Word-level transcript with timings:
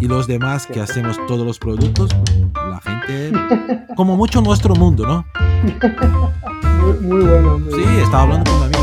y 0.00 0.06
los 0.06 0.26
demás 0.26 0.66
que 0.66 0.80
hacemos 0.80 1.16
todos 1.26 1.46
los 1.46 1.58
productos, 1.58 2.10
la 2.54 2.80
gente, 2.80 3.32
como 3.96 4.16
mucho 4.16 4.40
nuestro 4.40 4.74
mundo, 4.74 5.06
¿no? 5.06 5.26
Muy, 7.00 7.24
bueno. 7.24 7.60
sí, 7.74 7.82
estaba 8.02 8.22
hablando 8.22 8.50
con 8.50 8.60
un 8.60 8.66
amigo. 8.66 8.78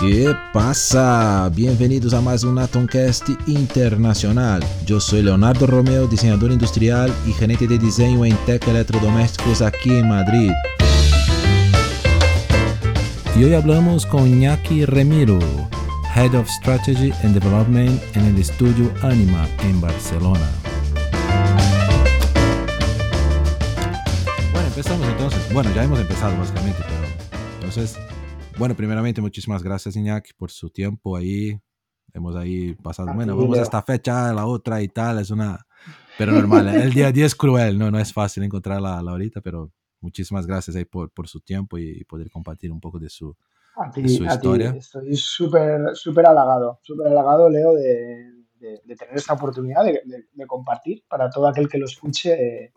¿Qué 0.00 0.34
pasa? 0.54 1.50
Bienvenidos 1.54 2.14
a 2.14 2.22
más 2.22 2.42
un 2.42 2.58
Atomcast 2.58 3.28
Internacional. 3.46 4.64
Yo 4.86 4.98
soy 4.98 5.22
Leonardo 5.22 5.66
Romeo, 5.66 6.06
diseñador 6.06 6.50
industrial 6.52 7.12
y 7.26 7.32
gerente 7.32 7.66
de 7.66 7.78
diseño 7.78 8.24
en 8.24 8.34
Tech 8.46 8.66
Electrodomésticos 8.66 9.60
aquí 9.60 9.90
en 9.90 10.08
Madrid. 10.08 10.52
Y 13.36 13.44
hoy 13.44 13.54
hablamos 13.54 14.06
con 14.06 14.26
Iñaki 14.26 14.86
Remiro, 14.86 15.38
Head 16.20 16.34
of 16.34 16.50
Strategy 16.50 17.12
and 17.24 17.32
Development 17.32 17.98
en 18.14 18.26
el 18.26 18.36
estudio 18.36 18.92
Anima 19.02 19.48
en 19.62 19.80
Barcelona. 19.80 20.46
Bueno, 24.52 24.68
empezamos 24.68 25.08
entonces. 25.08 25.54
Bueno, 25.54 25.74
ya 25.74 25.84
hemos 25.84 25.98
empezado 25.98 26.36
básicamente, 26.36 26.78
pero 26.86 27.34
entonces, 27.54 27.98
bueno, 28.58 28.76
primeramente 28.76 29.22
muchísimas 29.22 29.62
gracias 29.62 29.96
Iñaki 29.96 30.34
por 30.34 30.50
su 30.50 30.68
tiempo 30.68 31.16
ahí. 31.16 31.58
Hemos 32.12 32.36
ahí 32.36 32.74
pasado, 32.74 33.14
bueno, 33.14 33.34
vamos 33.34 33.58
a 33.58 33.62
esta 33.62 33.80
fecha, 33.80 34.30
la 34.34 34.44
otra 34.44 34.82
y 34.82 34.88
tal, 34.88 35.20
es 35.20 35.30
una, 35.30 35.66
pero 36.18 36.32
normal, 36.32 36.68
el 36.68 36.92
día 36.92 37.06
a 37.06 37.12
día 37.12 37.24
es 37.24 37.34
cruel, 37.34 37.78
no, 37.78 37.90
no 37.90 37.98
es 37.98 38.12
fácil 38.12 38.42
encontrar 38.42 38.82
la, 38.82 39.00
la 39.00 39.12
horita, 39.12 39.40
pero 39.40 39.72
muchísimas 40.02 40.46
gracias 40.46 40.76
ahí 40.76 40.84
por, 40.84 41.10
por 41.12 41.28
su 41.28 41.40
tiempo 41.40 41.78
y, 41.78 42.04
poder 42.04 42.30
compartir 42.30 42.72
un 42.72 42.80
poco 42.80 42.98
de 42.98 43.08
su, 43.08 43.34
a 43.76 43.90
ti, 43.90 44.02
Estoy 44.76 45.16
súper 45.16 45.94
súper 45.94 46.26
halagado, 46.26 46.80
súper 46.82 47.08
halagado, 47.08 47.48
Leo, 47.48 47.74
de, 47.74 48.26
tener 48.96 49.16
esta 49.16 49.34
oportunidad 49.34 49.84
de, 49.84 50.46
compartir 50.46 51.04
para 51.08 51.30
todo 51.30 51.48
aquel 51.48 51.68
que 51.68 51.78
lo 51.78 51.86
escuche. 51.86 52.72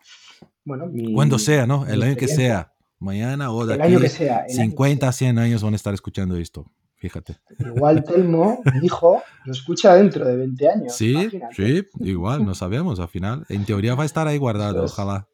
bueno, 0.63 0.89
Cuando 1.13 1.39
sea, 1.39 1.65
¿no? 1.65 1.85
El 1.87 2.03
año 2.03 2.15
que 2.15 2.27
sea. 2.27 2.69
Mañana 2.99 3.51
o 3.51 3.65
de 3.65 3.75
el 3.75 3.81
año 3.81 3.99
que 3.99 4.07
sea, 4.07 4.45
50, 4.47 5.11
100 5.11 5.37
años 5.37 5.61
van 5.61 5.73
a 5.73 5.75
estar 5.75 5.93
escuchando 5.93 6.37
esto. 6.37 6.71
Fíjate. 6.95 7.35
Igual 7.59 8.01
Telmo, 8.05 8.61
mi 8.73 8.85
hijo, 8.85 9.21
lo 9.43 9.51
escucha 9.51 9.93
dentro 9.95 10.25
de 10.25 10.37
20 10.37 10.69
años. 10.69 10.95
Sí, 10.95 11.29
sí, 11.51 11.85
igual, 11.99 12.45
no 12.45 12.55
sabemos 12.55 13.01
al 13.01 13.09
final. 13.09 13.45
En 13.49 13.65
teoría 13.65 13.93
va 13.95 14.03
a 14.03 14.05
estar 14.05 14.25
ahí 14.25 14.37
guardado, 14.37 14.85
ojalá. 14.85 15.27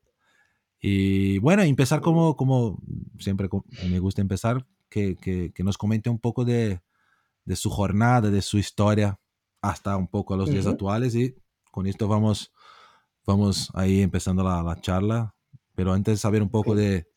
Y 0.82 1.38
bueno, 1.40 1.62
empezar 1.62 2.02
como, 2.02 2.36
como 2.36 2.80
siempre 3.20 3.48
me 3.88 4.00
gusta 4.00 4.22
empezar 4.22 4.66
que, 4.90 5.16
que, 5.18 5.64
nos 5.64 5.78
comente 5.78 6.10
un 6.10 6.20
poco 6.20 6.46
de, 6.46 6.82
de, 7.46 7.56
su 7.56 7.70
jornada, 7.70 8.30
de 8.30 8.42
su 8.42 8.58
historia, 8.58 9.20
hasta 9.62 9.96
un 9.98 10.08
poco 10.08 10.34
a 10.34 10.38
los 10.38 10.50
días 10.50 10.68
actuales. 10.68 11.16
Y 11.16 11.36
con 11.72 11.88
esto 11.88 12.08
vamos, 12.08 12.52
vamos 13.26 13.70
ahí 13.74 14.02
empezando 14.02 14.44
la, 14.44 14.62
la 14.64 14.80
charla. 14.82 15.36
Pero 15.76 15.94
antes 15.94 16.20
saber 16.20 16.42
un 16.42 16.50
poco 16.50 16.76
de, 16.76 17.08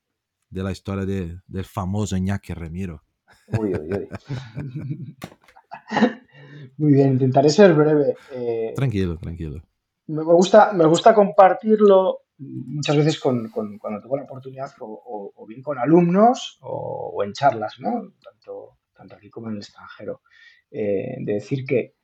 de, 0.51 0.63
la 0.63 0.71
historia 0.71 1.05
de, 1.05 1.41
del 1.47 1.65
famoso 1.65 2.17
Iñaki 2.17 2.53
Remiro. 2.55 3.03
Uy, 3.59 3.75
uy, 3.75 3.93
uy. 3.93 5.17
Muy 6.77 6.93
bien, 6.93 7.13
intentaré 7.13 7.51
ser 7.51 7.75
breve. 7.75 8.17
Eh, 8.33 8.73
tranquilo, 8.75 9.19
tranquilo. 9.19 9.63
Me 10.07 10.23
gusta, 10.23 10.73
me 10.73 10.87
gusta 10.87 11.15
compartirlo 11.15 12.21
muchas 12.43 12.97
veces 12.97 13.21
con, 13.21 13.49
cuando 13.51 14.01
tengo 14.01 14.17
la 14.17 14.25
oportunidad, 14.25 14.71
o, 14.81 15.47
bien 15.47 15.63
con 15.63 15.79
alumnos 15.79 16.59
o, 16.63 17.23
en 17.25 17.33
charlas, 17.33 17.77
¿no? 17.79 18.15
tanto, 18.23 18.79
tanto 18.95 19.17
aquí 19.17 19.31
como 19.31 19.49
en 19.49 19.55
el 19.55 19.61
extranjero, 19.61 20.23
eh, 20.71 21.17
de 21.19 21.33
decir 21.35 21.65
que 21.67 21.95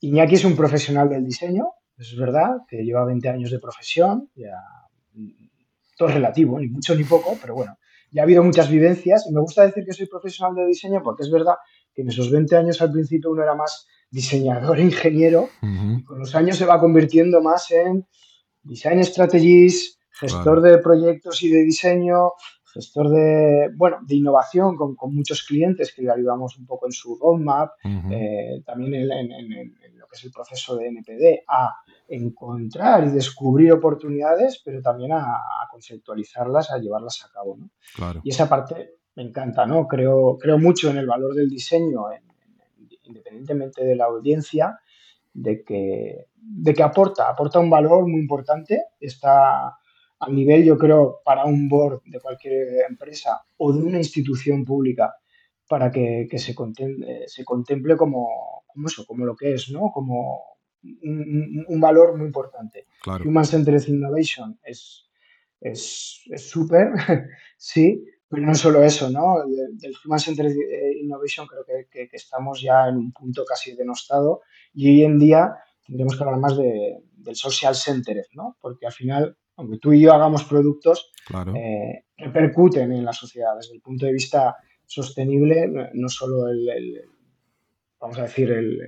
Iñaki 0.00 0.34
es 0.34 0.44
un 0.44 0.56
profesional 0.56 1.08
del 1.08 1.24
diseño, 1.24 1.72
es 1.96 2.16
verdad, 2.16 2.58
que 2.68 2.84
lleva 2.84 3.04
20 3.04 3.28
años 3.28 3.50
de 3.50 3.58
profesión, 3.58 4.30
ya, 4.34 4.58
todo 5.96 6.08
es 6.08 6.14
relativo, 6.14 6.58
ni 6.58 6.68
mucho 6.68 6.94
ni 6.94 7.04
poco, 7.04 7.38
pero 7.40 7.54
bueno, 7.54 7.78
ya 8.10 8.22
ha 8.22 8.24
habido 8.24 8.42
muchas 8.42 8.70
vivencias. 8.70 9.26
Y 9.28 9.32
me 9.32 9.40
gusta 9.40 9.64
decir 9.64 9.84
que 9.84 9.92
soy 9.92 10.06
profesional 10.06 10.54
de 10.54 10.66
diseño 10.66 11.02
porque 11.02 11.22
es 11.22 11.30
verdad 11.30 11.54
que 11.94 12.02
en 12.02 12.08
esos 12.08 12.30
20 12.30 12.56
años 12.56 12.80
al 12.82 12.92
principio 12.92 13.30
uno 13.30 13.42
era 13.42 13.54
más 13.54 13.86
diseñador, 14.10 14.78
ingeniero, 14.80 15.48
y 15.62 16.02
con 16.04 16.18
los 16.18 16.34
años 16.34 16.56
se 16.56 16.66
va 16.66 16.80
convirtiendo 16.80 17.40
más 17.42 17.70
en 17.70 18.06
design 18.64 19.04
strategies, 19.04 19.98
gestor 20.10 20.60
de 20.60 20.78
proyectos 20.78 21.42
y 21.42 21.50
de 21.50 21.62
diseño, 21.62 22.32
gestor 22.72 23.08
de, 23.08 23.70
bueno, 23.76 23.98
de 24.02 24.16
innovación 24.16 24.76
con, 24.76 24.96
muchos 25.14 25.44
clientes 25.44 25.94
que 25.94 26.02
le 26.02 26.10
ayudamos 26.10 26.58
un 26.58 26.66
poco 26.66 26.86
en 26.86 26.92
su 26.92 27.16
roadmap, 27.16 27.72
eh, 28.10 28.62
también 28.66 28.94
en, 28.94 29.98
lo 29.98 30.06
que 30.08 30.16
es 30.16 30.24
el 30.24 30.32
proceso 30.32 30.76
de 30.76 30.88
NPD, 30.88 31.44
a 31.46 31.76
encontrar 32.08 33.06
y 33.06 33.10
descubrir 33.10 33.72
oportunidades, 33.72 34.60
pero 34.64 34.82
también 34.82 35.12
a, 35.12 35.40
conceptualizarlas, 35.70 36.70
a 36.72 36.78
llevarlas 36.78 37.24
a 37.24 37.32
cabo. 37.32 37.58
Y 38.22 38.30
esa 38.30 38.48
parte 38.48 38.94
me 39.14 39.22
encanta, 39.22 39.66
¿no? 39.66 39.86
Creo, 39.86 40.36
creo 40.38 40.58
mucho 40.58 40.90
en 40.90 40.98
el 40.98 41.06
valor 41.06 41.34
del 41.34 41.48
diseño, 41.48 42.06
independientemente 43.04 43.84
de 43.84 43.96
la 43.96 44.06
audiencia, 44.06 44.80
de 45.34 45.62
que, 45.64 46.26
de 46.36 46.72
que 46.72 46.82
aporta, 46.82 47.28
aporta 47.28 47.58
un 47.58 47.68
valor 47.68 48.08
muy 48.08 48.20
importante, 48.20 48.84
está 49.00 49.76
a 50.20 50.30
nivel, 50.30 50.64
yo 50.64 50.78
creo, 50.78 51.20
para 51.24 51.44
un 51.44 51.68
board 51.68 52.02
de 52.06 52.20
cualquier 52.20 52.86
empresa 52.88 53.42
o 53.58 53.72
de 53.72 53.82
una 53.82 53.98
institución 53.98 54.64
pública 54.64 55.14
para 55.68 55.90
que, 55.90 56.28
se, 56.36 56.54
contemple, 56.54 57.24
se 57.26 57.44
contemple 57.44 57.96
como, 57.96 58.64
como, 58.66 58.86
eso, 58.86 59.04
como 59.06 59.26
lo 59.26 59.34
que 59.34 59.54
es, 59.54 59.70
¿no? 59.70 59.90
Como 59.92 60.58
un, 60.82 61.80
valor 61.80 62.16
muy 62.16 62.26
importante. 62.26 62.86
Human 63.24 63.44
Centered 63.44 63.86
Innovation 63.88 64.58
es 64.62 65.08
súper, 66.36 66.92
sí, 67.56 68.04
pero 68.34 68.46
no 68.46 68.54
solo 68.54 68.82
eso, 68.82 69.10
¿no? 69.10 69.44
Del 69.46 69.94
Human 70.04 70.18
Centered 70.18 70.52
eh, 70.52 70.98
Innovation 71.00 71.46
creo 71.46 71.64
que, 71.64 72.08
que, 72.08 72.16
estamos 72.16 72.60
ya 72.60 72.88
en 72.88 72.96
un 72.96 73.12
punto 73.12 73.44
casi 73.44 73.74
denostado 73.76 74.42
y 74.74 74.88
hoy 74.88 75.04
en 75.04 75.18
día 75.18 75.54
tendremos 75.86 76.16
que 76.16 76.24
hablar 76.24 76.40
más 76.40 76.56
de, 76.56 76.98
del 77.16 77.36
Social 77.36 77.74
Centered, 77.74 78.26
¿no? 78.32 78.56
Porque 78.60 78.86
al 78.86 78.92
final, 78.92 79.36
aunque 79.56 79.78
tú 79.78 79.92
y 79.92 80.00
yo 80.00 80.12
hagamos 80.12 80.44
productos, 80.44 81.12
eh, 81.54 82.04
repercuten 82.16 82.92
en 82.92 83.04
la 83.04 83.12
sociedad 83.12 83.56
desde 83.56 83.74
el 83.74 83.80
punto 83.80 84.06
de 84.06 84.12
vista 84.12 84.56
sostenible, 84.84 85.70
no 85.94 86.08
solo 86.08 86.48
el, 86.48 87.00
vamos 88.00 88.18
a 88.18 88.22
decir, 88.22 88.50
el, 88.50 88.78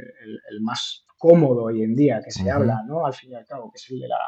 el, 0.50 0.60
más 0.60 1.06
cómodo 1.16 1.64
hoy 1.64 1.82
en 1.82 1.94
día 1.94 2.20
que 2.22 2.30
se 2.30 2.50
habla, 2.50 2.82
¿no? 2.86 3.06
Al 3.06 3.14
fin 3.14 3.32
y 3.32 3.34
al 3.34 3.46
cabo, 3.46 3.70
que 3.70 3.76
es 3.76 3.90
el 3.90 4.00
de 4.00 4.08
la, 4.08 4.18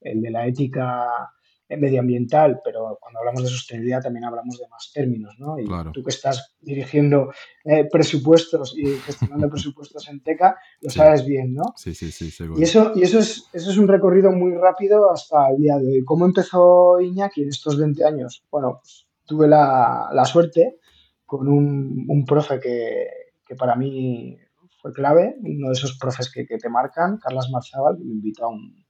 el 0.00 0.20
de 0.20 0.30
la 0.30 0.46
ética 0.46 1.30
medioambiental, 1.76 2.60
pero 2.64 2.98
cuando 3.00 3.18
hablamos 3.18 3.42
de 3.42 3.50
sostenibilidad 3.50 4.02
también 4.02 4.24
hablamos 4.24 4.58
de 4.58 4.66
más 4.68 4.90
términos, 4.92 5.34
¿no? 5.38 5.58
Y 5.58 5.66
tú 5.92 6.02
que 6.02 6.10
estás 6.10 6.56
dirigiendo 6.60 7.30
eh, 7.64 7.86
presupuestos 7.90 8.74
y 8.76 8.86
gestionando 8.86 9.50
presupuestos 9.50 10.08
en 10.08 10.22
TECA, 10.22 10.56
lo 10.80 10.90
sabes 10.90 11.26
bien, 11.26 11.54
¿no? 11.54 11.64
Sí, 11.76 11.94
sí, 11.94 12.10
sí, 12.10 12.30
seguro. 12.30 12.58
Y 12.58 12.62
eso, 12.62 12.92
y 12.94 13.02
eso 13.02 13.18
es, 13.18 13.48
eso 13.52 13.70
es 13.70 13.76
un 13.76 13.88
recorrido 13.88 14.32
muy 14.32 14.54
rápido 14.54 15.10
hasta 15.10 15.50
el 15.50 15.58
día 15.58 15.76
de 15.76 15.88
hoy. 15.88 16.04
¿Cómo 16.04 16.24
empezó 16.24 17.00
Iñaki 17.00 17.42
en 17.42 17.48
estos 17.48 17.78
20 17.78 18.04
años? 18.04 18.44
Bueno, 18.50 18.78
pues, 18.80 19.06
tuve 19.26 19.46
la, 19.46 20.08
la, 20.12 20.24
suerte 20.24 20.78
con 21.26 21.48
un, 21.48 22.06
un 22.08 22.24
profe 22.24 22.58
que, 22.58 23.06
que, 23.46 23.54
para 23.54 23.76
mí 23.76 24.38
fue 24.80 24.94
clave, 24.94 25.36
uno 25.42 25.68
de 25.68 25.74
esos 25.74 25.98
profes 25.98 26.32
que, 26.32 26.46
que 26.46 26.56
te 26.56 26.70
marcan, 26.70 27.18
Carlos 27.18 27.50
Marzábal, 27.50 27.98
que 27.98 28.04
me 28.04 28.14
invitó 28.14 28.46
a 28.46 28.48
un, 28.48 28.86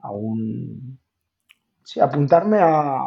a 0.00 0.10
un 0.10 0.98
sí, 1.88 2.00
apuntarme 2.00 2.58
a, 2.60 3.00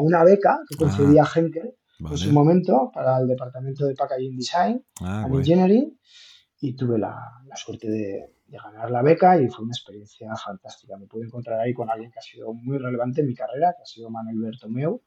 una 0.00 0.24
beca 0.24 0.58
que 0.66 0.76
concedía 0.76 1.22
ah, 1.22 1.30
Henkel 1.34 1.74
en 2.00 2.16
su 2.16 2.32
momento 2.32 2.90
para 2.92 3.18
el 3.18 3.28
departamento 3.28 3.84
de 3.84 3.94
Packaging 3.94 4.36
Design 4.36 4.82
ah, 5.02 5.24
and 5.24 5.34
Engineering 5.34 5.98
y 6.60 6.74
tuve 6.74 6.98
la, 6.98 7.14
suerte 7.54 7.90
de, 7.90 8.36
ganar 8.48 8.90
la 8.90 9.02
beca 9.02 9.38
y 9.38 9.48
fue 9.48 9.64
una 9.64 9.72
experiencia 9.72 10.34
fantástica. 10.34 10.96
Me 10.96 11.06
pude 11.06 11.26
encontrar 11.26 11.60
ahí 11.60 11.74
con 11.74 11.90
alguien 11.90 12.10
que 12.10 12.20
ha 12.20 12.22
sido 12.22 12.54
muy 12.54 12.78
relevante 12.78 13.20
en 13.20 13.26
mi 13.26 13.34
carrera, 13.34 13.74
que 13.76 13.82
ha 13.82 13.86
sido 13.86 14.08
Manuel 14.08 14.40
Bertomeu. 14.40 15.02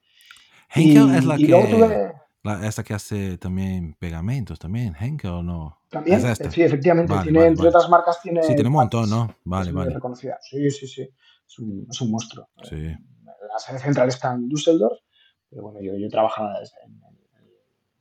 Henkel 0.70 1.16
es 1.16 1.26
la 1.26 1.38
que... 1.38 2.68
esta 2.68 2.84
que 2.84 2.94
hace 2.94 3.38
también 3.40 3.96
pegamentos, 3.98 4.60
también, 4.60 4.96
Henkel 5.00 5.32
o 5.32 5.44
no. 5.44 5.80
También, 5.90 6.22
sí, 6.22 6.62
efectivamente. 6.62 7.14
tiene, 7.24 7.46
entre 7.46 7.70
otras 7.70 7.90
marcas, 7.90 8.22
tiene. 8.22 8.44
Sí, 8.44 8.54
tiene 8.54 8.68
un 8.68 8.76
montón, 8.76 9.10
¿no? 9.10 9.36
Vale, 9.46 9.72
vale. 9.72 9.94
Reconocida. 9.94 10.38
Sí, 10.42 10.70
sí, 10.70 10.88
sí. 10.88 11.10
Es 11.48 11.60
un, 11.60 11.88
es 11.90 12.02
un 12.02 12.12
monstruo. 12.12 12.50
Sí 12.64 12.94
la 13.56 13.60
sede 13.60 13.80
central 13.80 14.10
está 14.10 14.34
en 14.34 14.50
Düsseldorf, 14.50 15.00
pero 15.50 15.64
bueno, 15.64 15.80
yo, 15.82 15.96
yo 15.96 16.10
trabajaba 16.10 16.56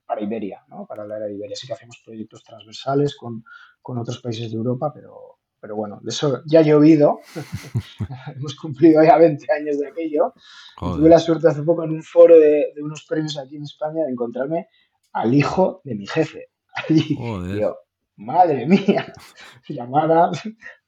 para 0.05 0.21
Iberia, 0.21 0.65
¿no? 0.69 0.85
para 0.85 1.07
la 1.07 1.17
era 1.17 1.27
de 1.27 1.35
Iberia. 1.35 1.55
Sí 1.55 1.67
que 1.67 1.75
hacemos 1.75 2.03
proyectos 2.05 2.43
transversales 2.43 3.17
con, 3.17 3.45
con 3.81 3.99
otros 3.99 4.21
países 4.21 4.51
de 4.51 4.57
Europa, 4.57 4.93
pero, 4.93 5.39
pero 5.61 5.77
bueno, 5.77 6.01
de 6.03 6.11
eso 6.11 6.43
ya 6.47 6.59
ha 6.59 6.63
llovido. 6.63 7.21
Hemos 8.37 8.57
cumplido 8.57 9.03
ya 9.05 9.17
20 9.17 9.53
años 9.53 9.79
de 9.79 9.87
aquello. 9.87 10.35
Tuve 10.79 11.09
la 11.09 11.21
suerte 11.21 11.49
hace 11.49 11.63
poco 11.63 11.85
en 11.85 11.93
un 11.93 12.03
foro 12.03 12.37
de, 12.37 12.73
de, 12.75 12.83
unos 12.83 13.05
premios 13.05 13.39
aquí 13.39 13.57
en 13.57 13.63
España 13.63 14.05
de 14.05 14.11
encontrarme 14.11 14.67
al 15.13 15.33
hijo 15.33 15.81
de 15.85 15.95
mi 15.95 16.07
jefe. 16.09 16.49
Allí. 16.89 17.17
yo, 17.61 17.77
madre 18.17 18.67
mía, 18.67 19.13
llamada 19.69 20.33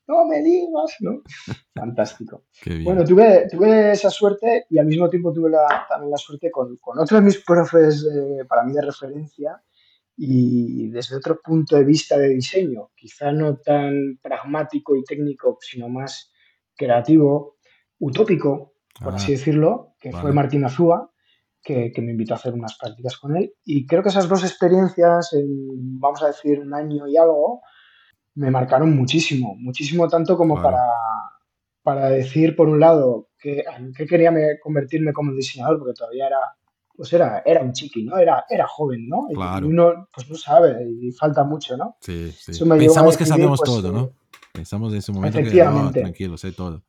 no 0.08 0.25
me 0.26 0.43
digas, 0.43 0.97
¿no? 1.00 1.23
Fantástico. 1.75 2.44
Bueno, 2.85 3.05
tuve, 3.05 3.49
tuve 3.50 3.93
esa 3.93 4.11
suerte 4.11 4.67
y 4.70 4.79
al 4.79 4.87
mismo 4.87 5.08
tiempo 5.08 5.32
tuve 5.32 5.50
también 5.88 6.11
la 6.11 6.17
suerte 6.17 6.50
con, 6.50 6.76
con 6.76 6.99
otros 6.99 7.20
de 7.20 7.26
mis 7.26 7.38
profes 7.38 8.06
para 8.49 8.64
mí 8.64 8.73
de 8.73 8.82
referencia 8.82 9.61
y 10.17 10.88
desde 10.88 11.17
otro 11.17 11.41
punto 11.43 11.76
de 11.76 11.85
vista 11.85 12.17
de 12.17 12.31
diseño, 12.31 12.91
quizá 12.97 13.32
no 13.32 13.58
tan 13.58 14.19
pragmático 14.23 14.97
y 14.97 15.05
técnico, 15.05 15.58
sino 15.61 15.88
más 15.88 16.32
creativo, 16.75 17.56
utópico, 17.99 18.75
por 19.02 19.14
así 19.14 19.32
ah, 19.32 19.37
decirlo, 19.37 19.94
que 20.00 20.12
fue 20.12 20.32
Martín 20.32 20.64
Azúa, 20.64 21.12
que, 21.62 21.93
me 21.99 22.12
invitó 22.12 22.35
a 22.35 22.37
hacer 22.37 22.55
unas 22.55 22.79
prácticas 22.79 23.19
con 23.19 23.37
él. 23.37 23.52
Y 23.64 23.87
creo 23.87 24.02
que 24.02 24.09
esas 24.09 24.29
dos 24.29 24.43
experiencias, 24.44 25.32
en, 25.35 26.00
vamos 26.00 26.23
a 26.23 26.29
decir, 26.29 26.61
un 26.61 26.73
año 26.73 27.06
y 27.09 27.17
algo, 27.17 27.61
me 28.37 28.50
marcaron 28.50 28.94
muchísimo, 28.94 29.56
muchísimo 29.59 30.09
tanto 30.09 30.37
como 30.37 30.61
para, 30.61 30.83
para 31.83 32.11
decir, 32.11 32.55
por 32.55 32.69
un 32.69 32.79
lado, 32.79 33.31
que, 33.38 33.65
que 33.97 34.06
quería 34.06 34.33
convertirme 34.62 35.12
como 35.12 35.33
diseñador, 35.33 35.79
porque 35.79 35.94
todavía 35.94 36.27
era, 36.27 36.38
pues 36.94 37.12
era, 37.12 37.43
era 37.47 37.62
un 37.62 37.73
chiqui, 37.73 38.05
¿no? 38.05 38.19
Era, 38.19 38.44
era 38.49 38.67
joven, 38.67 39.09
¿no? 39.09 39.27
Y 39.31 39.65
uno 39.65 40.09
pues 40.15 40.29
no 40.29 40.37
sabe 40.37 40.87
y 40.87 41.11
falta 41.12 41.44
mucho, 41.44 41.77
¿no? 41.77 41.97
Sí, 42.00 42.31
sí. 42.31 42.53
Pensamos 42.65 43.17
que 43.17 43.25
sabemos 43.25 43.61
pues, 43.65 43.71
todo, 43.71 43.91
¿no? 43.91 44.05
Eh, 44.05 44.12
Pensamos 44.53 44.93
en 44.93 44.99
ese 44.99 45.12
momento 45.12 45.38
que 45.38 45.65
no, 45.65 45.91
tranquilo, 45.91 46.37
sé 46.37 46.53
todo. 46.53 46.83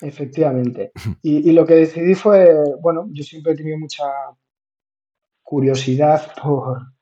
Efectivamente. 0.00 0.92
Y, 1.22 1.50
y, 1.50 1.52
lo 1.52 1.66
que 1.66 1.74
decidí 1.74 2.14
fue, 2.14 2.54
bueno, 2.80 3.06
yo 3.10 3.22
siempre 3.22 3.52
he 3.52 3.56
tenido 3.56 3.78
mucha 3.78 4.04
curiosidad 5.42 6.32
por, 6.42 6.95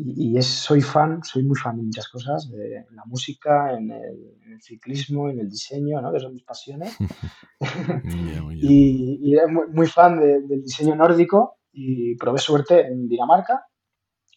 y, 0.00 0.38
es, 0.38 0.46
soy 0.46 0.80
fan, 0.80 1.24
soy 1.24 1.42
muy 1.42 1.56
fan 1.56 1.76
de 1.76 1.82
muchas 1.82 2.08
cosas, 2.08 2.48
de 2.50 2.86
la 2.92 3.04
música, 3.06 3.72
en 3.72 3.90
el, 3.90 4.62
ciclismo, 4.62 5.28
en 5.28 5.40
el 5.40 5.50
diseño, 5.50 6.00
¿no? 6.00 6.12
que 6.12 6.20
son 6.20 6.34
mis 6.34 6.44
pasiones. 6.44 6.96
y, 8.54 9.18
y 9.20 9.36
muy, 9.48 9.66
muy, 9.72 9.86
fan 9.88 10.20
del 10.20 10.62
diseño 10.62 10.94
nórdico 10.94 11.58
y 11.72 12.14
probé 12.16 12.38
suerte 12.38 12.86
en 12.86 13.08
Dinamarca 13.08 13.64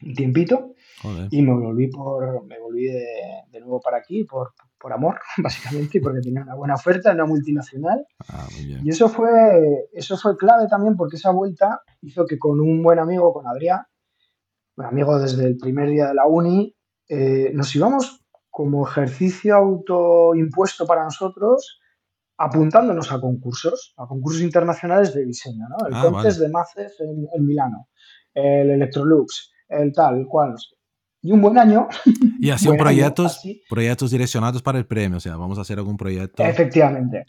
un 0.03 0.15
tiempito 0.15 0.73
y 1.29 1.41
me 1.41 1.53
volví 1.53 1.87
por 1.89 2.45
me 2.45 2.59
volví 2.59 2.85
de, 2.85 3.05
de 3.51 3.59
nuevo 3.59 3.79
para 3.79 3.97
aquí 3.97 4.23
por, 4.23 4.53
por, 4.79 4.93
amor 4.93 5.19
básicamente 5.37 5.97
y 5.97 6.01
porque 6.01 6.21
tenía 6.21 6.41
una 6.41 6.55
buena 6.55 6.75
oferta 6.75 7.11
en 7.11 7.17
una 7.17 7.25
multinacional 7.25 8.05
ah, 8.29 8.47
y 8.57 8.89
eso 8.89 9.09
fue 9.09 9.89
eso 9.93 10.17
fue 10.17 10.37
clave 10.37 10.67
también 10.67 10.95
porque 10.95 11.17
esa 11.17 11.31
vuelta 11.31 11.81
hizo 12.01 12.25
que 12.25 12.37
con 12.37 12.59
un 12.59 12.81
buen 12.81 12.99
amigo 12.99 13.33
con 13.33 13.47
Adrián 13.47 13.81
un 14.77 14.85
amigo 14.85 15.19
desde 15.19 15.45
el 15.45 15.57
primer 15.57 15.89
día 15.89 16.07
de 16.07 16.13
la 16.13 16.25
uni 16.25 16.75
eh, 17.09 17.51
nos 17.53 17.75
íbamos 17.75 18.21
como 18.49 18.87
ejercicio 18.87 19.55
autoimpuesto 19.55 20.85
para 20.85 21.03
nosotros 21.03 21.81
apuntándonos 22.37 23.11
a 23.11 23.19
concursos, 23.19 23.93
a 23.97 24.07
concursos 24.07 24.41
internacionales 24.41 25.13
de 25.13 25.25
diseño, 25.25 25.67
¿no? 25.69 25.87
El 25.87 25.93
ah, 25.93 26.23
de 26.23 26.49
Maces 26.49 26.95
en, 26.99 27.45
Milano, 27.45 27.87
el 28.33 28.71
Electrolux, 28.71 29.51
el 29.69 29.93
tal, 29.93 30.19
el 30.19 30.25
cual, 30.25 30.55
Y 31.21 31.31
un 31.31 31.41
buen 31.41 31.57
año. 31.59 31.87
Y 32.39 32.49
hacían 32.49 32.77
proyectos, 32.77 33.41
proyectos 33.69 34.09
direccionados 34.09 34.63
para 34.63 34.79
el 34.79 34.87
premio, 34.87 35.17
o 35.17 35.19
sea, 35.19 35.35
vamos 35.35 35.59
a 35.59 35.61
hacer 35.61 35.77
algún 35.77 35.97
proyecto. 35.97 36.43
Efectivamente. 36.43 37.25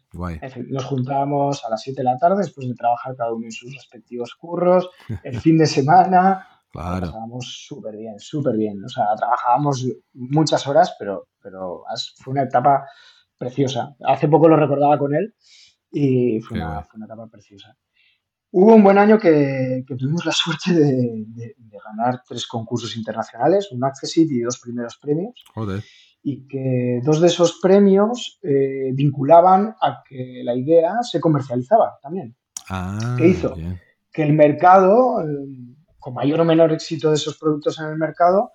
Nos 0.69 0.85
juntábamos 0.87 1.63
a 1.65 1.71
las 1.71 1.83
7 1.83 2.01
de 2.01 2.05
la 2.05 2.17
tarde 2.17 2.39
después 2.39 2.67
de 2.67 2.75
trabajar 2.75 3.15
cada 3.15 3.35
uno 3.35 3.45
en 3.45 3.53
sus 3.53 3.75
respectivos 3.75 4.35
curros, 4.35 4.89
el 5.25 5.39
fin 5.41 5.59
de 5.59 5.67
semana. 5.67 6.47
Claro. 6.73 7.01
Trabajábamos 7.01 7.67
súper 7.67 7.97
bien, 7.97 8.19
súper 8.19 8.57
bien. 8.57 8.83
O 8.83 8.89
sea, 8.89 9.05
trabajábamos 9.17 9.87
muchas 10.15 10.67
horas, 10.67 10.97
pero, 10.99 11.29
pero 11.41 11.85
fue 12.17 12.33
una 12.33 12.45
etapa 12.45 12.87
preciosa. 13.37 13.95
Hace 14.07 14.29
poco 14.29 14.49
lo 14.49 14.57
recordaba 14.57 14.97
con 14.99 15.15
él 15.15 15.35
y 15.91 16.41
fue, 16.41 16.59
una, 16.59 16.81
etapa 17.05 17.27
preciosa. 17.29 17.77
Hubo 18.53 18.75
un 18.75 18.85
buen 18.85 18.97
año 18.97 19.19
que, 19.19 19.85
tuvimos 19.87 20.25
la 20.25 20.33
suerte 20.33 20.73
de, 20.73 21.55
ganar 21.85 22.23
tres 22.27 22.47
concursos 22.47 22.97
internacionales, 22.97 23.71
un 23.73 23.85
Accessit 23.85 24.31
y 24.31 24.41
dos 24.41 24.59
primeros 24.59 24.97
premios. 24.97 25.45
Y 26.23 26.47
que 26.47 27.01
dos 27.03 27.21
de 27.21 27.27
esos 27.27 27.59
premios 27.61 28.39
eh, 28.43 28.93
vinculaban 28.95 29.75
a 29.81 30.03
que 30.09 30.43
la 30.45 30.55
idea 30.55 31.03
se 31.03 31.21
comercializaba 31.21 31.99
también. 32.01 32.37
Ah, 32.71 33.17
¿Qué 33.19 33.29
hizo? 33.29 33.55
Que 34.13 34.23
el 34.23 34.33
mercado, 34.33 35.21
eh, 35.21 35.72
con 36.03 36.13
mayor 36.15 36.41
o 36.41 36.45
menor 36.45 36.71
éxito 36.73 37.09
de 37.09 37.17
esos 37.17 37.39
productos 37.39 37.79
en 37.79 37.87
el 37.87 37.97
mercado, 37.97 38.51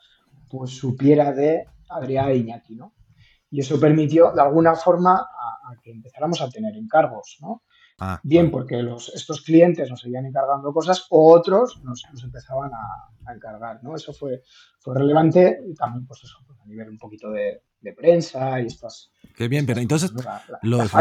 pues 0.51 0.71
supiera 0.71 1.31
de 1.31 1.65
Adrián 1.89 2.29
e 2.29 2.35
Iñaki, 2.43 2.75
¿no? 2.75 2.93
y 3.49 3.61
eso 3.61 3.79
permitió 3.79 4.31
de 4.31 4.41
alguna 4.41 4.75
forma 4.75 5.15
a, 5.19 5.75
que 5.81 5.91
empezáramos 5.91 6.41
a 6.41 6.49
tener 6.49 6.75
encargos, 6.75 7.37
¿no? 7.41 7.63
Ah, 7.99 8.19
Bien 8.23 8.51
porque 8.51 8.77
los, 8.83 9.09
estos 9.15 9.41
clientes 9.41 9.89
nos 9.89 10.01
seguían 10.01 10.25
encargando 10.25 10.71
cosas 10.71 11.07
o 11.09 11.33
otros 11.33 11.81
nos, 11.83 12.03
empezaban 12.23 12.71
a, 12.73 13.33
encargar, 13.33 13.83
¿no? 13.83 13.95
Eso 13.95 14.13
fue, 14.13 14.41
fue 14.79 14.95
relevante 14.95 15.59
y 15.67 15.73
también 15.73 16.05
pues 16.05 16.23
eso, 16.23 16.37
pues, 16.45 16.59
a 16.61 16.65
nivel 16.65 16.89
un 16.89 16.97
poquito 16.97 17.29
de, 17.31 17.61
prensa 17.95 18.59
y 18.59 18.65
estas... 18.65 19.11
Qué 19.37 19.47
bien, 19.47 19.67
pero 19.67 19.79
entonces 19.79 20.11
los, 20.63 20.91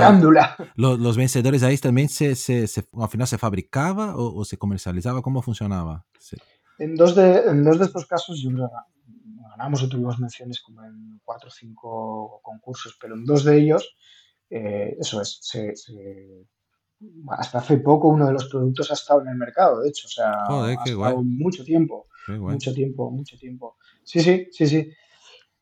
Los, 0.77 1.17
vencedores 1.17 1.63
ahí 1.63 1.79
también 1.79 2.11
se, 2.11 2.37
se, 2.37 2.67
al 2.93 3.09
final 3.09 3.27
se 3.27 3.39
fabricaba 3.39 4.15
o, 4.15 4.45
se 4.45 4.59
comercializaba, 4.59 5.23
¿cómo 5.23 5.41
funcionaba? 5.41 6.05
En, 6.79 6.95
dos 6.97 7.15
de, 7.15 7.39
en 7.49 7.65
dos 7.65 7.79
de 7.79 7.87
estos 7.87 8.05
casos 8.05 8.43
yo 8.43 8.51
creo 8.51 8.71
ganamos 9.57 9.83
o 9.83 9.89
tuvimos 9.89 10.19
menciones 10.19 10.61
como 10.61 10.85
en 10.85 11.19
cuatro 11.25 11.49
o 11.49 11.51
cinco 11.51 12.41
concursos, 12.43 12.99
pero 13.01 13.15
en 13.15 13.25
dos 13.25 13.43
de 13.43 13.59
ellos, 13.59 13.97
eh, 14.51 14.95
eso 15.01 15.23
es, 15.23 15.41
hasta 17.31 17.59
hace 17.59 17.79
poco 17.79 18.09
uno 18.09 18.27
de 18.27 18.35
los 18.35 18.51
productos 18.51 18.91
ha 18.91 18.95
estado 18.95 19.23
en 19.23 19.29
el 19.29 19.37
mercado, 19.37 19.81
de 19.81 19.89
hecho, 19.89 20.09
o 20.09 20.11
sea, 20.11 20.33
ha 20.47 20.73
estado 20.85 21.23
mucho 21.23 21.65
tiempo, 21.65 22.07
mucho 22.29 22.75
tiempo, 22.75 23.11
mucho 23.11 23.39
tiempo. 23.39 23.77
Sí, 24.05 24.21
sí, 24.21 24.49
sí, 24.53 24.67
sí. 24.67 24.93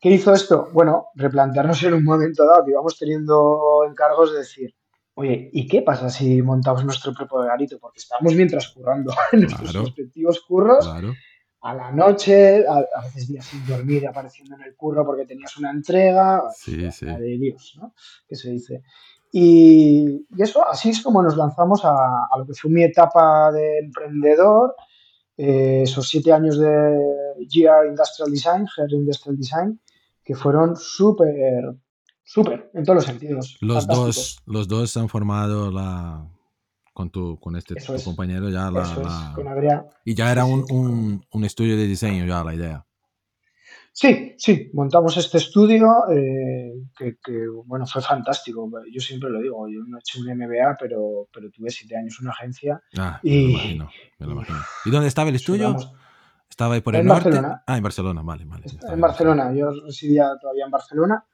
¿Qué 0.05 0.11
hizo 0.11 0.35
esto? 0.35 0.69
Bueno, 0.71 1.07
replantearnos 1.15 1.83
en 1.83 1.95
un 1.95 2.05
momento 2.05 2.45
dado 2.45 2.63
que 2.63 2.73
íbamos 2.73 2.99
teniendo 2.99 3.87
encargos 3.89 4.33
de 4.33 4.41
decir, 4.41 4.75
oye, 5.15 5.49
¿y 5.51 5.67
qué 5.67 5.81
pasa 5.81 6.11
si 6.11 6.43
montamos 6.43 6.85
nuestro 6.85 7.15
propio 7.15 7.39
garito? 7.39 7.79
Porque 7.79 8.01
estábamos 8.01 8.35
mientras 8.35 8.69
currando 8.69 9.15
en 9.33 9.41
nuestros 9.41 9.73
respectivos 9.73 10.43
curros. 10.43 10.87
Claro 10.87 11.15
a 11.63 11.75
la 11.75 11.91
noche, 11.91 12.63
a, 12.69 13.01
veces 13.05 13.27
días 13.27 13.47
sin 13.47 13.67
dormir 13.67 14.07
apareciendo 14.07 14.55
en 14.55 14.65
el 14.65 14.77
curro 14.77 15.03
porque 15.07 15.25
tenías 15.25 15.57
una 15.57 15.71
entrega, 15.71 16.43
sí, 16.55 16.91
sí. 16.93 17.07
de 17.07 17.39
Dios, 17.39 17.79
¿no? 17.81 17.95
Que 18.29 18.37
se 18.37 18.51
dice. 18.51 18.83
Y, 19.33 20.27
eso, 20.37 20.69
así 20.69 20.91
es 20.91 21.03
como 21.03 21.23
nos 21.23 21.39
lanzamos 21.39 21.81
a, 21.85 22.29
lo 22.37 22.45
que 22.45 22.53
fue 22.53 22.71
mi 22.71 22.83
etapa 22.83 23.51
de 23.51 23.79
emprendedor, 23.79 24.77
eh, 25.39 25.81
esos 25.85 26.07
siete 26.07 26.35
años 26.35 26.59
de 26.59 26.69
GR 27.39 27.89
Industrial 27.89 28.31
Design, 28.31 28.67
GR 28.67 28.93
Industrial 28.93 29.37
Design, 29.39 29.81
que 30.25 30.35
fueron 30.35 30.77
súper, 30.77 31.77
súper, 32.23 32.71
en 32.75 32.85
todos 32.85 32.97
los 32.97 33.05
sentidos. 33.05 33.57
Los 33.61 33.87
dos, 33.87 34.43
los 34.47 34.67
dos 34.69 34.97
han 34.97 35.09
formado 35.09 35.71
la, 35.71 36.27
con, 36.95 37.11
tu, 37.11 37.39
con 37.39 37.57
este 37.57 37.75
compañero 38.03 38.49
ya 38.49 38.71
la, 38.71 39.87
Y 40.05 40.15
ya 40.15 40.33
era 40.33 40.45
un, 40.45 41.25
un, 41.31 41.45
estudio 41.45 41.77
de 41.77 41.87
diseño 41.87 42.25
ya 42.25 42.43
la 42.43 42.55
idea. 42.55 42.87
Sí, 43.93 44.35
sí, 44.39 44.71
montamos 44.73 45.17
este 45.17 45.39
estudio 45.39 45.87
eh, 46.11 46.73
que, 46.99 47.17
bueno, 47.65 47.87
fue 47.87 48.03
fantástico. 48.03 48.69
Yo 48.93 49.01
siempre 49.01 49.31
lo 49.31 49.41
digo, 49.41 49.69
yo 49.69 49.81
no 49.87 49.99
he 49.99 50.01
hecho 50.01 50.19
un 50.21 50.37
MBA, 50.37 50.77
pero, 50.81 51.29
pero 51.33 51.49
tuve 51.51 51.71
siete 51.71 51.97
años 51.97 52.17
en 52.19 52.27
una 52.27 52.33
agencia. 52.33 52.83
Ah, 52.99 53.21
y, 53.23 53.79
me 54.19 54.27
lo 54.27 54.33
imagino, 54.33 54.59
¿Y 54.85 54.91
dónde 54.91 55.07
estaba 55.07 55.29
el 55.29 55.37
estudio? 55.37 55.77
¿Estaba 56.55 56.75
ahí 56.75 56.83
por 56.83 56.95
el 56.95 57.01
en 57.01 57.09
norte? 57.09 57.31
Barcelona. 57.31 57.65
Ah, 57.67 57.77
en 57.77 57.83
Barcelona, 57.83 58.23
vale, 58.23 58.45
vale. 58.45 58.67
En 58.89 59.01
Barcelona, 59.01 59.53
yo 59.53 59.73
residía 59.85 60.37
todavía 60.41 60.67
en 60.67 60.71
Barcelona. 60.71 61.27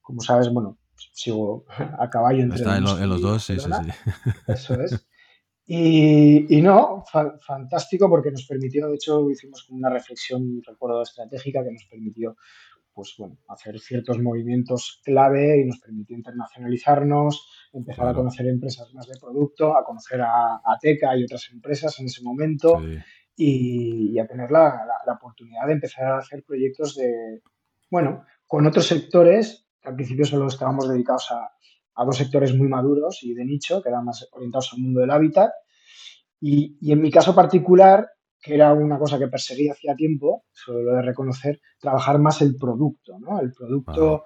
Como 0.00 0.20
sabes, 0.20 0.52
bueno, 0.52 0.78
sigo 1.12 1.64
a 1.78 2.10
caballo 2.10 2.42
entre 2.42 2.58
Está 2.58 2.78
en, 2.78 3.08
los 3.08 3.22
dos, 3.22 3.44
sí, 3.44 3.56
sí, 3.60 3.70
sí. 3.70 4.10
Eso 4.48 4.74
es. 4.80 5.06
Y, 5.66 6.60
no, 6.60 7.04
fantástico 7.40 8.10
porque 8.10 8.30
nos 8.30 8.44
permitió, 8.46 8.88
de 8.88 8.96
hecho, 8.96 9.30
hicimos 9.30 9.66
una 9.70 9.88
reflexión, 9.88 10.60
recuerdo, 10.62 11.00
estratégica 11.00 11.64
que 11.64 11.72
nos 11.72 11.86
permitió 11.90 12.36
pues 12.92 13.14
bueno, 13.16 13.38
hacer 13.48 13.80
ciertos 13.80 14.18
movimientos 14.18 15.00
clave 15.02 15.62
y 15.62 15.64
nos 15.64 15.78
permitió 15.78 16.14
internacionalizarnos, 16.18 17.48
empezar 17.72 18.08
a 18.08 18.12
conocer 18.12 18.46
empresas 18.46 18.92
más 18.92 19.06
de 19.06 19.18
producto, 19.18 19.74
a 19.74 19.82
conocer 19.84 20.20
a, 20.20 20.60
Teca 20.78 21.16
y 21.16 21.24
otras 21.24 21.48
empresas 21.50 21.98
en 21.98 22.06
ese 22.06 22.22
momento 22.22 22.82
y, 23.36 24.18
a 24.18 24.26
tener 24.26 24.50
la, 24.50 24.86
la, 25.06 25.12
oportunidad 25.14 25.66
de 25.66 25.72
empezar 25.72 26.06
a 26.06 26.18
hacer 26.18 26.44
proyectos 26.46 26.94
de, 26.94 27.42
bueno, 27.90 28.24
con 28.46 28.66
otros 28.66 28.86
sectores 28.86 29.64
al 29.84 29.94
principio 29.94 30.24
solo 30.24 30.48
estábamos 30.48 30.88
dedicados 30.88 31.30
a, 31.30 31.50
dos 32.04 32.16
sectores 32.16 32.54
muy 32.54 32.66
maduros 32.68 33.22
y 33.22 33.34
de 33.34 33.44
nicho, 33.44 33.80
que 33.80 33.88
eran 33.88 34.04
más 34.04 34.28
orientados 34.32 34.72
al 34.72 34.80
mundo 34.80 35.00
del 35.00 35.10
hábitat. 35.10 35.52
Y, 36.40 36.76
en 36.90 37.00
mi 37.00 37.10
caso 37.10 37.34
particular, 37.34 38.08
que 38.40 38.54
era 38.54 38.72
una 38.72 38.98
cosa 38.98 39.18
que 39.18 39.28
perseguía 39.28 39.72
hacía 39.72 39.94
tiempo, 39.94 40.44
solo 40.50 40.96
de 40.96 41.02
reconocer, 41.02 41.60
trabajar 41.78 42.18
más 42.18 42.42
el 42.42 42.56
producto, 42.56 43.18
¿no? 43.20 43.40
El 43.40 43.52
producto 43.52 44.24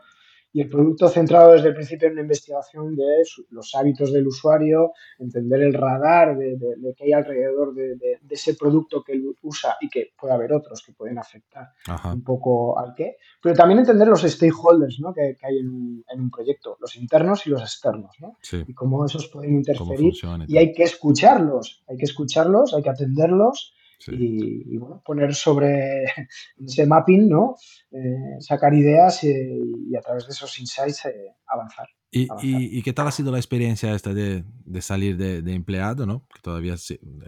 y 0.53 0.63
el 0.63 0.69
producto 0.69 1.09
centrado 1.09 1.53
desde 1.53 1.69
el 1.69 1.75
principio 1.75 2.07
en 2.09 2.15
una 2.15 2.23
investigación 2.23 2.97
de 2.97 3.05
los 3.51 3.75
hábitos 3.75 4.13
del 4.13 4.27
usuario, 4.27 4.93
entender 5.19 5.63
el 5.63 5.75
radar 5.75 6.37
de, 6.37 6.57
de, 6.57 6.95
que 6.97 7.05
hay 7.05 7.13
alrededor 7.13 7.75
de, 7.75 7.99
ese 8.31 8.55
producto 8.55 9.03
que 9.03 9.13
él 9.13 9.25
usa 9.43 9.77
y 9.81 9.89
que 9.89 10.13
puede 10.19 10.33
haber 10.33 10.53
otros 10.53 10.83
que 10.85 10.93
pueden 10.93 11.19
afectar 11.19 11.69
un 12.13 12.23
poco 12.23 12.79
al 12.79 12.95
qué, 12.95 13.17
pero 13.43 13.55
también 13.55 13.81
entender 13.81 14.09
los 14.09 14.23
stakeholders 14.23 15.01
¿no? 15.01 15.13
que, 15.13 15.37
hay 15.43 15.59
en 15.59 16.21
un, 16.21 16.31
proyecto, 16.31 16.77
los 16.81 16.97
internos 16.97 17.47
y 17.47 17.51
los 17.51 17.63
externos, 17.63 18.17
¿no? 18.21 18.37
y 18.67 18.73
cómo 18.75 19.05
esos 19.05 19.29
pueden 19.29 19.55
interferir 19.55 20.15
y 20.47 20.57
hay 20.57 20.73
que 20.73 20.85
escucharlos, 20.85 21.83
hay 21.89 21.97
que 21.97 22.05
escucharlos, 22.05 22.75
hay 22.75 22.83
que 22.83 22.91
atenderlos 22.91 23.75
y, 24.07 24.77
bueno, 24.77 25.03
poner 25.05 25.35
sobre 25.35 26.05
ese 26.65 26.87
mapping, 26.87 27.29
¿no? 27.29 27.57
Eh, 27.91 28.41
sacar 28.41 28.75
ideas 28.75 29.25
y, 29.25 29.97
a 29.97 30.01
través 30.01 30.27
de 30.27 30.33
esos 30.33 30.59
insights 30.59 31.07
eh, 31.07 31.35
avanzar. 31.47 31.89
¿Y, 32.11 32.29
Y, 32.41 32.83
qué 32.83 32.93
tal 32.95 33.09
ha 33.09 33.11
sido 33.11 33.31
la 33.31 33.39
experiencia 33.39 33.95
esta 33.95 34.15
de, 34.15 34.45
de 34.65 34.83
salir 34.83 35.17
de, 35.19 35.43
de, 35.43 35.53
empleado, 35.53 36.07
¿no? 36.07 36.27
Que 36.35 36.41
todavía 36.41 36.75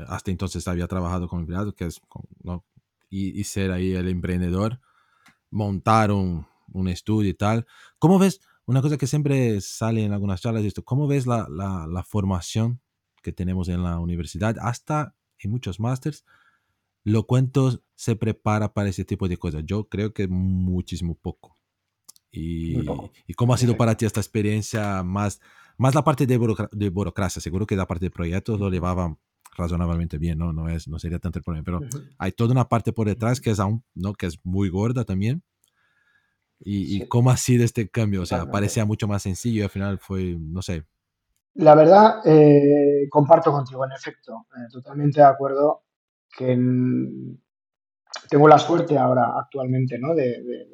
hasta 0.06 0.30
entonces 0.30 0.66
había 0.68 0.86
trabajado 0.86 1.28
como 1.28 1.42
empleado, 1.42 1.74
que 1.74 1.84
es, 1.84 2.00
¿no? 2.42 2.64
y, 3.10 3.44
ser 3.44 3.72
ahí 3.72 3.92
el 3.92 4.08
emprendedor, 4.08 4.80
montar 5.50 6.12
un, 6.12 6.46
un, 6.72 6.88
estudio 6.88 7.30
y 7.30 7.34
tal. 7.34 7.66
¿Cómo 7.98 8.18
ves? 8.18 8.40
Una 8.66 8.82
cosa 8.82 8.96
que 8.96 9.08
siempre 9.08 9.60
sale 9.60 10.04
en 10.04 10.12
algunas 10.12 10.40
charlas, 10.40 10.64
esto, 10.64 10.84
¿cómo 10.84 11.08
ves 11.08 11.26
la, 11.26 11.48
la, 11.50 11.86
la 11.88 12.04
formación 12.04 12.80
que 13.22 13.32
tenemos 13.32 13.68
en 13.68 13.82
la 13.82 13.98
universidad, 13.98 14.56
hasta 14.60 15.14
en 15.38 15.50
muchos 15.50 15.80
másters, 15.80 16.24
lo 17.04 17.26
cuento 17.26 17.82
se 17.94 18.16
prepara 18.16 18.72
para 18.72 18.88
ese 18.88 19.04
tipo 19.04 19.28
de 19.28 19.36
cosas. 19.36 19.62
Yo 19.64 19.88
creo 19.88 20.12
que 20.12 20.28
muchísimo 20.28 21.14
poco. 21.14 21.56
Y, 22.32 22.78
y 23.26 23.34
cómo 23.34 23.54
ha 23.54 23.58
sido 23.58 23.76
para 23.76 23.96
ti 23.96 24.06
esta 24.06 24.20
experiencia 24.20 25.02
más, 25.02 25.40
más 25.76 25.94
la 25.94 26.04
parte 26.04 26.26
de, 26.26 26.38
de 26.72 26.88
burocracia. 26.88 27.42
Seguro 27.42 27.66
que 27.66 27.76
la 27.76 27.86
parte 27.86 28.06
de 28.06 28.10
proyectos 28.10 28.60
lo 28.60 28.70
llevaba 28.70 29.16
razonablemente 29.56 30.18
bien, 30.18 30.38
¿no? 30.38 30.52
No, 30.52 30.68
es, 30.68 30.88
no 30.88 30.98
sería 30.98 31.18
tanto 31.18 31.38
el 31.38 31.44
problema, 31.44 31.64
pero 31.64 31.80
hay 32.18 32.32
toda 32.32 32.52
una 32.52 32.68
parte 32.68 32.92
por 32.92 33.08
detrás 33.08 33.40
que 33.40 33.50
es 33.50 33.60
aún, 33.60 33.84
¿no? 33.94 34.14
Que 34.14 34.26
es 34.26 34.38
muy 34.44 34.68
gorda 34.68 35.04
también. 35.04 35.42
Y, 36.62 37.06
cómo 37.06 37.30
ha 37.30 37.38
sido 37.38 37.64
este 37.64 37.88
cambio, 37.88 38.20
o 38.20 38.26
sea, 38.26 38.50
parecía 38.50 38.84
mucho 38.84 39.08
más 39.08 39.22
sencillo 39.22 39.60
y 39.60 39.62
al 39.62 39.70
final 39.70 39.98
fue, 39.98 40.36
no 40.38 40.60
sé. 40.60 40.84
La 41.54 41.74
verdad, 41.74 42.20
eh, 42.26 43.08
comparto 43.08 43.50
contigo, 43.50 43.82
en 43.86 43.92
efecto, 43.92 44.46
eh, 44.54 44.68
totalmente 44.70 45.20
de 45.20 45.26
acuerdo 45.26 45.84
que 46.36 46.56
tengo 48.28 48.48
la 48.48 48.58
suerte 48.58 48.98
ahora 48.98 49.38
actualmente 49.38 49.98
¿no? 49.98 50.14
de, 50.14 50.68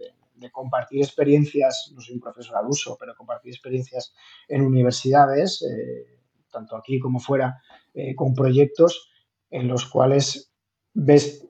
compartir 0.52 1.02
experiencias, 1.02 1.90
no 1.94 2.00
soy 2.00 2.14
un 2.14 2.20
profesor 2.20 2.56
al 2.56 2.66
uso, 2.66 2.96
pero 3.00 3.16
compartir 3.16 3.52
experiencias 3.52 4.14
en 4.46 4.62
universidades, 4.62 5.60
eh, 5.62 6.20
tanto 6.52 6.76
aquí 6.76 7.00
como 7.00 7.18
fuera, 7.18 7.60
eh, 7.94 8.14
con 8.14 8.32
proyectos 8.32 9.10
en 9.50 9.66
los 9.66 9.86
cuales 9.86 10.52
ves 10.94 11.48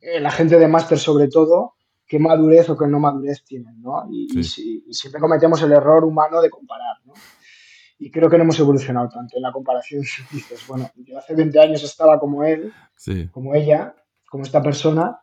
la 0.00 0.30
gente 0.30 0.58
de 0.58 0.68
máster 0.68 0.98
sobre 0.98 1.28
todo 1.28 1.74
qué 2.10 2.18
madurez 2.18 2.68
o 2.68 2.76
qué 2.76 2.88
no 2.88 2.98
madurez 2.98 3.44
tienen, 3.44 3.80
¿no? 3.80 4.08
Y, 4.10 4.42
siempre 4.42 5.20
cometemos 5.20 5.62
el 5.62 5.72
error 5.72 6.04
humano 6.04 6.40
de 6.40 6.50
comparar, 6.50 6.96
¿no? 7.04 7.14
Y 8.00 8.10
creo 8.10 8.30
que 8.30 8.38
no 8.38 8.44
hemos 8.44 8.58
evolucionado 8.58 9.10
tanto 9.10 9.36
en 9.36 9.42
la 9.42 9.52
comparación. 9.52 10.02
Dices, 10.32 10.66
bueno, 10.66 10.90
yo 10.96 11.18
hace 11.18 11.34
20 11.34 11.60
años 11.60 11.84
estaba 11.84 12.18
como 12.18 12.42
él, 12.42 12.72
como 13.30 13.54
ella, 13.54 13.94
como 14.28 14.42
esta 14.42 14.62
persona, 14.62 15.20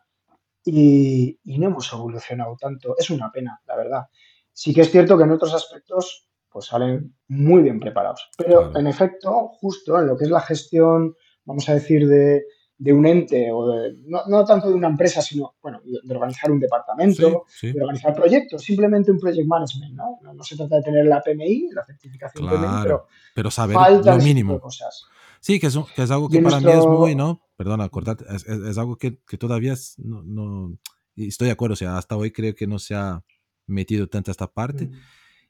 y, 0.64 1.38
no 1.44 1.66
hemos 1.66 1.92
evolucionado 1.92 2.56
tanto. 2.58 2.94
Es 2.96 3.10
una 3.10 3.32
pena, 3.32 3.60
la 3.66 3.76
verdad. 3.76 4.06
Sí 4.52 4.72
que 4.72 4.82
es 4.82 4.90
cierto 4.90 5.18
que 5.18 5.24
en 5.24 5.32
otros 5.32 5.54
aspectos 5.54 6.28
pues 6.50 6.66
salen 6.66 7.14
muy 7.26 7.62
bien 7.62 7.80
preparados. 7.80 8.30
Pero 8.38 8.74
en 8.76 8.86
efecto, 8.86 9.48
justo 9.60 9.98
en 9.98 10.06
lo 10.06 10.16
que 10.16 10.24
es 10.24 10.30
la 10.30 10.40
gestión, 10.40 11.14
vamos 11.44 11.68
a 11.68 11.74
decir, 11.74 12.06
de, 12.06 12.44
de 12.78 12.92
un 12.92 13.04
ente 13.06 13.50
o 13.52 13.68
de, 13.68 13.96
no, 14.06 14.20
no, 14.28 14.44
tanto 14.44 14.68
de 14.68 14.74
una 14.74 14.88
empresa, 14.88 15.20
sino 15.20 15.56
bueno, 15.60 15.80
de 15.84 16.14
organizar 16.14 16.50
un 16.50 16.60
departamento, 16.60 17.44
de 17.60 17.82
organizar 17.82 18.14
proyectos, 18.14 18.62
simplemente 18.62 19.10
un 19.10 19.18
project 19.18 19.46
management, 19.46 19.94
¿no? 19.94 20.18
¿no? 20.32 20.42
se 20.44 20.56
trata 20.56 20.76
de 20.76 20.82
tener 20.82 21.06
la 21.06 21.20
PMI, 21.20 21.70
la 21.72 21.84
certificación 21.84 22.48
PMI, 22.48 22.82
pero, 22.84 23.06
pero 23.34 23.50
saber 23.50 23.76
lo 24.04 24.16
mínimo. 24.18 24.60
Cosas. 24.60 25.04
Sí, 25.40 25.58
que 25.58 25.66
es, 25.66 25.78
que 25.94 26.02
es 26.02 26.10
algo 26.10 26.28
que 26.28 26.40
para 26.40 26.60
mí 26.60 26.70
es 26.70 26.86
muy, 26.86 27.14
¿no? 27.14 27.42
Perdona, 27.56 27.88
cortarte, 27.88 28.24
es, 28.28 28.46
es, 28.46 28.78
algo 28.78 28.96
que, 28.96 29.18
que 29.26 29.36
todavía 29.36 29.74
no, 29.98 30.22
no, 30.22 30.78
estoy 31.16 31.46
de 31.46 31.52
acuerdo, 31.52 31.72
o 31.72 31.76
sea, 31.76 31.98
hasta 31.98 32.16
hoy 32.16 32.30
creo 32.30 32.54
que 32.54 32.68
no 32.68 32.78
se 32.78 32.94
ha 32.94 33.24
metido 33.66 34.08
tanto 34.08 34.30
esta 34.30 34.46
parte. 34.46 34.86
Mm. 34.86 34.92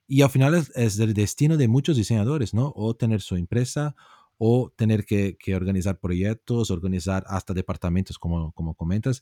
Y 0.06 0.22
al 0.22 0.30
final 0.30 0.54
es, 0.54 0.72
es, 0.74 0.98
el 0.98 1.12
destino 1.12 1.58
de 1.58 1.68
muchos 1.68 1.96
diseñadores, 1.96 2.54
¿no? 2.54 2.72
O 2.74 2.96
tener 2.96 3.20
su 3.20 3.36
empresa 3.36 3.94
o 4.38 4.72
tener 4.76 5.04
que, 5.04 5.36
organizar 5.54 5.98
proyectos, 5.98 6.70
organizar 6.70 7.24
hasta 7.26 7.52
departamentos, 7.52 8.18
como, 8.18 8.52
como 8.52 8.74
comentas. 8.74 9.20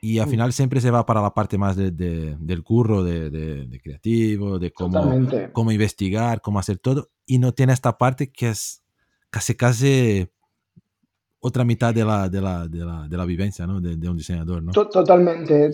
Y 0.00 0.18
al 0.18 0.28
final 0.28 0.52
siempre 0.52 0.80
se 0.80 0.90
va 0.90 1.06
para 1.06 1.22
la 1.22 1.32
parte 1.32 1.56
más 1.56 1.74
de, 1.74 1.90
del 1.90 2.62
curro, 2.62 3.02
de, 3.02 3.80
creativo, 3.82 4.58
de 4.58 4.70
cómo, 4.72 5.10
cómo 5.52 5.72
investigar, 5.72 6.42
cómo 6.42 6.58
hacer 6.58 6.78
todo. 6.78 7.10
Y 7.24 7.38
no 7.38 7.54
tiene 7.54 7.72
esta 7.72 7.96
parte 7.96 8.30
que 8.30 8.50
es 8.50 8.82
casi, 9.30 9.54
casi 9.54 10.28
otra 11.40 11.64
mitad 11.64 11.94
de 11.94 12.04
la, 12.04 12.28
de 12.28 12.40
la, 12.40 12.66
de 12.66 12.84
la, 12.84 13.06
de 13.08 13.16
la 13.16 13.24
vivencia 13.24 13.66
¿no? 13.66 13.80
de, 13.80 14.08
un 14.08 14.16
diseñador. 14.16 14.62
¿no? 14.62 14.72
Totalmente. 14.72 15.70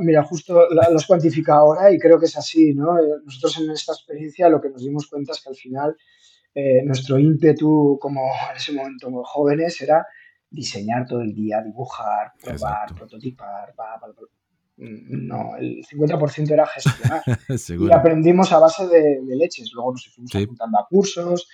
Mira, 0.00 0.22
justo 0.22 0.68
lo 0.70 0.80
has 0.80 1.06
cuantificado 1.06 1.60
ahora 1.60 1.92
y 1.92 1.98
creo 1.98 2.18
que 2.18 2.26
es 2.26 2.36
así. 2.36 2.74
¿no? 2.74 2.98
Eh, 2.98 3.20
nosotros 3.24 3.58
en 3.58 3.70
esta 3.70 3.92
experiencia 3.92 4.48
lo 4.48 4.60
que 4.60 4.70
nos 4.70 4.82
dimos 4.82 5.06
cuenta 5.08 5.32
es 5.32 5.42
que 5.42 5.48
al 5.48 5.56
final 5.56 5.96
eh, 6.58 6.82
nuestro 6.82 7.18
ímpetu 7.18 7.98
como 8.00 8.22
en 8.50 8.56
ese 8.56 8.72
momento 8.72 9.06
como 9.08 9.22
jóvenes 9.24 9.78
era 9.82 10.06
diseñar 10.48 11.06
todo 11.06 11.20
el 11.20 11.34
día, 11.34 11.60
dibujar, 11.60 12.32
probar, 12.42 12.94
prototipar, 12.94 13.74
mm, 14.78 15.26
no, 15.26 15.54
el 15.58 15.84
50% 15.84 16.50
era 16.50 16.66
gestionar. 16.66 17.22
y 17.90 17.92
aprendimos 17.92 18.52
a 18.52 18.58
base 18.58 18.86
de, 18.86 19.20
leches. 19.36 19.70
Luego 19.74 19.92
nos 19.92 20.08
fuimos 20.14 20.34
apuntando 20.34 20.78
a 20.78 20.86
cursos, 20.88 21.46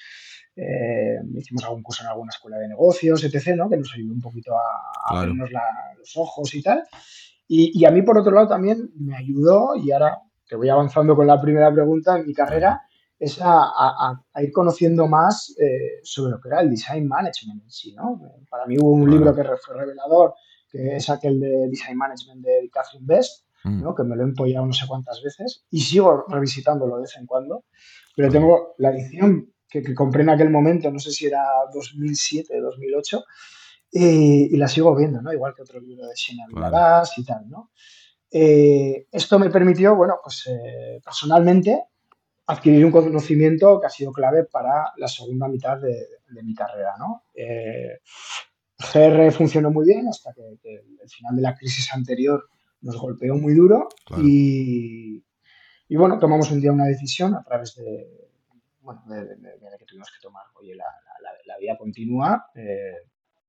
eh, 0.54 1.18
hicimos 1.34 1.64
algún 1.64 1.82
curso 1.82 2.04
en 2.04 2.10
alguna 2.10 2.30
escuela 2.30 2.58
de 2.58 2.68
negocios, 2.68 3.24
etc., 3.24 3.56
¿no? 3.56 3.68
que 3.68 3.78
nos 3.78 3.92
ayudó 3.92 4.12
un 4.12 4.20
poquito 4.20 4.54
a, 4.54 5.18
abrirnos 5.18 5.50
los 5.98 6.16
ojos 6.16 6.54
y 6.54 6.62
tal. 6.62 6.84
Y, 7.48 7.76
y, 7.76 7.84
a 7.86 7.90
mí, 7.90 8.02
por 8.02 8.18
otro 8.18 8.30
lado, 8.30 8.46
también 8.46 8.92
me 8.94 9.16
ayudó, 9.16 9.74
y 9.74 9.90
ahora 9.90 10.20
te 10.46 10.54
voy 10.54 10.68
avanzando 10.68 11.16
con 11.16 11.26
la 11.26 11.40
primera 11.40 11.72
pregunta 11.72 12.16
en 12.16 12.26
mi 12.26 12.34
carrera, 12.34 12.82
es 13.22 13.38
a, 13.40 14.20
ir 14.42 14.50
conociendo 14.50 15.06
más 15.06 15.54
eh, 15.56 16.00
sobre 16.02 16.32
lo 16.32 16.40
que 16.40 16.48
era 16.48 16.60
el 16.60 16.70
design 16.70 17.06
management 17.06 17.62
en 17.62 17.70
sí, 17.70 17.94
¿no? 17.94 18.20
Para 18.50 18.66
mí 18.66 18.76
hubo 18.76 18.90
un 18.90 19.08
libro 19.08 19.32
que 19.32 19.44
fue 19.64 19.76
revelador, 19.76 20.34
que 20.68 20.96
es 20.96 21.08
aquel 21.08 21.38
de 21.38 21.68
Design 21.68 21.96
Management 21.96 22.44
de 22.44 22.68
Catherine 22.72 23.06
Best, 23.06 23.46
mm. 23.62 23.80
¿no? 23.80 23.94
que 23.94 24.02
me 24.02 24.16
lo 24.16 24.22
he 24.22 24.24
empollado 24.24 24.66
no 24.66 24.72
sé 24.72 24.86
cuántas 24.88 25.22
veces 25.22 25.64
y 25.70 25.80
sigo 25.82 26.24
revisitándolo 26.26 26.96
de 26.96 27.02
vez 27.02 27.16
en 27.16 27.26
cuando, 27.26 27.64
pero 28.16 28.28
tengo 28.28 28.74
la 28.78 28.90
edición 28.90 29.52
que, 29.68 29.94
compré 29.94 30.22
en 30.22 30.30
aquel 30.30 30.50
momento, 30.50 30.90
no 30.90 30.98
sé 30.98 31.12
si 31.12 31.26
era 31.26 31.44
2007, 31.72 32.60
2008, 32.60 33.24
y, 33.92 34.56
la 34.56 34.66
sigo 34.66 34.96
viendo, 34.96 35.22
¿no? 35.22 35.32
Igual 35.32 35.54
que 35.54 35.62
otro 35.62 35.78
libro 35.80 36.08
de 36.08 36.14
Shane 36.16 36.42
Villadas 36.48 37.16
y 37.18 37.24
tal, 37.24 37.48
¿no? 37.48 37.70
Eh, 38.32 39.06
esto 39.12 39.38
me 39.38 39.48
permitió, 39.48 39.94
bueno, 39.94 40.16
pues 40.24 40.48
eh, 40.48 41.00
personalmente 41.04 41.84
adquirir 42.46 42.84
un 42.84 42.92
conocimiento 42.92 43.80
que 43.80 43.86
ha 43.86 43.90
sido 43.90 44.12
clave 44.12 44.44
para 44.44 44.92
la 44.96 45.08
segunda 45.08 45.48
mitad 45.48 45.78
de, 45.78 46.06
mi 46.42 46.54
carrera. 46.54 46.94
¿no? 46.98 47.24
Eh, 47.34 48.00
GR 48.78 49.30
funcionó 49.32 49.70
muy 49.70 49.86
bien 49.86 50.08
hasta 50.08 50.32
que, 50.32 50.58
el 50.62 51.08
final 51.08 51.36
de 51.36 51.42
la 51.42 51.54
crisis 51.54 51.92
anterior 51.92 52.48
nos 52.80 52.96
golpeó 52.96 53.34
muy 53.36 53.54
duro 53.54 53.88
y, 54.18 55.22
bueno, 55.90 56.18
tomamos 56.18 56.50
un 56.50 56.60
día 56.60 56.72
una 56.72 56.86
decisión 56.86 57.34
a 57.34 57.42
través 57.44 57.76
de, 57.76 58.30
bueno, 58.80 59.02
de, 59.06 59.36
que 59.78 59.84
tuvimos 59.84 60.10
que 60.10 60.20
tomar. 60.20 60.44
Oye, 60.60 60.74
la, 60.74 60.84
la, 61.46 61.58
vida 61.58 61.76
continúa, 61.78 62.46
eh, 62.56 63.06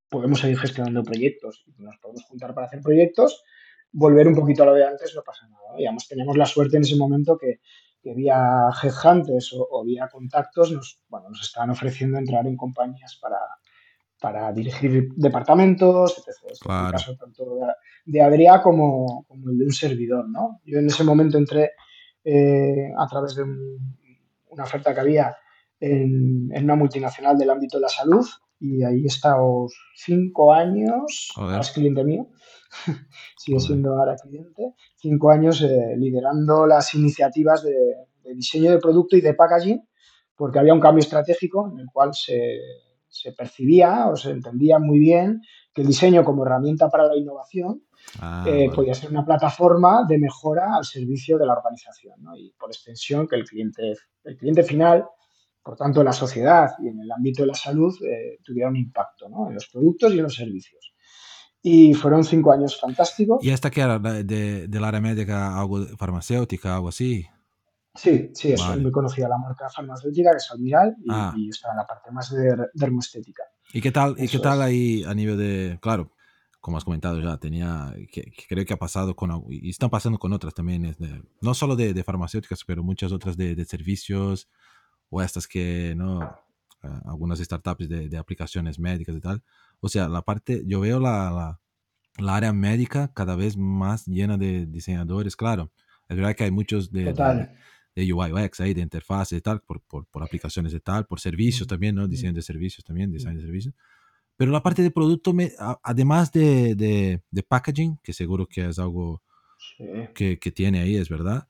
podemos 0.07 0.39
seguir 0.39 0.59
gestionando 0.59 1.03
proyectos, 1.03 1.65
nos 1.77 1.97
podemos 1.97 2.23
juntar 2.25 2.53
para 2.53 2.67
hacer 2.67 2.81
proyectos, 2.81 3.43
volver 3.91 4.27
un 4.27 4.35
poquito 4.35 4.63
a 4.63 4.65
lo 4.67 4.73
de 4.73 4.85
antes 4.85 5.15
no 5.15 5.23
pasa 5.23 5.47
nada. 5.47 5.79
Y 5.79 5.85
además 5.85 6.07
teníamos 6.07 6.37
la 6.37 6.45
suerte 6.45 6.77
en 6.77 6.83
ese 6.83 6.95
momento 6.95 7.37
que 7.37 7.61
que 8.03 8.13
vía 8.13 8.69
headhunters 8.81 9.53
o, 9.53 9.65
o, 9.71 9.83
vía 9.83 10.09
contactos 10.11 10.71
nos, 10.71 10.99
bueno, 11.07 11.29
nos 11.29 11.41
están 11.41 11.69
ofreciendo 11.69 12.17
entrar 12.17 12.45
en 12.45 12.57
compañías 12.57 13.17
para, 13.21 13.39
para 14.19 14.51
dirigir 14.51 15.13
departamentos, 15.15 16.17
etc. 16.17 16.57
Claro. 16.61 16.79
En 16.79 16.85
el 16.85 16.91
caso 16.91 17.15
tanto 17.17 17.57
de, 18.05 18.21
Adrià 18.21 18.61
como, 18.61 19.25
como, 19.27 19.49
el 19.49 19.57
de 19.57 19.65
un 19.65 19.71
servidor. 19.71 20.29
¿no? 20.29 20.61
Yo 20.65 20.79
en 20.79 20.87
ese 20.87 21.03
momento 21.03 21.37
entré 21.37 21.71
eh, 22.23 22.91
a 22.97 23.07
través 23.07 23.35
de 23.35 23.43
una 23.43 24.63
oferta 24.63 24.93
que 24.93 24.99
había 24.99 25.35
en, 25.79 26.49
en, 26.53 26.63
una 26.63 26.75
multinacional 26.75 27.37
del 27.37 27.49
ámbito 27.49 27.77
de 27.77 27.81
la 27.81 27.89
salud 27.89 28.25
y 28.63 28.81
ahí 28.81 29.03
he 29.03 29.07
estado 29.07 29.67
cinco 29.93 30.53
años, 30.53 31.33
es 31.59 31.71
cliente 31.71 32.05
mío, 32.05 32.27
sigue 33.37 33.59
siendo 33.59 33.93
ahora 33.93 34.15
cliente, 34.15 34.73
cinco 34.95 35.31
años 35.31 35.61
eh, 35.61 35.95
liderando 35.97 36.65
las 36.65 36.93
iniciativas 36.95 37.61
de, 37.61 37.75
diseño 38.33 38.71
de 38.71 38.79
producto 38.79 39.17
y 39.17 39.21
de 39.21 39.33
packaging, 39.33 39.85
porque 40.37 40.59
había 40.59 40.73
un 40.73 40.79
cambio 40.79 41.01
estratégico 41.01 41.69
en 41.73 41.79
el 41.79 41.87
cual 41.91 42.13
se, 42.13 42.57
percibía 43.37 44.07
o 44.07 44.15
se 44.15 44.31
entendía 44.31 44.79
muy 44.79 44.97
bien 44.97 45.41
que 45.73 45.81
el 45.81 45.87
diseño 45.87 46.23
como 46.23 46.45
herramienta 46.45 46.89
para 46.89 47.07
la 47.07 47.17
innovación 47.17 47.83
ah, 48.21 48.45
eh, 48.47 48.71
podía 48.73 48.93
ser 48.93 49.11
una 49.11 49.25
plataforma 49.25 50.05
de 50.07 50.19
mejora 50.19 50.77
al 50.77 50.85
servicio 50.85 51.37
de 51.37 51.45
la 51.45 51.53
organización 51.53 52.15
y 52.37 52.51
por 52.51 52.69
extensión 52.69 53.27
que 53.27 53.35
el 53.35 53.43
cliente, 53.43 53.93
el 54.23 54.37
cliente 54.37 54.63
final 54.63 55.05
por 55.63 55.77
tanto, 55.77 56.01
en 56.01 56.05
la 56.05 56.13
sociedad 56.13 56.71
y 56.79 56.89
en 56.89 56.99
el 56.99 57.11
ámbito 57.11 57.43
de 57.43 57.47
la 57.47 57.53
salud 57.53 57.95
eh, 58.03 58.39
tuvieron 58.43 58.75
impacto 58.75 59.27
en 59.47 59.53
los 59.53 59.67
productos 59.67 60.13
y 60.13 60.17
en 60.17 60.23
los 60.23 60.35
servicios. 60.35 60.93
Y 61.61 61.93
fueron 61.93 62.25
cinco 62.25 62.51
años 62.51 62.79
fantásticos. 62.79 63.43
¿Y 63.43 63.49
esta 63.49 63.71
que 63.71 63.81
era 63.81 63.97
de, 63.97 64.67
del 64.67 64.83
área 64.83 64.99
médica, 64.99 65.57
algo 65.57 65.85
farmacéutica, 65.97 66.75
algo 66.75 66.89
así? 66.89 67.25
Sí, 67.95 68.31
sí, 68.33 68.51
es 68.51 68.61
muy 68.79 68.91
conocida 68.91 69.29
la 69.29 69.37
marca 69.37 69.69
farmacéutica, 69.69 70.31
que 70.31 70.37
es 70.37 70.51
Almiral, 70.51 70.95
y, 70.99 71.07
ah. 71.09 71.33
y 71.37 71.49
está 71.49 71.71
en 71.71 71.77
la 71.77 71.85
parte 71.85 72.11
más 72.11 72.31
de 72.31 72.55
dermoestética. 72.73 73.43
¿Y 73.71 73.81
qué 73.81 73.91
tal, 73.91 74.15
¿y 74.17 74.27
qué 74.27 74.39
tal 74.39 74.61
ahí 74.61 75.03
a 75.03 75.13
nivel 75.13 75.37
de, 75.37 75.79
claro, 75.79 76.11
como 76.59 76.77
has 76.77 76.83
comentado 76.83 77.19
ya, 77.21 77.37
tenía, 77.37 77.93
que, 78.11 78.31
creo 78.49 78.65
que 78.65 78.73
ha 78.73 78.77
pasado 78.77 79.15
con, 79.15 79.45
y 79.49 79.69
están 79.69 79.89
pasando 79.89 80.17
con 80.17 80.33
otras 80.33 80.53
también, 80.53 80.95
no 81.41 81.53
solo 81.53 81.75
de, 81.75 81.93
de, 81.93 82.03
farmacéuticas, 82.03 82.63
pero 82.65 82.83
muchas 82.83 83.11
otras 83.11 83.37
de, 83.37 83.53
de 83.55 83.65
servicios, 83.65 84.49
o 85.13 85.21
estas 85.21 85.47
que, 85.47 85.93
¿no? 85.95 86.21
Ah, 86.81 87.01
algunas 87.05 87.39
startups 87.39 87.87
de, 87.87 88.09
de, 88.09 88.17
aplicaciones 88.17 88.79
médicas 88.79 89.15
y 89.15 89.21
tal. 89.21 89.43
O 89.79 89.87
sea, 89.87 90.09
la 90.09 90.23
parte, 90.23 90.63
yo 90.65 90.79
veo 90.79 90.99
la, 90.99 91.31
la, 91.31 91.59
la, 92.17 92.35
área 92.35 92.51
médica 92.51 93.13
cada 93.13 93.35
vez 93.35 93.55
más 93.55 94.07
llena 94.07 94.37
de 94.37 94.65
diseñadores, 94.65 95.35
claro. 95.35 95.71
Es 96.09 96.17
verdad 96.17 96.35
que 96.35 96.45
hay 96.45 96.51
muchos 96.51 96.91
de, 96.91 97.13
de, 97.95 98.13
UI 98.13 98.33
UX 98.33 98.59
ahí, 98.59 98.73
de 98.73 98.81
interfaces 98.81 99.37
y 99.37 99.41
tal, 99.41 99.61
por, 99.61 99.81
por, 99.81 100.07
por, 100.07 100.23
aplicaciones 100.23 100.73
y 100.73 100.79
tal, 100.79 101.05
por 101.05 101.19
servicios 101.19 101.67
también, 101.67 101.95
¿no? 101.95 102.07
Diseño 102.07 102.33
de 102.33 102.41
servicios 102.41 102.83
también, 102.83 103.11
diseño 103.11 103.35
de 103.35 103.41
servicios. 103.41 103.75
Pero 104.35 104.51
la 104.51 104.63
parte 104.63 104.81
de 104.81 104.89
producto, 104.89 105.31
me, 105.31 105.51
además 105.83 106.31
de, 106.31 106.73
de, 106.75 107.21
de, 107.29 107.43
packaging, 107.43 107.97
que 108.03 108.13
seguro 108.13 108.47
que 108.47 108.67
es 108.67 108.79
algo 108.79 109.21
que, 110.15 110.39
que, 110.39 110.51
tiene 110.51 110.81
ahí, 110.81 110.97
es 110.97 111.07
verdad, 111.07 111.47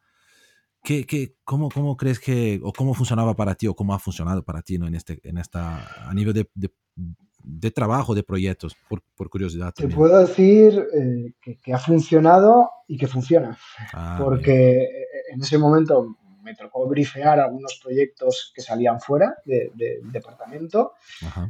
¿Qué, 0.84 1.06
qué, 1.06 1.36
cómo, 1.46 1.70
¿Cómo 1.70 1.96
crees 1.96 2.20
que, 2.20 2.60
o 2.62 2.74
cómo 2.74 2.94
funcionaba 2.94 3.34
para 3.36 3.56
ti, 3.56 3.68
o 3.68 3.74
cómo 3.74 3.94
ha 3.94 4.00
funcionado 4.00 4.44
para 4.44 4.62
ti 4.62 4.78
¿no? 4.78 4.86
en, 4.86 4.96
este, 4.96 5.18
en 5.24 5.38
esta, 5.38 6.10
a 6.10 6.14
nivel 6.14 6.34
de, 6.34 6.50
de, 7.42 7.72
trabajo, 7.72 8.14
de 8.14 8.24
proyectos, 8.24 8.76
por, 8.90 9.02
por 9.16 9.30
curiosidad? 9.30 9.74
Te 9.74 9.88
puedo 9.88 10.20
decir 10.20 10.86
eh, 10.94 11.34
que, 11.42 11.58
que, 11.58 11.74
ha 11.74 11.80
funcionado 11.80 12.70
y 12.86 12.98
que 12.98 13.08
funciona, 13.08 13.58
ah, 13.94 14.20
porque 14.22 14.84
eh, 14.84 15.08
en 15.34 15.42
ese 15.42 15.58
momento 15.58 16.18
me 16.54 16.66
tocó 16.66 16.88
brifear 16.88 17.40
algunos 17.40 17.80
proyectos 17.82 18.52
que 18.56 18.62
salían 18.62 19.00
fuera 19.00 19.36
del 19.46 19.72
de, 19.76 20.00
departamento 20.04 20.94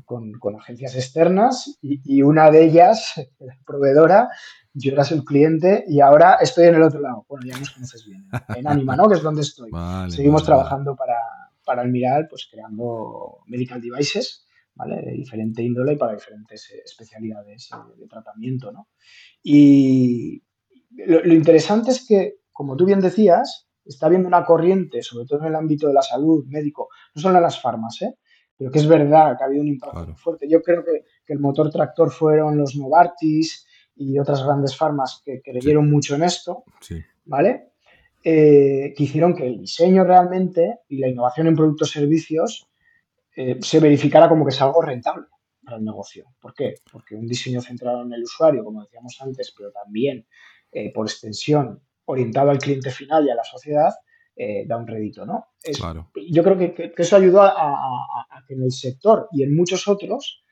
con, 0.06 0.34
con, 0.34 0.56
agencias 0.56 0.96
externas 0.96 1.78
y, 1.82 2.00
y, 2.06 2.22
una 2.22 2.50
de 2.50 2.64
ellas, 2.64 3.14
proveedora, 3.66 4.30
yo 4.74 4.92
era 4.92 5.04
el 5.04 5.24
cliente 5.24 5.84
y 5.88 6.02
ahora 6.02 6.38
estoy 6.42 6.66
en 6.66 6.76
el 6.76 6.84
otro 6.84 7.00
lado. 7.00 7.26
Bueno, 7.28 7.46
ya 7.46 7.58
nos 7.58 7.70
conoces 7.72 8.06
bien, 8.06 8.28
en 8.56 8.68
Anima, 8.68 8.96
¿no? 8.96 9.08
Que 9.08 9.16
es 9.16 9.22
donde 9.22 9.42
estoy. 9.42 9.72
Seguimos 10.10 10.44
trabajando 10.44 10.96
para, 10.96 11.18
para 11.64 11.84
el 11.84 11.90
Miral, 11.90 12.28
pues 12.28 12.48
creando 12.50 13.40
medical 13.48 13.82
devices, 13.82 14.46
¿vale? 14.76 15.02
De 15.02 15.12
diferente 15.12 15.62
índole 15.62 15.94
y 15.94 15.98
para 15.98 16.14
diferentes 16.14 16.72
eh, 16.72 16.82
especialidades 16.84 17.70
eh, 17.72 18.00
de 18.00 18.08
tratamiento, 18.08 18.72
¿no? 18.72 18.88
Y 19.44 20.42
lo, 20.96 21.34
interesante 21.34 21.92
es 21.92 22.06
que, 22.08 22.38
como 22.52 22.76
tú 22.76 22.86
bien 22.86 23.00
decías, 23.00 23.68
está 23.86 24.08
habiendo 24.08 24.28
una 24.28 24.46
corriente, 24.46 25.02
sobre 25.02 25.26
todo 25.26 25.40
en 25.40 25.46
el 25.46 25.56
ámbito 25.56 25.88
de 25.88 25.94
la 25.94 26.02
salud, 26.02 26.46
médico, 26.48 26.90
no 27.16 27.22
solo 27.22 27.38
en 27.38 27.44
las 27.44 27.62
farmas, 27.62 28.02
¿eh? 28.02 28.16
pero 28.58 28.72
que 28.72 28.80
es 28.80 28.88
verdad 28.88 29.36
que 29.38 29.44
ha 29.44 29.48
habido 29.48 29.62
un 29.62 29.68
impacto 29.68 30.06
muy 30.06 30.16
fuerte. 30.16 30.48
Yo 30.50 30.62
creo 30.62 30.84
que, 30.84 31.04
que, 31.26 31.34
el 31.34 31.40
motor 31.40 31.70
tractor 31.70 32.12
fueron 32.12 32.58
los 32.58 32.76
Novartis, 32.76 33.66
y 33.96 34.18
otras 34.18 34.44
grandes 34.44 34.76
farmas 34.76 35.22
que 35.24 35.42
creyeron 35.42 35.90
mucho 35.90 36.16
en 36.16 36.24
esto, 36.24 36.64
¿vale? 37.26 37.74
Eh, 38.24 38.94
que 38.96 39.04
hicieron 39.04 39.36
que 39.36 39.46
el 39.46 39.60
diseño 39.60 40.04
realmente 40.04 40.80
y 40.88 40.98
la 40.98 41.10
innovación 41.10 41.48
en 41.48 41.56
productos 41.56 41.90
y 41.90 42.00
servicios 42.00 42.68
eh, 43.36 43.60
se 43.62 43.80
verificara 43.80 44.30
como 44.30 44.46
que 44.46 44.52
es 44.52 44.62
algo 44.62 44.82
rentable 44.82 45.28
para 45.64 45.78
el 45.78 45.84
negocio. 45.84 46.26
¿Por 46.40 46.54
qué? 46.54 46.76
Porque 46.92 47.16
un 47.16 47.28
diseño 47.28 47.62
centrado 47.62 48.04
en 48.04 48.14
el 48.14 48.24
usuario, 48.24 48.64
como 48.64 48.82
decíamos 48.82 49.18
antes, 49.22 49.54
pero 49.56 49.72
también 49.72 50.26
eh, 50.72 50.92
por 50.94 51.06
extensión 51.06 51.82
orientado 52.06 52.50
al 52.50 52.58
cliente 52.58 52.92
final 52.92 53.26
y 53.26 53.32
a 53.32 53.36
la 53.36 53.44
sociedad, 53.44 53.92
da 54.68 54.78
un 54.78 54.88
rédito, 54.88 55.26
¿no? 55.26 55.46
Yo 56.32 56.44
creo 56.44 56.58
que, 56.58 56.94
eso 56.98 57.16
ayudó 57.16 57.44
a, 57.44 58.44
que 58.48 58.56
en 58.56 58.64
el 58.64 58.72
sector 58.72 59.28
y 59.32 59.44
en 59.44 59.56
muchos 59.56 59.88
otros 59.88 60.44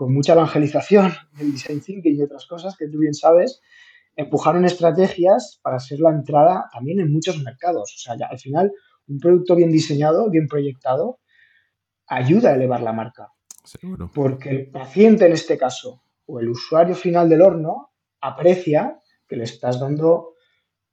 con 0.00 0.14
mucha 0.14 0.32
evangelización 0.32 1.12
del 1.38 1.52
design 1.52 1.82
thinking 1.82 2.16
y 2.16 2.22
otras 2.22 2.46
cosas 2.46 2.74
que 2.74 2.88
tú 2.88 3.00
bien 3.00 3.12
sabes, 3.12 3.60
empujaron 4.16 4.64
estrategias 4.64 5.60
para 5.62 5.78
ser 5.78 6.00
la 6.00 6.08
entrada 6.08 6.70
también 6.72 7.00
en 7.00 7.12
muchos 7.12 7.42
mercados. 7.42 7.94
O 7.96 7.98
sea, 7.98 8.16
ya, 8.16 8.26
al 8.26 8.38
final, 8.38 8.72
un 9.08 9.18
producto 9.18 9.54
bien 9.54 9.70
diseñado, 9.70 10.30
bien 10.30 10.46
proyectado, 10.48 11.20
ayuda 12.06 12.48
a 12.48 12.54
elevar 12.54 12.80
la 12.80 12.94
marca. 12.94 13.32
Seguro. 13.62 14.10
Porque 14.14 14.48
el 14.48 14.70
paciente 14.70 15.26
en 15.26 15.32
este 15.32 15.58
caso, 15.58 16.02
o 16.24 16.40
el 16.40 16.48
usuario 16.48 16.94
final 16.94 17.28
del 17.28 17.42
horno, 17.42 17.90
aprecia 18.22 18.98
que 19.28 19.36
le 19.36 19.44
estás 19.44 19.78
dando 19.78 20.29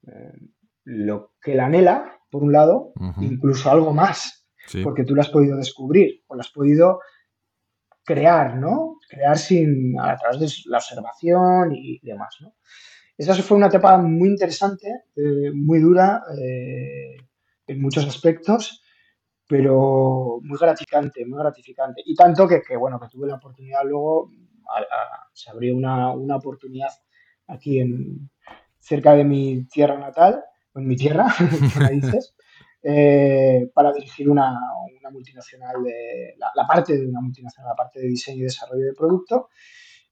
eh, 0.08 0.40
lo 0.84 1.34
que 1.42 1.56
le 1.56 1.62
anhela, 1.62 2.20
por 2.30 2.44
un 2.44 2.52
lado, 2.52 2.94
incluso 3.22 3.70
algo 3.72 3.94
más, 3.94 4.48
porque 4.84 5.04
tú 5.04 5.16
lo 5.16 5.22
has 5.22 5.30
podido 5.30 5.58
descubrir 5.58 6.24
o 6.28 6.36
lo 6.36 6.42
has 6.42 6.50
podido 6.50 7.00
crear, 8.04 8.56
¿no? 8.56 8.98
Crear 9.10 9.38
sin, 9.38 10.00
a 10.00 10.16
través 10.18 10.40
de 10.40 10.70
la 10.70 10.78
observación 10.78 11.74
y 11.74 12.00
demás, 12.02 12.38
¿no? 12.42 12.54
Esa 13.18 13.34
fue 13.36 13.58
una 13.58 13.68
etapa 13.68 13.98
muy 13.98 14.30
interesante, 14.30 14.88
eh, 15.16 15.52
muy 15.52 15.80
dura 15.80 16.22
eh, 16.40 17.18
en 17.66 17.82
muchos 17.82 18.06
aspectos, 18.06 18.84
pero 19.48 20.40
muy 20.44 20.58
gratificante, 20.58 21.26
muy 21.26 21.40
gratificante. 21.40 22.04
Y 22.06 22.14
tanto 22.16 22.48
que, 22.48 22.62
bueno, 22.78 23.00
que 23.00 23.08
tuve 23.08 23.28
la 23.28 23.36
oportunidad 23.36 23.84
luego, 23.86 24.30
se 25.34 25.50
abrió 25.50 25.76
una, 25.76 26.12
una, 26.12 26.36
oportunidad 26.36 26.92
aquí 27.48 27.80
en, 27.80 28.30
cerca 28.88 29.14
de 29.14 29.26
mi 29.26 29.66
tierra 29.66 29.98
natal, 30.00 30.44
en 30.76 30.88
mi 30.88 30.96
tierra, 30.96 31.28
dices, 31.92 32.36
eh, 32.84 33.70
para 33.74 33.92
dirigir 33.92 34.30
una, 34.30 34.58
multinacional, 35.12 35.84
de, 35.84 36.36
la, 36.38 36.66
parte 36.66 36.98
de 36.98 37.06
una 37.06 37.20
multinacional, 37.20 37.72
la 37.72 37.76
parte 37.76 38.00
de 38.00 38.08
diseño 38.08 38.40
y 38.40 38.44
desarrollo 38.44 38.86
de 38.86 38.94
producto. 38.94 39.50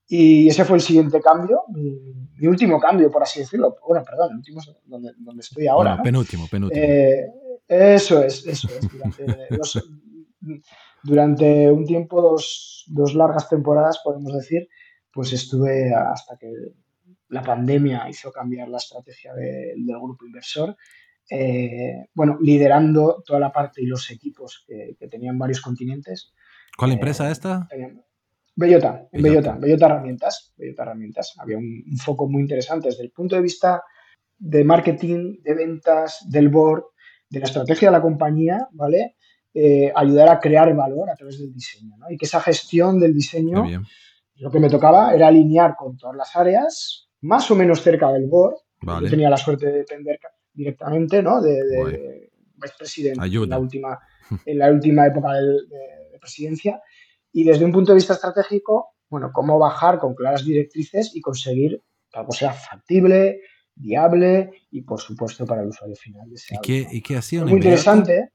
Y 0.08 0.48
ese 0.48 0.64
fue 0.64 0.76
el 0.76 0.82
siguiente 0.82 1.20
cambio, 1.20 1.62
mi, 1.68 2.46
último 2.46 2.78
cambio, 2.78 3.10
por 3.10 3.22
así 3.22 3.40
decirlo. 3.40 3.76
Bueno, 3.86 4.04
perdón, 4.04 4.32
el 4.32 4.36
último 4.36 4.60
es 4.60 4.70
donde, 4.84 5.12
donde 5.18 5.40
estoy 5.40 5.66
ahora. 5.66 6.00
Penúltimo, 6.02 6.46
penúltimo. 6.48 6.84
Eh, 6.84 7.26
eso 7.66 8.22
es, 8.22 8.46
eso 8.46 8.68
es. 8.68 9.82
Durante, 11.02 11.70
un 11.70 11.84
tiempo, 11.86 12.20
dos, 12.20 12.84
dos, 12.88 13.14
largas 13.14 13.48
temporadas, 13.48 14.00
podemos 14.04 14.32
decir, 14.32 14.68
pues 15.12 15.32
estuve 15.32 15.92
hasta 15.94 16.36
que 16.36 16.52
la 17.28 17.42
pandemia 17.42 18.08
hizo 18.08 18.30
cambiar 18.30 18.68
la 18.68 18.78
estrategia 18.78 19.34
del 19.34 19.84
grupo 19.84 20.26
inversor 20.26 20.76
eh, 21.28 22.06
bueno, 22.14 22.38
liderando 22.40 23.22
toda 23.26 23.40
la 23.40 23.52
parte 23.52 23.82
y 23.82 23.86
los 23.86 24.10
equipos 24.10 24.64
que, 24.66 24.96
tenían 25.08 25.38
varios 25.38 25.60
continentes. 25.60 26.32
¿Cuál 26.76 26.92
empresa 26.92 27.28
eh, 27.28 27.32
esta? 27.32 27.68
Bellota, 28.54 29.08
en 29.12 29.22
Bellota, 29.22 29.56
Bellota 29.56 29.86
Herramientas. 29.86 30.54
Bellota 30.56 30.82
Herramientas. 30.82 31.34
Había 31.38 31.58
un, 31.58 31.84
foco 31.98 32.28
muy 32.28 32.42
interesante 32.42 32.88
desde 32.88 33.02
el 33.02 33.10
punto 33.10 33.34
de 33.34 33.42
vista 33.42 33.82
de 34.38 34.64
marketing, 34.64 35.42
de 35.42 35.54
ventas, 35.54 36.24
del 36.28 36.48
board, 36.48 36.84
de 37.28 37.40
la 37.40 37.46
estrategia 37.46 37.88
de 37.88 37.92
la 37.92 38.02
compañía, 38.02 38.68
¿vale? 38.72 39.16
Eh, 39.52 39.90
ayudar 39.94 40.28
a 40.28 40.38
crear 40.38 40.72
valor 40.74 41.10
a 41.10 41.16
través 41.16 41.38
del 41.40 41.52
diseño, 41.52 41.96
¿no? 41.98 42.10
Y 42.10 42.16
que 42.16 42.26
esa 42.26 42.40
gestión 42.40 43.00
del 43.00 43.14
diseño, 43.14 43.64
lo 44.36 44.50
que 44.50 44.60
me 44.60 44.68
tocaba 44.68 45.14
era 45.14 45.28
alinear 45.28 45.74
con 45.76 45.96
todas 45.96 46.14
las 46.14 46.36
áreas, 46.36 47.05
más 47.26 47.50
o 47.50 47.56
menos 47.56 47.82
cerca 47.82 48.12
del 48.12 48.26
board. 48.26 48.56
Yo 48.80 49.10
tenía 49.10 49.28
la 49.28 49.36
suerte 49.36 49.66
de 49.66 49.72
depender 49.78 50.18
directamente, 50.52 51.22
¿no? 51.22 51.40
De, 51.40 51.54
de 51.64 52.30
vicepresidente 52.56 53.24
en 53.24 53.50
la 53.50 53.58
última, 53.58 53.98
en 54.46 54.58
la 54.58 54.70
última 54.70 55.06
época 55.06 55.32
de, 55.34 56.18
presidencia. 56.20 56.80
Y 57.32 57.44
desde 57.44 57.64
un 57.64 57.72
punto 57.72 57.92
de 57.92 57.96
vista 57.96 58.14
estratégico, 58.14 58.94
bueno, 59.08 59.30
cómo 59.32 59.58
bajar 59.58 59.98
con 59.98 60.14
claras 60.14 60.44
directrices 60.44 61.14
y 61.14 61.20
conseguir 61.20 61.82
que 62.10 62.18
algo 62.18 62.32
sea 62.32 62.52
factible, 62.52 63.40
viable 63.74 64.50
y, 64.70 64.82
por 64.82 65.00
supuesto, 65.00 65.44
para 65.44 65.62
el 65.62 65.68
usuario 65.68 65.94
final. 65.94 66.28
¿Y 66.32 66.58
qué, 66.62 66.86
¿Y 66.90 67.02
qué 67.02 67.16
hacía 67.16 67.42
Muy 67.42 67.52
interesante. 67.52 68.30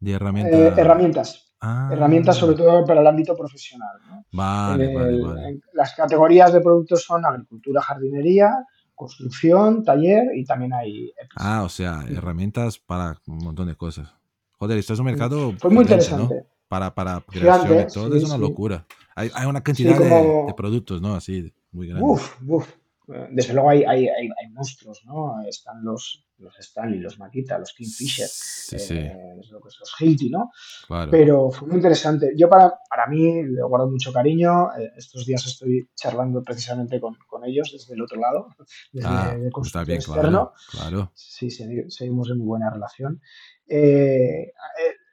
De 0.00 0.12
herramientas. 0.12 0.60
Eh, 0.60 0.72
herramientas. 0.76 1.43
Herramientas 1.92 2.36
sobre 2.36 2.54
Ah, 2.54 2.58
todo 2.58 2.84
para 2.84 3.00
el 3.00 3.06
ámbito 3.06 3.34
profesional. 3.36 3.96
¿no? 4.08 4.24
vale, 4.32 4.94
vale, 4.94 5.08
El- 5.08 5.22
vale. 5.22 5.48
en- 5.48 5.62
las 5.72 5.94
categorías 5.94 6.52
de 6.52 6.60
productos 6.60 7.02
son 7.02 7.24
agricultura, 7.24 7.80
jardinería, 7.80 8.50
construcción, 8.94 9.84
taller 9.84 10.24
y 10.36 10.44
también 10.44 10.72
hay 10.72 11.06
EPIs. 11.10 11.28
Ah, 11.36 11.62
o 11.64 11.68
sea, 11.68 12.04
herramientas 12.08 12.78
para 12.78 13.16
un 13.26 13.38
montón 13.38 13.66
de 13.68 13.74
cosas. 13.76 14.12
Joder, 14.58 14.78
esto 14.78 14.92
es 14.94 14.98
un 14.98 15.06
mercado 15.06 15.52
Fue 15.58 15.70
muy 15.70 15.82
interesante. 15.82 16.46
Para, 16.68 16.94
para 16.94 17.20
creación 17.20 17.86
todo, 17.92 18.10
sí, 18.12 18.18
es 18.18 18.24
una 18.24 18.34
sí. 18.36 18.40
locura. 18.40 18.86
Hay, 19.14 19.30
hay 19.34 19.46
una 19.46 19.62
cantidad 19.62 19.98
de, 19.98 20.54
productos, 20.56 21.00
¿no? 21.02 21.14
Así, 21.14 21.52
muy 21.72 21.88
grande. 21.88 22.04
Uf, 22.06 22.36
uf. 22.48 22.68
Eh, 23.08 23.28
Desde 23.32 23.52
luego 23.52 23.68
hay, 23.70 23.84
hay, 23.84 24.08
hay 24.08 24.48
monstruos, 24.50 25.02
¿no? 25.04 25.40
Están 25.46 25.84
los, 25.84 26.23
los 26.38 26.58
Stanley, 26.58 26.98
los 26.98 27.18
Makita, 27.18 27.58
los 27.58 27.72
Kingfisher, 27.72 28.26
Sí, 28.28 28.78
sí, 28.78 28.96
eh, 28.96 29.34
desde 29.36 29.50
luego 29.52 29.66
los 29.66 29.94
Hilti, 30.00 30.30
¿no? 30.30 30.50
claro. 30.86 31.10
Pero 31.10 31.50
fue 31.50 31.68
muy 31.68 31.76
interesante. 31.76 32.32
Yo 32.36 32.48
para, 32.48 32.74
para 32.88 33.06
mí 33.06 33.42
le 33.44 33.62
guardo 33.62 33.88
mucho 33.90 34.12
cariño. 34.12 34.74
Eh, 34.76 34.90
estos 34.96 35.24
días 35.26 35.46
estoy 35.46 35.88
charlando 35.94 36.42
precisamente 36.42 37.00
con, 37.00 37.14
con 37.28 37.44
ellos 37.44 37.70
desde 37.72 37.94
el 37.94 38.02
otro 38.02 38.20
lado, 38.20 38.48
desde 38.92 39.08
Ah, 39.08 39.32
el 39.34 39.40
está 39.42 39.50
consultor 39.52 39.86
bien, 39.86 39.96
externo. 39.98 40.52
claro, 40.70 40.90
claro. 40.90 41.12
Sí, 41.14 41.50
sí, 41.50 41.64
seguimos 41.88 42.30
en 42.30 42.38
muy 42.38 42.46
buena 42.46 42.70
relación. 42.70 43.20
Eh, 43.66 44.42
eh, 44.42 44.52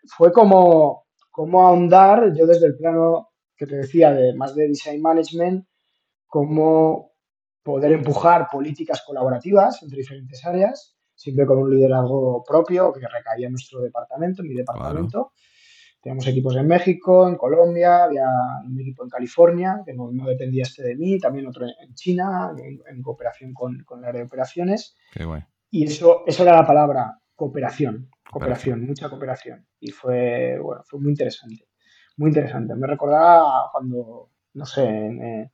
fue 0.08 0.32
como, 0.32 1.06
como 1.30 1.66
ahondar, 1.68 2.34
yo 2.36 2.46
desde 2.48 2.66
el 2.68 2.76
plano 2.78 3.30
que 3.56 3.68
te 3.68 3.76
decía, 3.76 4.12
de 4.12 4.34
más 4.36 4.56
de 4.56 4.68
design 4.70 5.02
management, 5.02 5.68
cómo 6.26 7.12
poder 7.64 7.92
empujar 7.92 8.48
políticas 8.52 9.04
colaborativas 9.06 9.84
entre 9.84 9.98
diferentes 10.00 10.44
áreas, 10.46 10.98
siempre 11.22 11.46
con 11.46 11.60
un 11.60 11.70
liderazgo 11.70 12.44
propio 12.44 12.92
que 12.92 13.08
recaía 13.08 13.46
en 13.48 13.54
nuestro 13.54 13.80
departamento, 13.82 14.42
en 14.42 14.48
mi 14.48 14.56
Claro, 14.56 14.74
departamento. 14.74 15.32
Tenemos 16.02 16.26
equipos 16.26 16.56
en 16.56 16.66
México, 16.68 17.28
en 17.28 17.36
Colombia, 17.36 18.06
había 18.06 18.26
un 18.66 18.80
equipo 18.80 19.04
en 19.04 19.10
California, 19.10 19.82
que 19.86 19.94
no, 19.94 20.10
no 20.12 20.26
dependía 20.26 20.64
este 20.64 20.82
de 20.82 20.96
mí, 20.96 21.20
también 21.20 21.46
otro 21.46 21.68
en 21.68 21.94
China, 21.94 22.52
en, 22.58 22.80
en 22.90 23.02
cooperación 23.04 23.54
con, 23.54 23.84
con 23.84 24.00
el 24.00 24.06
área 24.06 24.22
de 24.22 24.26
operaciones. 24.26 24.96
qué 25.14 25.26
guay. 25.26 25.44
Y 25.70 25.86
eso, 25.86 26.24
eso 26.26 26.42
era 26.42 26.56
la 26.56 26.66
palabra, 26.66 27.20
cooperación, 27.36 28.10
Cooperación. 28.32 28.32
cooperación, 28.32 28.88
mucha 28.88 29.10
cooperación. 29.10 29.68
Y 29.80 29.92
fue, 29.92 30.58
bueno, 30.60 30.82
fue 30.86 31.00
muy 31.00 31.12
interesante, 31.12 31.68
muy 32.18 32.30
interesante. 32.30 32.74
Me 32.76 32.88
recordaba 32.88 33.70
cuando, 33.72 34.32
no 34.56 34.66
sé, 34.66 34.84
me- 34.90 35.52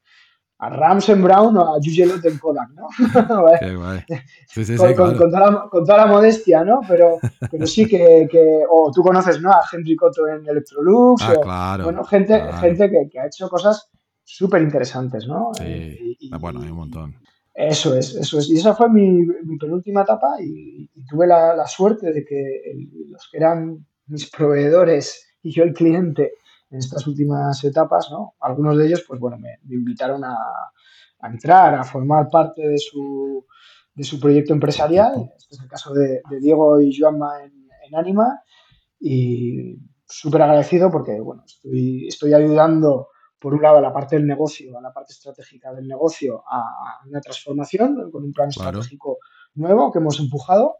a 0.59 0.69
Ramsen 0.69 1.21
Brown 1.23 1.55
o 1.57 1.75
a 1.75 1.79
Jugelot 1.83 2.23
en 2.25 2.37
Kodak, 2.39 2.69
¿no? 2.71 2.87
Qué 3.59 3.75
guay. 3.75 3.99
Sí, 4.47 4.65
sí, 4.65 4.75
con, 4.75 4.89
sí, 4.89 4.95
con- 4.95 5.15
claro. 5.15 5.17
con 5.17 5.29
toda 5.31 5.51
la, 5.51 5.69
con 5.69 5.85
toda 5.85 5.97
la 5.99 6.05
modestia, 6.07 6.63
¿no? 6.63 6.81
Pero, 6.87 7.19
pero 7.51 7.67
sí 7.67 7.85
que, 7.87 8.27
que- 8.31 8.63
o 8.69 8.91
tú 8.93 9.01
conoces, 9.03 9.39
¿no? 9.41 9.51
A 9.51 9.61
Henry 9.71 9.95
Cotto 9.95 10.27
en 10.27 10.47
Electrolux, 10.47 11.21
Ah, 11.23 11.33
o, 11.37 11.41
claro, 11.41 11.83
bueno, 11.83 12.03
gente, 12.05 12.39
claro. 12.39 12.57
gente 12.57 12.89
que, 12.89 13.09
que 13.11 13.19
ha 13.19 13.27
hecho 13.27 13.47
cosas 13.49 13.89
súper 14.23 14.61
interesantes, 14.63 15.27
¿no? 15.27 15.51
Sí. 15.53 15.63
Eh, 15.65 15.97
y- 16.19 16.29
Ah, 16.33 16.37
Bueno, 16.39 16.61
hay 16.61 16.69
un 16.69 16.77
montón. 16.77 17.15
eso 17.53 17.95
es, 17.95 18.15
eso 18.15 18.39
es. 18.39 18.49
Y 18.49 18.57
esa 18.57 18.73
fue 18.73 18.89
mi, 18.89 19.11
mi 19.43 19.57
penúltima 19.57 20.01
etapa 20.01 20.37
y, 20.41 20.89
y 20.93 21.05
tuve 21.05 21.27
la, 21.27 21.55
la 21.55 21.67
suerte 21.67 22.11
de 22.11 22.25
que 22.25 22.61
el- 22.71 23.11
los 23.11 23.29
que 23.31 23.37
eran 23.37 23.85
mis 24.07 24.29
proveedores 24.31 25.23
y 25.43 25.51
yo 25.51 25.63
el 25.63 25.73
cliente 25.73 26.33
en 26.69 26.79
estas 26.79 27.07
últimas 27.07 27.63
etapas, 27.63 28.09
¿no? 28.11 28.35
Algunos 28.39 28.77
de 28.77 28.87
ellos, 28.87 29.03
pues 29.07 29.19
bueno, 29.19 29.37
me, 29.37 29.57
me 29.63 29.75
invitaron 29.75 30.23
a, 30.23 30.35
a 31.19 31.27
entrar, 31.29 31.75
a 31.75 31.83
formar 31.83 32.29
parte 32.29 32.67
de 32.67 32.77
su, 32.77 33.45
de 33.93 34.03
su 34.03 34.19
proyecto 34.19 34.53
empresarial. 34.53 35.31
Este 35.37 35.55
es 35.55 35.61
el 35.61 35.67
caso 35.67 35.93
de, 35.93 36.21
de 36.29 36.39
Diego 36.39 36.79
y 36.81 36.95
Joanma 36.97 37.43
en, 37.43 37.67
en 37.87 37.95
Anima 37.95 38.41
y 38.99 39.77
súper 40.05 40.41
agradecido 40.41 40.89
porque, 40.91 41.19
bueno, 41.19 41.43
estoy, 41.45 42.07
estoy 42.07 42.33
ayudando 42.33 43.09
por 43.39 43.53
un 43.53 43.61
lado 43.61 43.77
a 43.77 43.81
la 43.81 43.93
parte 43.93 44.15
del 44.15 44.25
negocio, 44.25 44.77
a 44.77 44.81
la 44.81 44.91
parte 44.91 45.13
estratégica 45.13 45.71
del 45.73 45.87
negocio, 45.87 46.43
a 46.49 46.59
a 46.59 47.07
una 47.07 47.21
transformación 47.21 48.09
con 48.11 48.23
un 48.23 48.33
plan 48.33 48.49
Claro. 48.49 48.69
estratégico 48.79 49.19
nuevo 49.53 49.91
que 49.91 49.99
hemos 49.99 50.19
empujado 50.19 50.77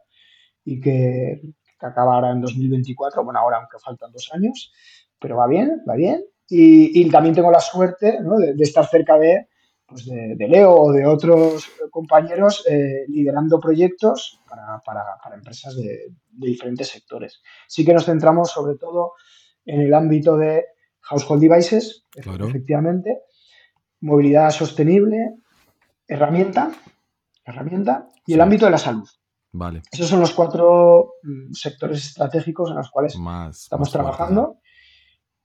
y 0.64 0.80
que, 0.80 1.40
que 1.78 1.86
acaba 1.86 2.14
ahora 2.16 2.32
en 2.32 2.40
2024, 2.40 3.24
bueno, 3.24 3.38
ahora 3.40 3.58
aunque 3.58 3.78
faltan 3.78 4.10
dos 4.12 4.28
años, 4.32 4.72
pero 5.18 5.36
va 5.36 5.46
bien, 5.46 5.82
va 5.88 5.94
bien. 5.94 6.24
Y, 6.48 7.00
y 7.00 7.10
también 7.10 7.34
tengo 7.34 7.50
la 7.50 7.60
suerte 7.60 8.20
¿no? 8.20 8.38
de, 8.38 8.54
de 8.54 8.64
estar 8.64 8.86
cerca 8.86 9.18
de, 9.18 9.48
pues 9.86 10.06
de, 10.06 10.34
de 10.36 10.48
Leo 10.48 10.72
o 10.74 10.92
de 10.92 11.04
otros 11.06 11.66
compañeros 11.90 12.64
eh, 12.68 13.04
liderando 13.08 13.60
proyectos 13.60 14.40
para, 14.48 14.80
para, 14.84 15.02
para 15.22 15.34
empresas 15.36 15.76
de, 15.76 15.82
de 16.30 16.46
diferentes 16.46 16.88
sectores. 16.88 17.42
Sí 17.66 17.84
que 17.84 17.92
nos 17.92 18.04
centramos 18.06 18.50
sobre 18.50 18.76
todo 18.76 19.12
en 19.66 19.80
el 19.82 19.92
ámbito 19.92 20.36
de 20.38 20.64
household 21.00 21.42
devices, 21.42 22.06
Claro. 22.12 22.48
efectivamente, 22.48 23.20
movilidad 24.00 24.50
sostenible, 24.50 25.34
herramienta, 26.06 26.70
herramienta 27.44 28.08
y 28.26 28.32
el 28.32 28.38
Sí. 28.38 28.42
ámbito 28.42 28.64
de 28.66 28.70
la 28.70 28.78
salud. 28.78 29.08
Vale. 29.52 29.82
Esos 29.90 30.08
son 30.08 30.20
los 30.20 30.32
cuatro 30.32 31.14
mm, 31.22 31.52
sectores 31.52 32.06
estratégicos 32.06 32.70
en 32.70 32.76
los 32.76 32.90
cuales 32.90 33.16
Más, 33.18 33.62
estamos 33.64 33.88
más 33.88 33.92
fuerte, 33.92 34.10
¿no? 34.10 34.16
trabajando. 34.16 34.58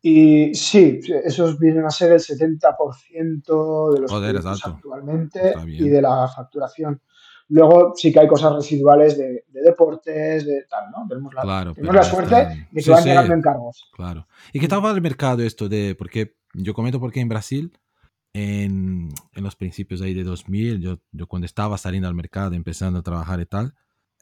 Y 0.05 0.53
sí, 0.53 0.99
esos 1.23 1.57
vienen 1.57 1.85
a 1.85 1.89
ser 1.89 2.11
el 2.11 2.19
70% 2.19 3.93
de 3.93 4.01
los 4.01 4.11
Joder, 4.11 4.35
actualmente 4.37 5.47
Está 5.47 5.63
y 5.65 5.87
de 5.89 6.01
la 6.01 6.27
facturación. 6.27 7.01
Luego 7.47 7.93
sí 7.95 8.11
que 8.11 8.19
hay 8.19 8.27
cosas 8.27 8.53
residuales 8.53 9.17
de, 9.17 9.45
de 9.47 9.61
deportes, 9.61 10.45
de 10.45 10.65
tal, 10.69 10.91
¿no? 10.91 11.07
Tenemos 11.07 11.33
la, 11.33 11.41
Claro, 11.41 11.73
tenemos 11.73 11.95
la 11.95 12.03
suerte 12.03 12.35
están- 12.41 12.57
de 12.59 12.67
que 12.73 12.81
Sí, 12.81 12.89
van 12.89 13.03
sí. 13.03 13.09
llegando 13.09 13.33
encargos. 13.33 13.89
Claro. 13.93 14.27
¿Y 14.51 14.59
qué 14.59 14.67
tal 14.67 14.83
va 14.83 14.91
el 14.91 15.01
mercado 15.01 15.41
esto 15.41 15.69
de, 15.69 15.95
porque 15.95 16.35
yo 16.53 16.73
comento 16.73 16.99
porque 16.99 17.21
en 17.21 17.29
Brasil, 17.29 17.71
en, 18.33 19.09
en 19.33 19.43
los 19.43 19.55
principios 19.55 20.01
ahí 20.01 20.13
de 20.13 20.23
2000, 20.23 20.81
yo, 20.81 20.99
yo 21.11 21.27
cuando 21.27 21.45
estaba 21.45 21.77
saliendo 21.77 22.09
al 22.09 22.15
mercado, 22.15 22.55
empezando 22.55 22.99
a 22.99 23.03
trabajar 23.03 23.39
y 23.39 23.45
tal, 23.45 23.73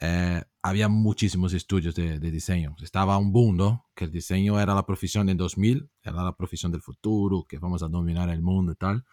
eh, 0.02 0.42
había 0.64 0.90
muchísimos 0.90 1.54
estudios 1.54 1.94
de, 1.94 2.20
de 2.20 2.32
diseño. 2.32 2.76
Estaba 2.82 3.18
un 3.18 3.32
boom, 3.32 3.56
¿no? 3.56 3.86
Que 3.96 4.06
el 4.06 4.12
diseño 4.12 4.60
era 4.60 4.74
la 4.74 4.84
profesión 4.84 5.30
en 5.30 5.38
2000, 5.38 5.90
era 6.02 6.24
la 6.24 6.36
profesión 6.36 6.72
del 6.72 6.82
futuro, 6.82 7.46
que 7.48 7.60
vamos 7.60 7.84
a 7.84 7.88
dominar 7.88 8.30
el 8.30 8.42
mundo 8.42 8.72
y 8.72 8.76
tal. 8.76 9.06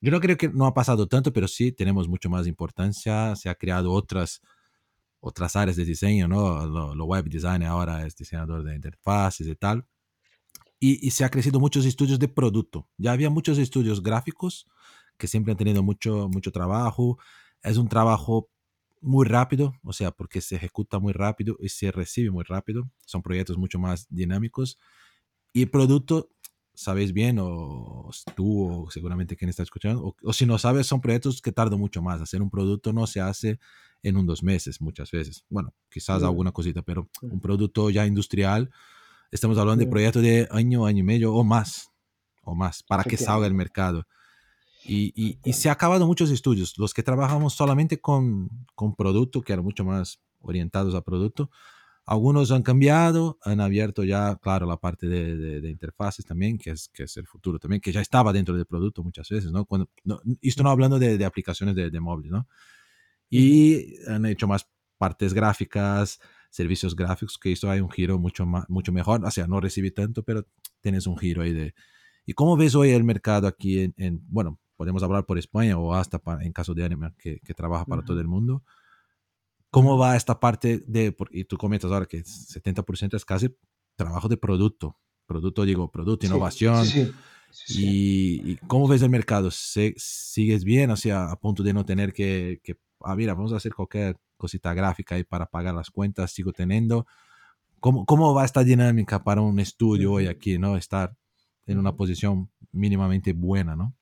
Yo 0.00 0.10
no 0.10 0.20
creo 0.20 0.36
que 0.38 0.48
no 0.48 0.66
ha 0.66 0.72
pasado 0.72 1.06
tanto, 1.06 1.32
pero 1.32 1.46
sí 1.46 1.72
tenemos 1.72 2.08
mucho 2.08 2.30
más 2.30 2.46
importancia. 2.46 3.36
Se 3.36 3.50
ha 3.50 3.54
creado 3.54 3.92
otras, 3.92 4.40
otras 5.20 5.56
áreas 5.56 5.76
de 5.76 5.84
diseño, 5.84 6.26
¿no? 6.26 6.66
Lo, 6.66 6.94
lo 6.94 7.04
web 7.04 7.26
design 7.28 7.62
ahora 7.62 8.06
es 8.06 8.16
diseñador 8.16 8.64
de 8.64 8.74
interfaces 8.74 9.46
y 9.46 9.56
tal. 9.56 9.86
Y, 10.80 11.06
y 11.06 11.10
se 11.10 11.24
ha 11.24 11.30
crecido 11.30 11.60
muchos 11.60 11.84
estudios 11.84 12.18
de 12.18 12.28
producto. 12.28 12.88
Ya 12.96 13.12
había 13.12 13.28
muchos 13.28 13.58
estudios 13.58 14.02
gráficos 14.02 14.66
que 15.18 15.26
siempre 15.26 15.52
han 15.52 15.58
tenido 15.58 15.82
mucho, 15.82 16.28
mucho 16.30 16.50
trabajo. 16.50 17.18
Es 17.62 17.76
un 17.76 17.88
trabajo 17.88 18.50
muy 19.04 19.26
rápido, 19.26 19.74
o 19.82 19.92
sea, 19.92 20.10
porque 20.10 20.40
se 20.40 20.56
ejecuta 20.56 20.98
muy 20.98 21.12
rápido 21.12 21.56
y 21.60 21.68
se 21.68 21.92
recibe 21.92 22.30
muy 22.30 22.44
rápido. 22.44 22.90
Son 23.06 23.22
proyectos 23.22 23.56
mucho 23.58 23.78
más 23.78 24.06
dinámicos. 24.10 24.78
Y 25.52 25.66
producto, 25.66 26.30
sabéis 26.74 27.12
bien, 27.12 27.38
o 27.40 28.10
tú, 28.34 28.84
o 28.86 28.90
seguramente 28.90 29.36
quien 29.36 29.48
está 29.50 29.62
escuchando, 29.62 30.02
o, 30.04 30.16
o 30.22 30.32
si 30.32 30.46
no 30.46 30.58
sabes, 30.58 30.86
son 30.86 31.00
proyectos 31.00 31.40
que 31.40 31.52
tardan 31.52 31.78
mucho 31.78 32.02
más. 32.02 32.20
Hacer 32.20 32.42
un 32.42 32.50
producto 32.50 32.92
no 32.92 33.06
se 33.06 33.20
hace 33.20 33.60
en 34.02 34.16
un 34.16 34.26
dos 34.26 34.42
meses 34.42 34.80
muchas 34.80 35.10
veces. 35.10 35.44
Bueno, 35.48 35.72
quizás 35.90 36.22
Mm. 36.22 36.26
alguna 36.26 36.52
cosita, 36.52 36.82
pero 36.82 37.08
un 37.22 37.40
producto 37.40 37.90
ya 37.90 38.06
industrial, 38.06 38.70
estamos 39.30 39.58
hablando 39.58 39.80
de 39.80 39.86
Mm. 39.86 39.90
proyectos 39.90 40.22
de 40.22 40.48
año, 40.50 40.86
año 40.86 41.00
y 41.00 41.02
medio 41.04 41.34
o 41.34 41.44
más, 41.44 41.90
o 42.42 42.54
más, 42.54 42.82
para 42.82 43.04
que 43.04 43.16
salga 43.16 43.46
al 43.46 43.54
mercado. 43.54 44.06
Y, 44.84 45.12
y, 45.16 45.38
y 45.42 45.52
se 45.54 45.68
ha 45.68 45.72
acabado 45.72 46.06
muchos 46.06 46.30
estudios. 46.30 46.76
Los 46.78 46.92
que 46.92 47.02
trabajamos 47.02 47.54
solamente 47.54 48.00
con, 48.00 48.48
con 48.74 48.94
producto, 48.94 49.40
que 49.42 49.52
eran 49.52 49.64
mucho 49.64 49.84
más 49.84 50.20
orientados 50.40 50.94
a 50.94 51.02
producto, 51.02 51.50
algunos 52.06 52.50
han 52.50 52.62
cambiado, 52.62 53.38
han 53.42 53.60
abierto 53.60 54.04
ya, 54.04 54.36
claro, 54.36 54.66
la 54.66 54.76
parte 54.76 55.06
de, 55.06 55.36
de, 55.36 55.60
de 55.62 55.70
interfaces 55.70 56.26
también, 56.26 56.58
que 56.58 56.70
es, 56.72 56.88
que 56.88 57.04
es 57.04 57.16
el 57.16 57.26
futuro 57.26 57.58
también, 57.58 57.80
que 57.80 57.92
ya 57.92 58.02
estaba 58.02 58.30
dentro 58.30 58.54
del 58.54 58.66
producto 58.66 59.02
muchas 59.02 59.26
veces, 59.30 59.50
¿no? 59.50 59.64
Cuando, 59.64 59.88
no 60.04 60.20
esto 60.42 60.62
no 60.62 60.68
hablando 60.68 60.98
de, 60.98 61.16
de 61.16 61.24
aplicaciones 61.24 61.74
de, 61.74 62.00
móviles, 62.00 62.30
¿no? 62.30 62.46
Y 63.30 63.96
han 64.06 64.26
hecho 64.26 64.46
más 64.46 64.68
partes 64.98 65.32
gráficas, 65.32 66.20
servicios 66.50 66.94
gráficos, 66.94 67.38
que 67.38 67.52
esto 67.52 67.70
hay 67.70 67.80
un 67.80 67.90
giro 67.90 68.18
mucho, 68.18 68.44
más, 68.44 68.68
mucho 68.68 68.92
mejor. 68.92 69.24
O 69.24 69.30
sea, 69.30 69.46
no 69.46 69.60
recibí 69.60 69.90
tanto, 69.90 70.22
pero 70.22 70.46
tienes 70.80 71.06
un 71.06 71.16
giro 71.16 71.42
ahí 71.42 71.54
de... 71.54 71.74
¿Y 72.26 72.34
cómo 72.34 72.56
ves 72.56 72.74
hoy 72.74 72.90
el 72.90 73.02
mercado 73.02 73.46
aquí 73.46 73.80
en, 73.80 73.94
en 73.96 74.20
bueno, 74.28 74.58
podemos 74.76 75.02
hablar 75.02 75.26
por 75.26 75.38
España 75.38 75.78
o 75.78 75.94
hasta 75.94 76.18
para, 76.18 76.44
en 76.44 76.52
caso 76.52 76.74
de 76.74 76.84
Anima, 76.84 77.14
que, 77.18 77.40
que 77.40 77.54
trabaja 77.54 77.84
para 77.84 78.00
uh 78.00 78.04
-huh. 78.04 78.06
todo 78.06 78.20
el 78.20 78.28
mundo? 78.28 78.62
¿Cómo 79.70 79.98
va 79.98 80.16
esta 80.16 80.38
parte 80.38 80.84
de, 80.86 81.16
y 81.32 81.44
tú 81.44 81.56
comentas 81.56 81.90
ahora 81.90 82.06
que 82.06 82.22
70% 82.22 83.16
es 83.16 83.24
casi 83.24 83.48
trabajo 83.96 84.28
de 84.28 84.36
producto, 84.36 84.96
producto 85.26 85.64
digo, 85.64 85.90
producto, 85.90 86.26
innovación. 86.26 86.84
Sí, 86.86 87.12
sí, 87.50 87.74
sí, 87.74 88.40
y, 88.44 88.52
y, 88.52 88.56
cómo 88.66 88.88
ves 88.88 89.02
el 89.02 89.10
mercado? 89.10 89.50
¿Se, 89.50 89.94
¿Sigues 89.96 90.64
bien? 90.64 90.90
O 90.90 90.96
sea, 90.96 91.30
a 91.30 91.36
punto 91.40 91.62
de 91.62 91.72
no 91.72 91.84
tener 91.84 92.12
que, 92.12 92.60
que, 92.62 92.78
ah, 93.00 93.16
mira, 93.16 93.34
vamos 93.34 93.52
a 93.52 93.56
hacer 93.56 93.74
cualquier 93.74 94.16
cosita 94.36 94.74
gráfica 94.74 95.14
ahí 95.14 95.24
para 95.24 95.46
pagar 95.46 95.74
las 95.74 95.90
cuentas, 95.90 96.32
sigo 96.32 96.52
teniendo. 96.52 97.06
¿Cómo, 97.80 98.04
¿Cómo 98.06 98.34
va 98.34 98.44
esta 98.44 98.64
dinámica 98.64 99.24
para 99.24 99.40
un 99.40 99.58
estudio 99.58 100.12
hoy 100.12 100.26
aquí, 100.26 100.58
¿no? 100.58 100.76
Estar 100.76 101.16
en 101.66 101.78
una 101.78 101.96
posición 101.96 102.50
mínimamente 102.72 103.32
buena, 103.32 103.76
¿no? 103.76 103.94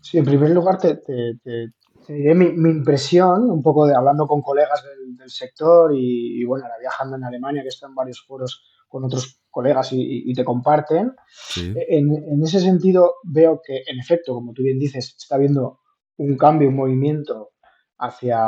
Sí, 0.00 0.18
en 0.18 0.24
primer 0.24 0.50
lugar 0.50 0.78
te, 0.78 0.96
te, 0.96 1.38
te, 1.42 1.72
diré 2.12 2.34
mi, 2.34 2.52
mi, 2.52 2.70
impresión, 2.70 3.50
un 3.50 3.62
poco 3.62 3.86
de 3.86 3.94
hablando 3.94 4.26
con 4.26 4.42
colegas 4.42 4.82
del, 4.84 5.16
del 5.16 5.30
sector 5.30 5.94
y, 5.94 6.40
y, 6.40 6.44
bueno, 6.44 6.64
ahora 6.64 6.78
viajando 6.80 7.16
en 7.16 7.24
Alemania, 7.24 7.62
que 7.62 7.68
está 7.68 7.86
en 7.86 7.94
varios 7.94 8.24
foros 8.26 8.62
con 8.88 9.04
otros 9.04 9.40
colegas 9.50 9.92
y, 9.92 10.30
y 10.30 10.34
te 10.34 10.44
comparten. 10.44 11.14
Sí, 11.28 11.72
En, 11.88 12.12
en, 12.12 12.42
ese 12.42 12.60
sentido 12.60 13.14
veo 13.24 13.60
que, 13.64 13.82
en 13.86 13.98
efecto, 13.98 14.34
como 14.34 14.52
tú 14.52 14.62
bien 14.62 14.78
dices, 14.78 15.14
está 15.16 15.36
habiendo 15.36 15.80
un 16.16 16.36
cambio, 16.36 16.68
un 16.68 16.76
movimiento 16.76 17.52
hacia, 17.98 18.38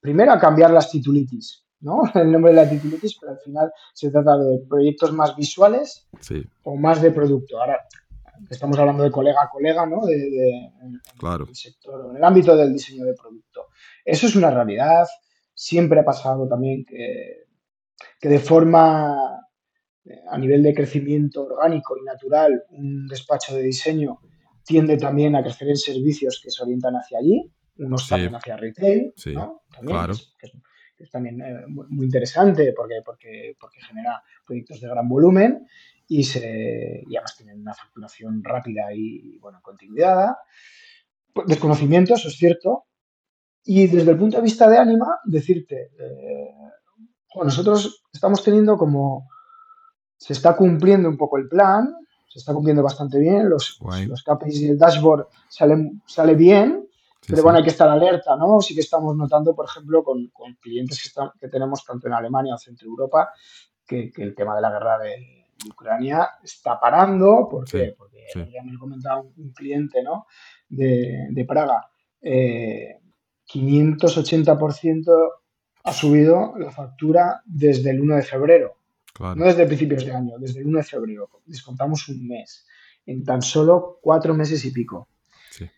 primero, 0.00 0.32
a 0.32 0.38
cambiar 0.38 0.70
las 0.70 0.90
titulitis, 0.90 1.64
¿no? 1.80 2.02
El 2.14 2.32
nombre 2.32 2.52
de 2.52 2.56
la 2.56 2.68
titulitis, 2.68 3.16
pero 3.18 3.32
al 3.32 3.38
final 3.38 3.72
se 3.94 4.10
trata 4.10 4.36
de 4.36 4.62
proyectos 4.68 5.12
más 5.12 5.34
visuales 5.36 6.08
sí, 6.20 6.44
o 6.64 6.76
más 6.76 7.00
de 7.00 7.12
producto. 7.12 7.60
Ahora, 7.60 7.80
estamos 8.50 8.78
hablando 8.78 9.02
de 9.02 9.10
colega 9.10 9.42
a 9.42 9.48
colega, 9.50 9.86
¿no? 9.86 10.04
De, 10.06 10.16
de, 10.16 10.50
en, 10.82 11.00
claro. 11.18 11.46
el 11.48 11.54
sector, 11.56 12.10
en 12.10 12.16
el 12.16 12.24
ámbito 12.24 12.56
del 12.56 12.72
diseño 12.72 13.04
de 13.04 13.14
producto. 13.14 13.66
Eso 14.04 14.26
es 14.26 14.36
una 14.36 14.50
realidad. 14.50 15.06
Siempre 15.54 16.00
ha 16.00 16.04
pasado 16.04 16.46
también 16.48 16.84
que, 16.84 17.44
que 18.20 18.28
de 18.28 18.38
forma 18.38 19.40
eh, 20.04 20.20
a 20.30 20.38
nivel 20.38 20.62
de 20.62 20.74
crecimiento 20.74 21.44
orgánico 21.44 21.96
y 21.96 22.04
natural, 22.04 22.64
un 22.70 23.06
despacho 23.06 23.54
de 23.56 23.62
diseño 23.62 24.18
tiende 24.64 24.96
también 24.96 25.36
a 25.36 25.42
crecer 25.42 25.68
en 25.68 25.76
servicios 25.76 26.40
que 26.42 26.50
se 26.50 26.62
orientan 26.62 26.94
hacia 26.94 27.18
allí, 27.18 27.50
unos 27.78 28.02
Sí, 28.02 28.08
también 28.10 28.34
hacia 28.34 28.56
retail, 28.56 29.12
sí, 29.16 29.32
¿no? 29.32 29.62
También, 29.72 29.96
claro. 29.96 30.12
es, 30.12 30.34
que 30.38 30.46
es- 30.46 30.52
es 30.98 31.10
también 31.10 31.40
eh, 31.42 31.64
muy 31.66 32.06
interesante 32.06 32.72
porque, 32.74 33.02
porque, 33.04 33.54
porque 33.60 33.78
genera 33.82 34.22
proyectos 34.46 34.80
de 34.80 34.88
gran 34.88 35.06
volumen 35.06 35.66
y, 36.08 36.24
se, 36.24 37.02
y 37.06 37.16
además 37.16 37.36
tienen 37.36 37.60
una 37.60 37.74
facturación 37.74 38.42
rápida 38.44 38.92
y, 38.94 39.38
bueno, 39.38 39.60
continuada. 39.62 40.38
Pues, 41.32 41.46
Desconocimiento, 41.48 42.14
eso 42.14 42.28
es 42.28 42.36
cierto. 42.36 42.84
Y 43.64 43.86
desde 43.88 44.12
el 44.12 44.18
punto 44.18 44.36
de 44.36 44.42
vista 44.42 44.68
de 44.68 44.78
Anima, 44.78 45.18
decirte, 45.24 45.90
eh, 45.98 46.50
nosotros 47.42 48.04
estamos 48.12 48.42
teniendo 48.42 48.78
como 48.78 49.28
se 50.16 50.32
está 50.32 50.56
cumpliendo 50.56 51.08
un 51.08 51.16
poco 51.16 51.36
el 51.36 51.48
plan, 51.48 51.94
se 52.28 52.38
está 52.38 52.54
cumpliendo 52.54 52.82
bastante 52.82 53.18
bien, 53.18 53.50
los, 53.50 53.70
los, 53.70 53.78
Guay. 53.80 54.06
los 54.06 54.22
KPIs 54.22 54.60
y 54.62 54.68
el 54.68 54.78
dashboard 54.78 55.26
salen, 55.48 56.02
sale 56.06 56.34
bien, 56.34 56.82
Sí, 57.20 57.32
pero 57.32 57.38
sí. 57.38 57.42
bueno, 57.42 57.58
hay 57.58 57.64
que 57.64 57.70
estar 57.70 57.88
alerta, 57.88 58.36
¿no? 58.36 58.60
Sí 58.60 58.72
que 58.72 58.82
estamos 58.82 59.16
notando, 59.16 59.52
por 59.52 59.66
ejemplo, 59.66 60.04
con, 60.04 60.28
con 60.28 60.54
clientes 60.54 61.02
que, 61.02 61.20
que 61.40 61.48
tenemos 61.48 61.84
tanto 61.84 62.06
en 62.06 62.12
Alemania 62.12 62.54
o 62.54 62.58
Centro 62.58 62.86
Europa, 62.86 63.30
que, 63.84 64.12
que 64.12 64.22
el 64.22 64.34
tema 64.34 64.54
de 64.54 64.60
la 64.60 64.70
guerra 64.70 64.98
de, 64.98 65.08
de 65.08 65.35
Ucrania 65.68 66.28
está 66.42 66.78
parando. 66.78 67.48
¿Por 67.50 67.68
Sí? 67.68 67.92
Porque 67.96 68.24
sí. 68.32 68.40
ya 68.52 68.62
me 68.62 68.72
lo 68.72 68.78
comentaba 68.78 69.20
un, 69.20 69.52
cliente, 69.52 70.02
¿no? 70.02 70.26
De, 70.68 71.28
de 71.30 71.44
Praga. 71.44 71.88
eh, 72.20 72.98
580% 73.48 75.28
ha 75.84 75.92
subido 75.92 76.54
la 76.58 76.70
factura 76.70 77.42
desde 77.44 77.90
el 77.90 78.00
1 78.00 78.16
de 78.16 78.22
febrero. 78.22 78.68
No 79.18 79.34
Claro. 79.34 79.44
desde 79.44 79.66
principios 79.66 80.04
de 80.04 80.12
año, 80.12 80.38
desde 80.38 80.60
el 80.60 80.66
1 80.66 80.78
de 80.78 80.84
febrero. 80.84 81.30
Descontamos 81.46 82.08
un 82.08 82.26
mes. 82.26 82.66
En 83.06 83.24
tan 83.24 83.40
solo 83.40 83.98
cuatro 84.02 84.34
meses 84.34 84.64
y 84.64 84.72
pico. 84.72 85.08
Sí. 85.50 85.68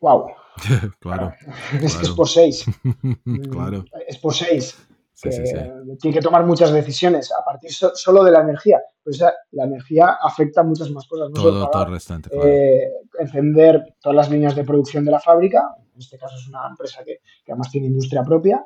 ¡Wow! 0.00 0.26
Claro, 1.00 1.32
Es 1.74 1.80
que 1.80 1.86
es 1.86 1.96
claro. 1.98 2.16
por 2.16 2.28
seis. 2.28 2.64
Mm, 3.24 3.50
Claro. 3.50 3.84
Es 4.06 4.18
por 4.18 4.32
seis. 4.34 4.87
Sí, 5.20 5.30
Que 5.30 5.32
sí, 5.34 5.46
sí. 5.48 5.56
tiene 6.00 6.16
que 6.16 6.22
tomar 6.22 6.46
muchas 6.46 6.70
decisiones 6.72 7.32
a 7.32 7.44
partir 7.44 7.72
so- 7.72 7.90
solo 7.96 8.22
de 8.22 8.30
la 8.30 8.40
energía. 8.42 8.80
Pues 9.02 9.18
la 9.18 9.64
energía 9.64 10.16
afecta 10.22 10.62
muchas 10.62 10.90
más 10.92 11.08
cosas. 11.08 11.30
No 11.30 11.34
Todo, 11.42 11.50
todo 11.50 11.70
pagar 11.72 11.88
el 11.88 11.94
restante, 11.94 12.30
claro. 12.30 12.46
eh, 12.46 12.82
encender 13.18 13.96
todas 14.00 14.14
las 14.14 14.30
líneas 14.30 14.54
de 14.54 14.62
producción 14.62 15.04
de 15.04 15.10
la 15.10 15.18
fábrica, 15.18 15.74
en 15.92 15.98
este 15.98 16.18
caso 16.18 16.36
es 16.36 16.46
una 16.46 16.68
empresa 16.68 17.02
que, 17.04 17.18
que 17.44 17.50
además 17.50 17.68
tiene 17.68 17.88
industria 17.88 18.22
propia, 18.22 18.64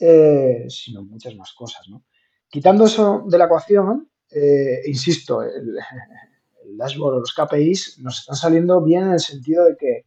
eh, 0.00 0.64
sino 0.68 1.02
muchas 1.04 1.34
más 1.36 1.52
cosas. 1.52 1.86
¿no? 1.90 2.04
Quitando 2.48 2.86
eso 2.86 3.24
de 3.28 3.36
la 3.36 3.44
ecuación, 3.44 4.08
eh, 4.30 4.80
insisto, 4.86 5.42
el, 5.42 5.76
el 6.64 6.76
dashboard 6.78 7.16
o 7.16 7.20
los 7.20 7.34
KPIs 7.34 7.98
nos 7.98 8.20
están 8.20 8.36
saliendo 8.36 8.80
bien 8.80 9.02
en 9.02 9.12
el 9.12 9.20
sentido 9.20 9.66
de 9.66 9.76
que 9.76 10.06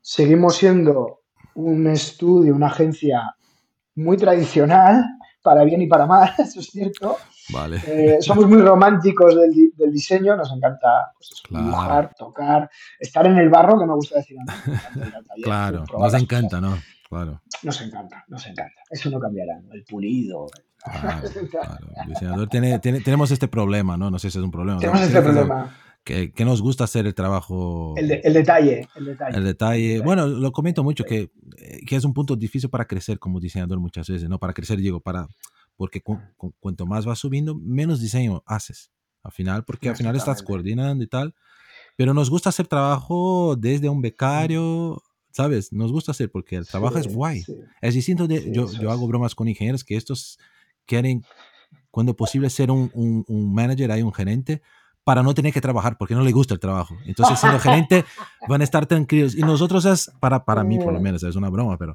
seguimos 0.00 0.54
siendo 0.54 1.22
un 1.56 1.88
estudio, 1.88 2.54
una 2.54 2.68
agencia 2.68 3.34
muy 3.98 4.18
tradicional, 4.18 5.02
para 5.46 5.64
bien 5.64 5.80
y 5.80 5.86
para 5.86 6.04
mal, 6.06 6.30
eso 6.38 6.58
es 6.60 6.66
cierto, 6.66 7.16
Vale. 7.50 7.80
eh, 7.86 8.18
somos 8.20 8.46
muy 8.48 8.60
románticos 8.60 9.34
del, 9.36 9.52
del 9.76 9.92
diseño, 9.92 10.36
nos 10.36 10.52
encanta 10.52 11.12
pues, 11.16 11.30
eso, 11.32 11.42
Claro. 11.48 11.64
dibujar, 11.64 12.14
tocar, 12.18 12.70
estar 12.98 13.24
en 13.26 13.38
el 13.38 13.48
barro, 13.48 13.78
que 13.78 13.86
me 13.86 13.94
gusta 13.94 14.18
decir 14.18 14.36
a 14.40 14.42
mí. 14.42 14.58
me 14.66 14.74
encanta 14.74 14.98
ir 15.08 15.14
al 15.14 15.24
taller, 15.24 15.44
Claro. 15.44 15.84
Nos 15.98 16.14
encanta. 16.14 16.60
¿no? 16.60 16.76
Claro. 17.08 17.40
Nos 17.62 17.80
encanta, 17.80 18.24
nos 18.28 18.44
encanta. 18.46 18.80
Eso 18.90 19.08
no 19.10 19.20
cambiará, 19.20 19.60
¿no? 19.60 19.72
el 19.72 19.84
pulido. 19.84 20.46
Claro, 20.84 21.20
claro. 21.50 21.86
El 22.02 22.08
diseñador 22.08 22.48
tiene, 22.48 22.78
tiene- 22.80 23.00
tenemos 23.00 23.30
este 23.30 23.48
problema, 23.48 23.96
¿no? 23.96 24.10
No 24.10 24.18
sé 24.18 24.30
si 24.30 24.38
es 24.38 24.44
un 24.44 24.50
problema. 24.50 24.78
o 24.78 24.80
sea, 24.80 24.90
Tenemos 24.92 25.08
este 25.08 25.22
problema, 25.22 25.74
Que, 26.06 26.30
que 26.30 26.44
nos 26.44 26.62
gusta 26.62 26.84
hacer 26.84 27.04
el 27.04 27.14
trabajo, 27.16 27.94
el, 27.96 28.06
de- 28.06 28.20
el 28.22 28.32
detalle, 28.32 28.88
el 28.94 29.04
detalle. 29.06 29.36
el 29.38 29.44
detalle. 29.44 29.82
detalle. 29.88 30.00
Bueno, 30.04 30.28
lo 30.28 30.52
comento 30.52 30.84
mucho 30.84 31.02
que, 31.02 31.32
eh, 31.58 31.80
que 31.84 31.96
es 31.96 32.04
un 32.04 32.14
punto 32.14 32.36
difícil 32.36 32.70
para 32.70 32.84
crecer 32.86 33.18
como 33.18 33.40
diseñador 33.40 33.80
muchas 33.80 34.08
veces, 34.08 34.28
¿no? 34.28 34.38
Para 34.38 34.52
crecer, 34.52 34.78
digo, 34.78 35.00
para, 35.00 35.26
porque 35.76 36.00
cu- 36.00 36.20
cu- 36.36 36.54
cuanto 36.60 36.86
más 36.86 37.04
vas 37.06 37.18
subiendo, 37.18 37.56
menos 37.56 38.00
diseño 38.00 38.44
haces. 38.46 38.92
Al 39.24 39.32
final, 39.32 39.64
porque 39.64 39.88
al 39.88 39.96
final 39.96 40.14
estás 40.14 40.44
coordinando 40.44 41.02
y 41.02 41.08
tal. 41.08 41.34
Pero 41.96 42.14
nos 42.14 42.30
gusta 42.30 42.50
hacer 42.50 42.68
trabajo 42.68 43.56
desde 43.58 43.88
un 43.88 44.00
becario, 44.00 45.02
¿sabes? 45.32 45.72
Nos 45.72 45.90
gusta 45.90 46.12
hacer 46.12 46.30
porque 46.30 46.54
el 46.54 46.68
trabajo 46.68 46.98
es 46.98 47.12
guay. 47.12 47.42
sí, 47.42 47.56
Es 47.80 47.94
distinto 47.94 48.28
de, 48.28 48.42
sí, 48.42 48.50
yo, 48.52 48.70
yo 48.80 48.92
hago 48.92 49.08
bromas 49.08 49.34
con 49.34 49.48
ingenieros 49.48 49.82
que 49.82 49.96
estos 49.96 50.38
quieren, 50.84 51.24
cuando 51.90 52.14
posible, 52.14 52.48
ser 52.48 52.70
un, 52.70 52.92
un, 52.94 53.24
un 53.26 53.52
manager, 53.52 53.90
hay 53.90 54.02
un 54.02 54.12
gerente, 54.12 54.62
para 55.06 55.22
no 55.22 55.34
tener 55.34 55.52
que 55.52 55.60
trabajar, 55.60 55.96
porque 55.96 56.16
no 56.16 56.22
le 56.24 56.32
gusta 56.32 56.52
el 56.52 56.58
trabajo. 56.58 56.98
Entonces, 57.06 57.38
siendo 57.38 57.60
gerente, 57.60 58.04
van 58.48 58.60
a 58.60 58.64
estar 58.64 58.86
tranquilos. 58.86 59.36
Y 59.36 59.42
nosotros 59.42 59.84
es, 59.84 60.10
para, 60.18 60.44
para 60.44 60.64
mí 60.64 60.80
por 60.80 60.92
lo 60.92 60.98
menos, 60.98 61.22
es 61.22 61.36
una 61.36 61.48
broma, 61.48 61.78
pero 61.78 61.94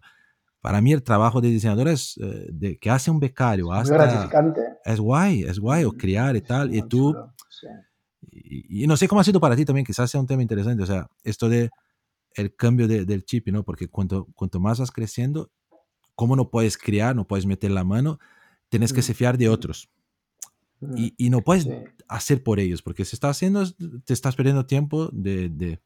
para 0.62 0.80
mí 0.80 0.94
el 0.94 1.04
trabajo 1.04 1.42
de 1.42 1.50
diseñador 1.50 1.90
es 1.90 2.18
eh, 2.24 2.48
de, 2.54 2.78
que 2.78 2.90
hace 2.90 3.12
un 3.12 3.20
becario, 3.20 3.74
hasta... 3.74 3.96
gratificante. 3.96 4.62
Es 4.86 4.98
guay, 5.02 5.42
es 5.44 5.60
guay, 5.60 5.84
o 5.84 5.92
Mm, 5.92 5.98
criar 5.98 6.36
y 6.38 6.42
tal. 6.42 6.74
Y 6.74 6.84
tú, 6.84 7.14
sí. 7.50 7.68
y, 8.32 8.84
y 8.86 8.88
no 8.88 8.96
sé 8.96 9.10
cómo 9.10 9.20
ha 9.20 9.26
sido 9.26 9.42
para 9.42 9.58
ti 9.58 9.66
también, 9.66 9.86
quizás 9.86 10.10
sea 10.10 10.22
un 10.22 10.28
tema 10.28 10.42
interesante, 10.42 10.82
o 10.82 10.86
sea, 10.88 11.06
esto 11.26 11.50
de 11.50 11.70
el 12.36 12.56
cambio 12.56 12.88
de- 12.88 13.04
del 13.04 13.26
chip, 13.26 13.50
¿no? 13.50 13.64
Porque 13.66 13.90
cuanto, 13.90 14.28
cuanto 14.36 14.62
más 14.62 14.80
vas 14.80 14.90
creciendo, 14.90 15.52
como 16.16 16.38
no 16.38 16.50
puedes 16.50 16.78
criar, 16.78 17.14
no 17.14 17.28
puedes 17.28 17.46
meter 17.46 17.72
la 17.72 17.84
mano, 17.84 18.20
tienes 18.70 18.94
que 18.94 19.02
Mm, 19.02 19.04
se 19.04 19.14
fiar 19.16 19.38
de 19.38 19.50
otros 19.50 19.90
y, 20.96 21.14
y 21.18 21.30
no 21.30 21.42
puedes 21.42 21.64
sí. 21.64 21.72
hacer 22.08 22.44
por 22.44 22.60
ellos, 22.60 22.82
porque 22.82 23.06
si 23.06 23.16
estás 23.16 23.38
haciendo, 23.38 23.64
te 24.06 24.14
estás 24.14 24.36
perdiendo 24.36 24.66
tiempo 24.66 25.10
de, 25.14 25.50
de, 25.50 25.80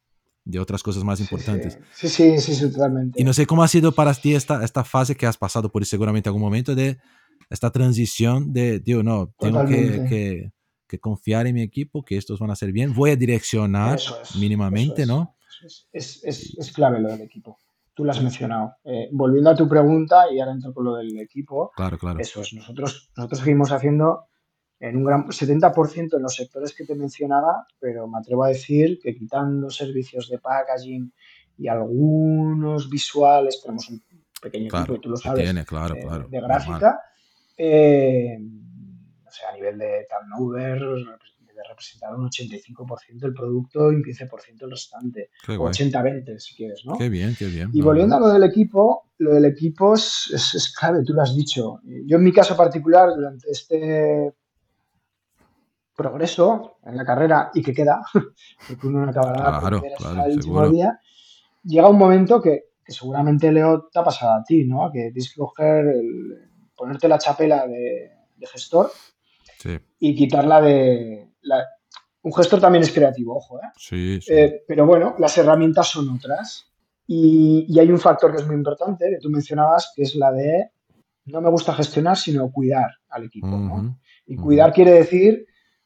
de 0.46 0.60
otras 0.60 0.84
cosas 0.84 1.04
más 1.04 1.20
importantes. 1.20 1.78
sí, 1.94 2.08
sí, 2.08 2.40
sí, 2.40 2.56
sí, 2.56 2.66
Y 2.66 2.72
totalmente. 2.72 3.24
no 3.24 3.34
sé 3.34 3.46
cómo 3.46 3.64
ha 3.64 3.68
sido 3.68 3.92
para 3.92 4.14
ti 4.14 4.34
esta, 4.36 4.64
esta 4.64 4.84
fase 4.84 5.16
que 5.16 5.26
has 5.26 5.38
pasado 5.38 5.70
por 5.72 5.86
seguramente 5.86 6.30
algún 6.30 6.42
momento 6.42 6.76
de 6.76 6.98
esta 7.50 7.72
transición 7.72 8.54
de, 8.54 8.80
digo, 8.80 9.04
no, 9.04 9.34
tengo 9.40 9.66
que, 9.66 10.06
que, 10.10 10.52
que 10.88 11.00
confiar 11.00 11.46
en 11.48 11.56
mi 11.56 11.62
equipo, 11.62 12.04
que 12.04 12.18
estos 12.18 12.40
van 12.40 12.52
a 12.52 12.56
ser 12.56 12.72
bien, 12.72 12.94
voy 12.94 13.12
a 13.12 13.16
direccionar 13.16 13.98
es, 14.00 14.36
mínimamente, 14.38 15.02
es. 15.04 15.08
¿no? 15.08 15.36
Es, 15.92 16.22
es- 16.24 16.56
es 16.58 16.72
clave 16.72 17.00
lo 17.00 17.10
del 17.10 17.22
equipo. 17.22 17.58
Tú 17.94 18.04
lo 18.04 18.12
has 18.12 18.22
mencionado. 18.22 18.74
Eh, 18.84 19.08
volviendo 19.12 19.50
a 19.50 19.56
tu 19.56 19.70
pregunta, 19.70 20.26
y 20.32 20.40
ahora 20.40 20.52
entro 20.52 20.74
con 20.74 20.84
lo 20.84 20.96
del 20.96 21.18
equipo, 21.20 21.72
Claro, 21.76 21.98
claro. 21.98 22.20
eso 22.20 22.42
es. 22.42 22.54
Nosotros, 22.54 23.10
nosotros 23.16 23.40
seguimos 23.40 23.72
haciendo 23.72 24.26
en 24.80 24.98
un 24.98 25.04
gran 25.06 25.26
70% 25.28 26.16
en 26.18 26.22
los 26.22 26.36
sectores 26.36 26.74
que 26.74 26.86
te 26.86 26.96
mencionaba, 26.96 27.66
pero 27.80 28.08
me 28.08 28.18
atrevo 28.20 28.44
a 28.44 28.50
decir 28.50 29.00
que 29.02 29.16
quitando 29.16 29.70
servicios 29.70 30.30
de 30.30 30.40
packaging 30.40 31.12
y 31.58 31.68
algunos 31.68 32.90
visuales, 32.90 33.62
tenemos 33.62 33.90
un 33.90 34.04
pequeño 34.42 34.64
equipo, 34.66 34.78
Claro, 34.78 34.96
y 34.96 35.00
tú 35.00 35.10
lo 35.10 35.18
sabes, 35.18 35.44
tiene, 35.44 35.66
claro, 35.66 35.96
eh, 35.96 36.02
claro. 36.02 36.28
de 36.30 36.42
gráfica. 36.42 37.00
eh, 37.58 38.38
o 39.26 39.32
sea, 39.32 39.50
a 39.50 39.56
nivel 39.56 39.78
de 39.78 40.06
turnover, 40.10 40.80
debe 40.80 41.62
representar 41.70 42.14
un 42.16 42.30
85% 42.30 43.20
del 43.20 43.34
producto 43.34 43.92
y 43.92 43.96
un 43.96 44.04
15% 44.04 44.64
el 44.66 44.72
restante. 44.72 45.30
Qué 45.46 45.54
O 45.54 45.60
guay. 45.60 45.74
80-20, 45.74 46.38
si 46.40 46.56
quieres, 46.56 46.82
¿no? 46.86 46.98
Qué 46.98 47.10
bien, 47.10 47.36
qué 47.38 47.46
bien. 47.48 47.70
Y 47.74 47.80
no, 47.80 47.86
volviendo 47.86 48.20
no. 48.20 48.26
a 48.26 48.28
lo 48.28 48.34
del 48.34 48.44
equipo, 48.44 49.10
lo 49.20 49.34
del 49.34 49.46
equipo 49.46 49.94
es, 49.96 50.30
es- 50.34 50.56
es 50.56 50.74
clave, 50.74 51.04
tú 51.06 51.14
lo 51.14 51.22
has 51.22 51.36
dicho. 51.36 51.80
Yo 52.06 52.18
en 52.18 52.24
mi 52.24 52.32
caso 52.34 52.56
particular, 52.58 53.10
durante 53.16 53.50
este 53.50 54.34
progreso 55.96 56.78
en 56.84 56.98
la 56.98 57.06
carrera 57.06 57.52
y 57.54 57.62
que 57.62 57.74
queda, 57.74 58.02
porque 58.68 58.88
uno 58.88 59.06
no 59.06 59.12
acabará 59.12 59.60
Claro, 59.60 59.80
primero 59.80 59.96
hasta 59.98 60.12
claro, 60.12 60.30
el 60.30 60.38
último 60.38 60.70
día, 60.70 61.00
llega 61.64 61.90
un 61.90 61.98
momento 61.98 62.42
que, 62.42 62.66
que 62.84 62.92
seguramente 62.92 63.52
Leo 63.52 63.88
te 63.92 64.00
ha 64.00 64.04
pasado 64.04 64.34
a 64.34 64.44
ti, 64.44 64.66
¿no? 64.66 64.92
Que 64.92 65.12
tienes 65.12 65.34
que 65.34 65.40
coger 65.40 65.88
el- 65.88 66.50
ponerte 66.76 67.08
la 67.08 67.18
chapela 67.18 67.66
de, 67.68 68.12
de 68.36 68.48
gestor 68.48 68.92
y 70.00 70.16
quitarla 70.16 70.62
de... 70.62 71.30
un 72.22 72.34
gestor 72.34 72.60
también 72.60 72.84
es 72.84 72.92
creativo, 72.92 73.38
ojo, 73.38 73.60
¿eh? 73.60 73.68
Sí, 73.78 74.20
eh, 74.30 74.64
pero 74.68 74.86
bueno, 74.86 75.16
las 75.18 75.38
herramientas 75.38 75.88
son 75.88 76.10
otras. 76.10 76.72
Y, 77.08 77.80
hay 77.80 77.90
un 77.92 78.00
factor 78.00 78.32
que 78.32 78.38
es 78.42 78.48
muy 78.48 78.56
importante, 78.56 79.08
que 79.10 79.20
tú 79.20 79.30
mencionabas, 79.30 79.94
que 79.96 80.04
es 80.04 80.16
la 80.16 80.32
de 80.32 80.72
no 81.26 81.42
me 81.42 81.50
gusta 81.50 81.74
gestionar, 81.74 82.18
sino 82.18 82.52
cuidar 82.52 82.92
al 83.10 83.26
equipo. 83.26 83.48
Y 84.28 84.36
cuidar 84.36 84.74
quiere 84.74 84.92
decir 84.92 85.46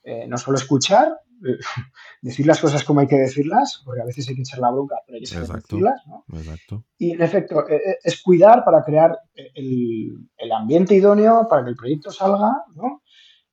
eh, 0.09 0.25
no 0.27 0.39
solo 0.39 0.57
escuchar, 0.57 1.19
decir 2.23 2.47
las 2.47 2.59
cosas 2.59 2.83
como 2.83 3.01
hay 3.01 3.07
que 3.07 3.15
decirlas, 3.15 3.83
porque 3.85 4.01
a 4.01 4.05
veces 4.05 4.27
hay 4.27 4.35
que 4.35 4.41
echar 4.41 4.57
la 4.57 4.71
bronca, 4.71 4.95
pero 5.05 5.17
hay 5.17 5.21
que 5.21 5.27
saber 5.27 5.61
decirlas. 5.61 6.01
¿no? 6.07 6.25
Exacto. 6.35 6.83
Y 6.97 7.11
en 7.11 7.21
efecto, 7.21 7.69
eh, 7.69 7.75
eh, 7.75 7.97
es 8.03 8.19
cuidar 8.23 8.65
para 8.65 8.83
crear 8.83 9.19
el, 9.35 10.27
ambiente 10.51 10.95
idóneo 10.95 11.47
para 11.47 11.63
que 11.63 11.69
el 11.69 11.75
proyecto 11.75 12.09
salga 12.09 12.51
¿no? 12.75 13.03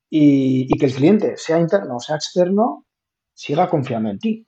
y, 0.08 0.66
que 0.78 0.86
el 0.86 0.94
cliente, 0.94 1.36
sea 1.36 1.60
interno 1.60 1.96
o 1.96 2.00
sea 2.00 2.16
externo, 2.16 2.86
siga 3.34 3.68
confiando 3.68 4.08
en 4.08 4.18
ti. 4.18 4.46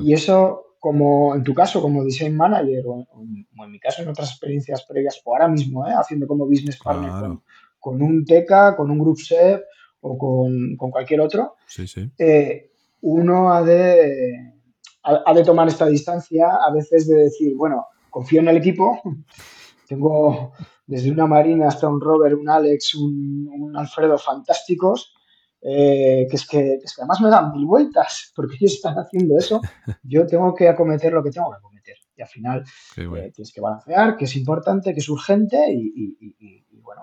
Y 0.00 0.12
eso, 0.12 0.76
como 0.78 1.34
en 1.34 1.42
tu 1.42 1.54
caso, 1.54 1.80
como 1.80 2.04
design 2.04 2.36
manager, 2.36 2.84
o, 2.86 3.06
en 3.22 3.70
mi 3.70 3.80
caso 3.80 4.02
en 4.02 4.08
otras 4.08 4.30
experiencias 4.30 4.84
previas, 4.84 5.22
o 5.24 5.32
ahora 5.32 5.48
mismo, 5.48 5.84
haciendo 5.86 6.26
como 6.26 6.44
business 6.44 6.78
partner 6.78 7.38
con, 7.78 8.02
un 8.02 8.26
TECA, 8.26 8.76
con 8.76 8.90
un 8.90 8.98
group 8.98 9.18
SEP 9.18 9.62
o 10.06 10.18
con, 10.18 10.76
cualquier 10.76 11.22
otro, 11.22 11.54
eh, 12.18 12.70
uno 13.00 13.52
ha 13.52 13.62
de, 13.62 14.52
ha, 15.02 15.32
de 15.32 15.44
tomar 15.44 15.66
esta 15.68 15.86
distancia 15.86 16.46
a 16.56 16.70
veces 16.72 17.08
de 17.08 17.16
decir, 17.16 17.54
bueno, 17.56 17.86
confío 18.10 18.40
en 18.40 18.48
el 18.48 18.58
equipo, 18.58 19.00
tengo 19.88 20.52
desde 20.86 21.10
una 21.10 21.26
Marina 21.26 21.68
hasta 21.68 21.88
un 21.88 22.02
Robert, 22.02 22.36
un 22.38 22.50
Alex, 22.50 22.94
un, 22.96 23.72
Alfredo 23.74 24.18
fantásticos, 24.18 25.14
eh, 25.62 26.26
que, 26.28 26.36
es 26.36 26.46
que, 26.46 26.74
es 26.74 26.94
que, 26.94 27.00
además 27.00 27.22
me 27.22 27.30
dan 27.30 27.50
mil 27.52 27.64
vueltas 27.64 28.30
porque 28.36 28.56
ellos 28.60 28.74
están 28.74 28.96
haciendo 28.96 29.38
eso, 29.38 29.62
yo 30.02 30.26
tengo 30.26 30.54
que 30.54 30.68
acometer 30.68 31.14
lo 31.14 31.22
que 31.22 31.30
tengo 31.30 31.50
que 31.50 31.56
acometer. 31.56 31.96
Y 32.16 32.22
al 32.22 32.28
final 32.28 32.64
eh, 32.96 33.32
tienes 33.34 33.52
que 33.52 33.60
balancear, 33.60 34.16
que 34.16 34.26
es 34.26 34.36
importante, 34.36 34.92
que 34.92 35.00
es 35.00 35.08
urgente 35.08 35.58
y, 35.72 36.80
bueno, 36.80 37.02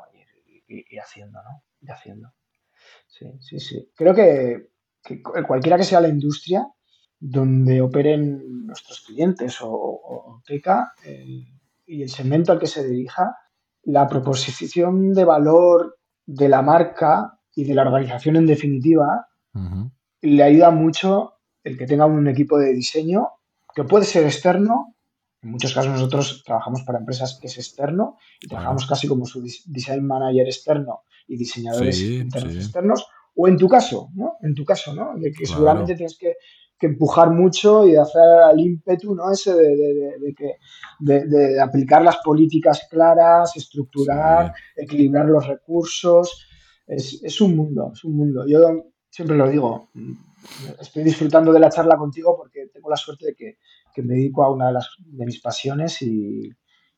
y, 0.67 0.97
haciendo, 0.99 1.41
¿no? 1.41 1.63
Y 1.81 1.91
haciendo. 1.91 2.31
Sí, 3.11 3.25
sí, 3.41 3.59
sí. 3.59 3.89
Creo 3.95 4.15
que, 4.15 4.69
cualquiera 5.47 5.77
que 5.77 5.83
sea 5.83 6.01
la 6.01 6.07
industria 6.07 6.65
donde 7.19 7.81
operen 7.81 8.65
nuestros 8.65 9.01
clientes 9.01 9.57
o, 9.61 10.41
TECA 10.45 10.93
y 11.85 12.01
el 12.01 12.09
segmento 12.09 12.51
al 12.51 12.59
que 12.59 12.67
se 12.67 12.87
dirija, 12.87 13.35
la 13.83 14.07
proposición 14.07 15.13
de 15.13 15.25
valor 15.25 15.99
de 16.25 16.49
la 16.49 16.61
marca 16.61 17.39
y 17.53 17.65
de 17.65 17.73
la 17.73 17.83
organización 17.83 18.37
en 18.37 18.47
definitiva 18.47 19.27
le 20.21 20.43
ayuda 20.43 20.71
mucho 20.71 21.33
el 21.63 21.77
que 21.77 21.85
tenga 21.85 22.05
un 22.05 22.27
equipo 22.27 22.57
de 22.57 22.73
diseño 22.73 23.29
que 23.75 23.83
puede 23.83 24.05
ser 24.05 24.25
externo. 24.25 24.95
En 25.41 25.51
muchos 25.51 25.73
casos 25.73 25.91
nosotros 25.91 26.43
trabajamos 26.45 26.83
para 26.83 26.99
empresas 26.99 27.37
que 27.39 27.47
es 27.47 27.57
externo 27.57 28.17
y 28.39 28.47
trabajamos 28.47 28.87
casi 28.87 29.07
como 29.07 29.25
su 29.25 29.41
design 29.41 30.05
manager 30.05 30.47
externo 30.47 31.01
y 31.27 31.37
diseñadores 31.37 32.01
internos 32.01 32.55
externos, 32.55 33.05
o 33.35 33.47
en 33.47 33.57
tu 33.57 33.67
caso, 33.67 34.09
¿no? 34.13 34.33
En 34.41 34.53
tu 34.53 34.65
caso, 34.65 34.93
¿no? 34.93 35.17
De 35.17 35.31
que 35.31 35.45
seguramente 35.45 35.95
tienes 35.95 36.17
que, 36.17 36.35
empujar 36.83 37.29
mucho 37.29 37.85
y 37.85 37.95
hacer 37.95 38.27
al 38.43 38.59
ímpetu, 38.59 39.13
¿no? 39.13 39.31
Ese 39.31 39.53
de, 39.53 40.33
que, 40.35 40.55
de, 40.99 41.61
aplicar 41.61 42.01
las 42.01 42.17
políticas 42.17 42.87
claras, 42.89 43.55
estructurar, 43.55 44.51
equilibrar 44.75 45.27
los 45.27 45.47
recursos. 45.47 46.47
Es, 46.87 47.21
es, 47.23 47.39
un 47.39 47.55
mundo, 47.55 47.91
es 47.93 48.03
un 48.03 48.15
mundo. 48.17 48.47
Yo 48.47 48.61
siempre 49.11 49.37
lo 49.37 49.47
digo, 49.47 49.91
estoy 50.79 51.03
disfrutando 51.03 51.53
de 51.53 51.59
la 51.59 51.69
charla 51.69 51.97
contigo 51.97 52.35
porque 52.35 52.67
tengo 52.73 52.89
la 52.89 52.97
suerte 52.97 53.27
de 53.27 53.35
que, 53.35 53.57
que 53.93 54.01
me 54.01 54.15
dedico 54.15 54.43
a 54.43 54.51
una 54.51 54.67
de, 54.67 54.73
las, 54.73 54.89
de 55.05 55.25
mis 55.25 55.39
pasiones 55.39 56.01
y, 56.01 56.49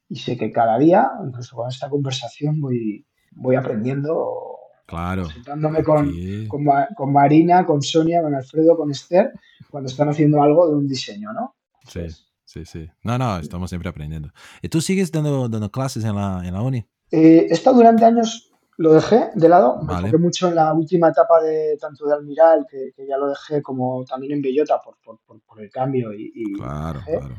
y 0.07 0.15
sé 0.15 0.38
que 0.38 0.51
cada 0.51 0.77
día, 0.77 1.09
incluso 1.25 1.55
con 1.55 1.67
esta 1.67 1.89
conversación, 1.89 2.62
voy, 2.62 3.05
voy 3.36 3.56
aprendiendo. 3.56 4.50
Claro. 4.86 5.26
Sentándome 5.26 5.84
con, 5.84 6.12
con, 6.48 7.13
Marina, 7.13 7.65
con 7.65 7.82
Sonia, 7.82 8.22
con 8.22 8.36
Alfredo, 8.36 8.78
con 8.78 8.91
Esther, 8.91 9.32
cuando 9.69 9.89
están 9.89 10.10
haciendo 10.10 10.41
algo 10.43 10.67
de 10.67 10.76
un 10.76 10.88
diseño, 10.88 11.32
¿no? 11.34 11.56
Sí, 11.88 12.02
sí, 12.43 12.65
sí. 12.65 12.89
No, 13.04 13.17
no, 13.17 13.38
estamos 13.38 13.69
siempre 13.69 13.89
aprendiendo. 13.89 14.30
¿Y 14.62 14.69
tú 14.69 14.82
sigues 14.82 15.12
dando, 15.12 15.48
dando 15.48 15.72
clases 15.72 16.04
en 16.04 16.15
la, 16.15 16.41
en 16.46 16.54
la 16.54 16.62
uni? 16.62 16.86
Eh, 17.12 17.48
he 17.50 17.54
estado 17.54 17.78
durante 17.78 18.06
años, 18.06 18.52
lo 18.78 18.93
dejé 18.93 19.30
de 19.36 19.50
lado, 19.50 19.82
me 19.84 19.93
enfoqué 19.93 20.17
mucho 20.17 20.50
en 20.50 20.56
la 20.56 20.74
última 20.74 21.10
etapa 21.10 21.41
de 21.41 21.78
tanto 21.80 22.06
de 22.06 22.15
Almiral, 22.15 22.65
que, 22.69 22.91
ya 23.08 23.17
lo 23.17 23.30
dejé, 23.30 23.62
como 23.62 24.04
también 24.04 24.34
en 24.34 24.41
Bellota 24.41 24.80
por, 24.84 24.98
por, 25.00 25.19
por, 25.41 25.62
el 25.62 25.69
cambio. 25.69 26.12
Y, 26.13 26.54
claro, 26.54 27.02
claro. 27.06 27.36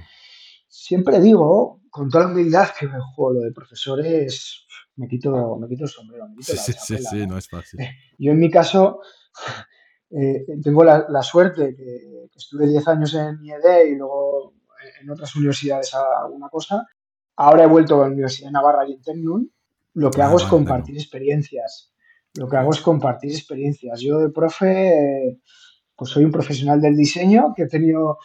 Siempre 0.68 1.20
digo, 1.20 1.82
con 1.90 2.08
toda 2.08 2.24
la 2.24 2.30
humildad, 2.32 2.68
que 2.78 2.86
me 2.86 2.98
juego 3.00 3.34
lo 3.34 3.40
de 3.40 3.52
profesores 3.52 4.63
me 4.96 5.08
quito, 5.08 5.56
me 5.56 5.68
quito 5.68 5.84
el 5.84 5.90
sombrero. 5.90 6.28
Me 6.28 6.36
quito 6.36 6.52
sí, 6.56 6.72
sí, 6.72 6.96
sí, 6.98 7.26
¿no? 7.26 7.38
es 7.38 7.48
fácil. 7.48 7.80
Yo 8.18 8.32
en 8.32 8.38
mi 8.38 8.50
caso 8.50 9.00
eh, 10.10 10.44
tengo 10.62 10.84
la, 10.84 11.22
suerte 11.22 11.74
que, 11.76 12.28
estuve 12.34 12.66
10 12.66 12.88
años 12.88 13.14
en 13.14 13.44
IED 13.44 13.92
y 13.92 13.96
luego 13.96 14.54
en 15.00 15.10
otras 15.10 15.34
universidades 15.36 15.92
alguna 15.94 16.48
cosa. 16.48 16.86
Ahora 17.36 17.64
he 17.64 17.68
vuelto 17.68 17.96
a 17.96 18.06
la 18.06 18.12
Universidad 18.12 18.48
de 18.48 18.52
Navarra 18.52 18.88
y 18.88 18.92
en 18.92 19.02
Tecnun. 19.02 19.52
Lo 19.94 20.10
que 20.10 20.22
ah, 20.22 20.26
hago 20.26 20.38
es 20.38 20.44
compartir 20.44 20.96
experiencias. 20.96 21.92
Lo 22.34 22.48
que 22.48 22.56
hago 22.56 22.72
es 22.72 22.80
compartir 22.80 23.30
experiencias. 23.30 24.00
Yo 24.00 24.18
de 24.18 24.30
profe, 24.30 25.40
pues 25.94 26.10
soy 26.10 26.24
un 26.24 26.32
profesional 26.32 26.80
del 26.80 26.96
diseño 26.96 27.52
que 27.56 27.64
he 27.64 27.68
tenido 27.68 28.18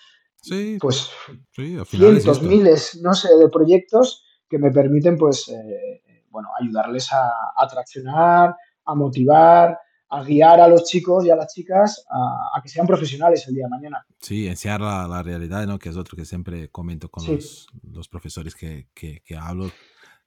pues 0.79 1.09
cientos, 1.53 2.41
miles, 2.41 2.99
no 3.03 3.13
sé, 3.13 3.29
de 3.37 3.49
proyectos 3.49 4.23
que 4.49 4.57
me 4.57 4.71
permiten 4.71 5.17
pues 5.17 5.49
eh, 5.49 6.01
bueno, 6.31 6.49
ayudarles 6.59 7.11
a, 7.13 7.31
atraccionar, 7.55 8.55
a 8.85 8.95
motivar, 8.95 9.77
a 10.09 10.23
guiar 10.23 10.59
a 10.59 10.67
los 10.67 10.85
chicos 10.85 11.25
y 11.25 11.29
a 11.29 11.35
las 11.35 11.53
chicas 11.53 12.05
a, 12.09 12.59
que 12.61 12.69
sean 12.69 12.87
profesionales 12.87 13.47
el 13.47 13.55
día 13.55 13.65
de 13.65 13.69
mañana. 13.69 14.05
Sí, 14.19 14.47
enseñar 14.47 14.81
la, 14.81 15.21
realidad, 15.23 15.67
¿no? 15.67 15.77
Que 15.77 15.89
es 15.89 15.97
otro 15.97 16.15
que 16.15 16.25
siempre 16.25 16.69
comento 16.69 17.09
con 17.09 17.25
los, 17.25 17.67
los, 17.83 18.07
profesores 18.07 18.55
que, 18.55 18.87
que, 18.93 19.21
que 19.23 19.37
hablo, 19.37 19.69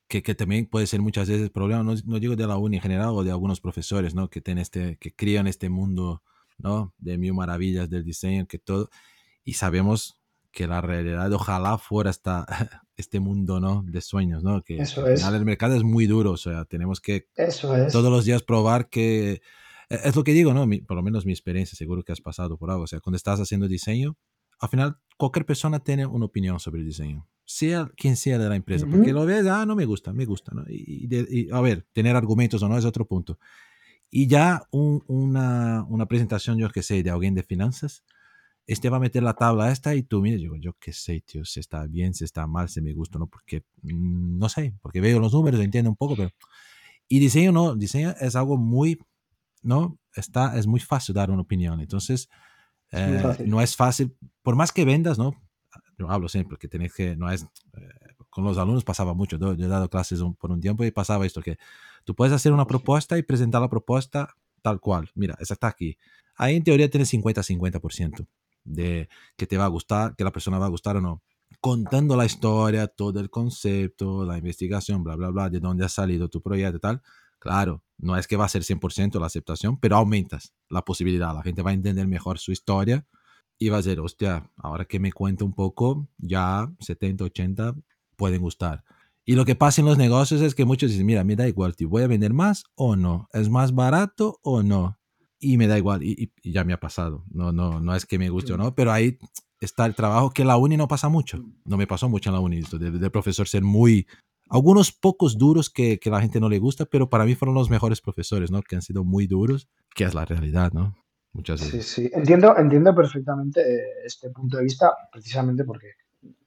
que, 0.06 0.22
que, 0.22 0.34
también 0.34 0.66
puede 0.66 0.86
ser 0.86 1.00
muchas 1.00 1.28
veces 1.28 1.50
problema, 1.50 1.82
no, 1.82 1.94
no, 2.04 2.20
digo 2.20 2.36
de 2.36 2.46
la 2.46 2.56
uni 2.56 2.76
en 2.76 2.82
general 2.82 3.10
o 3.10 3.24
de 3.24 3.30
algunos 3.30 3.60
profesores, 3.60 4.14
¿no? 4.14 4.30
Que, 4.30 4.40
tienen 4.40 4.62
este, 4.62 4.98
que 4.98 5.14
crían 5.14 5.46
este 5.46 5.68
mundo, 5.68 6.22
¿no? 6.58 6.94
De 6.98 7.18
mil 7.18 7.34
maravillas 7.34 7.90
del 7.90 8.04
diseño, 8.04 8.46
que 8.46 8.58
todo, 8.58 8.88
y 9.42 9.54
sabemos 9.54 10.21
que 10.52 10.66
la 10.66 10.80
realidad 10.80 11.32
ojalá 11.32 11.78
fuera 11.78 12.10
esta, 12.10 12.46
este 12.96 13.20
mundo 13.20 13.58
¿no? 13.58 13.82
de 13.86 14.00
sueños, 14.00 14.44
¿no? 14.44 14.62
Que 14.62 14.78
Eso 14.78 15.04
al 15.04 15.16
final 15.16 15.34
el 15.34 15.44
mercado 15.44 15.74
es 15.74 15.82
muy 15.82 16.06
duro, 16.06 16.32
o 16.32 16.36
sea, 16.36 16.64
tenemos 16.66 17.00
que 17.00 17.28
Eso 17.34 17.74
es. 17.74 17.92
todos 17.92 18.10
los 18.10 18.24
días 18.24 18.42
probar 18.42 18.88
que... 18.88 19.40
E, 19.88 20.00
es 20.04 20.14
lo 20.14 20.22
que 20.22 20.32
digo, 20.32 20.54
¿no? 20.54 20.68
por 20.86 20.96
lo 20.96 21.02
menos 21.02 21.26
mi 21.26 21.32
experiencia, 21.32 21.76
seguro 21.76 22.04
que 22.04 22.12
has 22.12 22.20
pasado 22.20 22.56
por 22.58 22.70
algo, 22.70 22.84
o 22.84 22.86
sea, 22.86 23.00
cuando 23.00 23.16
estás 23.16 23.40
haciendo 23.40 23.66
diseño, 23.66 24.16
al 24.60 24.68
final 24.68 24.96
cualquier 25.16 25.44
persona 25.44 25.80
tiene 25.80 26.06
una 26.06 26.26
opinión 26.26 26.60
sobre 26.60 26.80
el 26.80 26.86
diseño, 26.86 27.28
sea 27.44 27.90
quien 27.96 28.16
sea 28.16 28.38
de 28.38 28.48
la 28.48 28.54
empresa, 28.54 28.86
porque 28.88 29.12
lo 29.12 29.26
ves, 29.26 29.46
ah, 29.46 29.66
no 29.66 29.74
me 29.74 29.86
gusta, 29.86 30.12
me 30.12 30.24
gusta, 30.24 30.52
¿no? 30.54 30.64
Y, 30.68 31.48
a 31.50 31.60
ver, 31.60 31.86
tener 31.92 32.14
argumentos 32.14 32.62
o 32.62 32.68
no 32.68 32.78
es 32.78 32.84
otro 32.84 33.06
punto. 33.06 33.38
Y 34.08 34.28
ya 34.28 34.62
una, 34.70 35.84
una 35.88 36.06
presentación, 36.06 36.58
yo 36.58 36.70
que 36.70 36.82
sé, 36.82 37.02
de 37.02 37.10
alguien 37.10 37.34
de 37.34 37.42
finanzas, 37.42 38.04
este 38.66 38.88
va 38.88 38.98
a 38.98 39.00
meter 39.00 39.22
la 39.22 39.34
tabla 39.34 39.70
esta 39.70 39.94
y 39.94 40.02
tú, 40.02 40.20
mira, 40.20 40.38
yo, 40.38 40.54
yo 40.56 40.74
qué 40.78 40.92
sé, 40.92 41.20
tío, 41.20 41.44
si 41.44 41.60
está 41.60 41.86
bien, 41.86 42.14
si 42.14 42.24
está 42.24 42.46
mal, 42.46 42.68
si 42.68 42.80
me 42.80 42.92
gusta, 42.92 43.18
¿no? 43.18 43.26
Porque, 43.26 43.64
mm, 43.82 44.38
no 44.38 44.48
sé, 44.48 44.74
porque 44.80 45.00
veo 45.00 45.18
los 45.18 45.32
números, 45.32 45.60
entiendo 45.60 45.90
un 45.90 45.96
poco, 45.96 46.16
pero... 46.16 46.30
Y 47.08 47.18
diseño, 47.18 47.52
no, 47.52 47.74
diseño 47.74 48.14
es 48.20 48.36
algo 48.36 48.56
muy, 48.56 48.98
¿no? 49.62 49.98
Está, 50.14 50.56
es 50.58 50.66
muy 50.66 50.80
fácil 50.80 51.14
dar 51.14 51.30
una 51.30 51.42
opinión, 51.42 51.80
entonces, 51.80 52.28
eh, 52.92 53.36
no 53.46 53.60
es 53.60 53.76
fácil, 53.76 54.16
por 54.42 54.54
más 54.56 54.72
que 54.72 54.84
vendas, 54.84 55.18
¿no? 55.18 55.34
Yo 55.98 56.10
hablo 56.10 56.28
siempre, 56.28 56.56
que 56.56 56.68
tenés 56.68 56.94
que, 56.94 57.16
no 57.16 57.30
es, 57.30 57.42
eh, 57.42 58.14
con 58.30 58.44
los 58.44 58.56
alumnos 58.58 58.84
pasaba 58.84 59.12
mucho, 59.12 59.38
yo, 59.38 59.52
he 59.52 59.68
dado 59.68 59.90
clases 59.90 60.20
por 60.38 60.52
un 60.52 60.60
tiempo 60.60 60.84
y 60.84 60.90
pasaba 60.90 61.26
esto, 61.26 61.42
que 61.42 61.58
tú 62.04 62.14
puedes 62.14 62.32
hacer 62.32 62.52
una 62.52 62.66
propuesta 62.66 63.18
y 63.18 63.22
presentar 63.22 63.60
la 63.60 63.68
propuesta 63.68 64.34
tal 64.62 64.80
cual, 64.80 65.10
mira, 65.14 65.36
esa 65.40 65.54
está 65.54 65.66
aquí. 65.66 65.98
Ahí 66.36 66.56
en 66.56 66.64
teoría 66.64 66.88
tienes 66.88 67.12
50-50% 67.12 68.26
de 68.64 69.08
que 69.36 69.46
te 69.46 69.56
va 69.56 69.64
a 69.64 69.68
gustar, 69.68 70.14
que 70.16 70.24
la 70.24 70.32
persona 70.32 70.58
va 70.58 70.66
a 70.66 70.70
gustar 70.70 70.96
o 70.96 71.00
no. 71.00 71.22
Contando 71.60 72.16
la 72.16 72.24
historia, 72.24 72.88
todo 72.88 73.20
el 73.20 73.30
concepto, 73.30 74.24
la 74.24 74.38
investigación, 74.38 75.04
bla, 75.04 75.16
bla, 75.16 75.30
bla, 75.30 75.48
de 75.48 75.60
dónde 75.60 75.84
ha 75.84 75.88
salido 75.88 76.28
tu 76.28 76.42
proyecto 76.42 76.76
y 76.78 76.80
tal. 76.80 77.02
Claro, 77.38 77.82
no 77.98 78.16
es 78.16 78.26
que 78.26 78.36
va 78.36 78.44
a 78.44 78.48
ser 78.48 78.62
100% 78.62 79.18
la 79.20 79.26
aceptación, 79.26 79.78
pero 79.78 79.96
aumentas 79.96 80.54
la 80.68 80.84
posibilidad. 80.84 81.34
La 81.34 81.42
gente 81.42 81.62
va 81.62 81.70
a 81.70 81.74
entender 81.74 82.06
mejor 82.06 82.38
su 82.38 82.52
historia 82.52 83.06
y 83.58 83.68
va 83.68 83.76
a 83.78 83.82
decir, 83.82 84.00
hostia, 84.00 84.50
ahora 84.56 84.84
que 84.84 84.98
me 84.98 85.12
cuenta 85.12 85.44
un 85.44 85.52
poco, 85.52 86.08
ya 86.18 86.72
70, 86.80 87.24
80 87.24 87.74
pueden 88.16 88.42
gustar. 88.42 88.84
Y 89.24 89.36
lo 89.36 89.44
que 89.44 89.54
pasa 89.54 89.80
en 89.80 89.86
los 89.86 89.98
negocios 89.98 90.40
es 90.40 90.54
que 90.54 90.64
muchos 90.64 90.90
dicen, 90.90 91.06
mira, 91.06 91.22
me 91.22 91.36
da 91.36 91.46
igual, 91.46 91.76
tío, 91.76 91.88
voy 91.88 92.02
a 92.02 92.08
vender 92.08 92.32
más 92.32 92.64
o 92.74 92.96
no, 92.96 93.28
es 93.32 93.48
más 93.48 93.72
barato 93.72 94.40
o 94.42 94.62
no. 94.62 94.98
Y 95.44 95.58
me 95.58 95.66
da 95.66 95.76
igual, 95.76 96.04
y, 96.04 96.32
ya 96.44 96.62
me 96.62 96.72
ha 96.72 96.78
pasado. 96.78 97.24
No, 97.30 97.50
no, 97.50 97.80
no 97.80 97.96
es 97.96 98.06
que 98.06 98.18
me 98.18 98.30
guste 98.30 98.52
o 98.52 98.56
no, 98.56 98.74
pero 98.76 98.92
ahí 98.92 99.18
está 99.60 99.86
el 99.86 99.96
trabajo 99.96 100.30
que 100.30 100.42
en 100.42 100.48
la 100.48 100.56
uni 100.56 100.76
no 100.76 100.86
pasa 100.86 101.08
mucho. 101.08 101.44
No 101.64 101.76
me 101.76 101.88
pasó 101.88 102.08
mucho 102.08 102.30
en 102.30 102.34
la 102.34 102.40
uni, 102.40 102.58
esto 102.58 102.78
de, 102.78 103.10
profesor 103.10 103.48
ser 103.48 103.62
muy... 103.62 104.06
Algunos 104.48 104.92
pocos 104.92 105.38
duros 105.38 105.68
que, 105.68 105.98
que 105.98 106.10
la 106.10 106.20
gente 106.20 106.38
no 106.38 106.48
le 106.48 106.58
gusta, 106.58 106.84
pero 106.84 107.10
para 107.10 107.24
mí 107.24 107.34
fueron 107.34 107.54
los 107.54 107.70
mejores 107.70 108.00
profesores, 108.00 108.50
¿no? 108.50 108.62
Que 108.62 108.76
han 108.76 108.82
sido 108.82 109.02
muy 109.02 109.26
duros, 109.26 109.68
que 109.94 110.04
es 110.04 110.14
la 110.14 110.24
realidad, 110.24 110.72
¿no? 110.72 110.94
Muchas 111.32 111.60
veces. 111.60 111.86
Sí, 111.86 112.02
sí, 112.02 112.10
entiendo, 112.12 112.56
entiendo 112.56 112.94
perfectamente 112.94 113.62
eh, 113.62 113.82
este 114.04 114.30
punto 114.30 114.58
de 114.58 114.64
vista, 114.64 114.92
precisamente 115.10 115.64
porque 115.64 115.88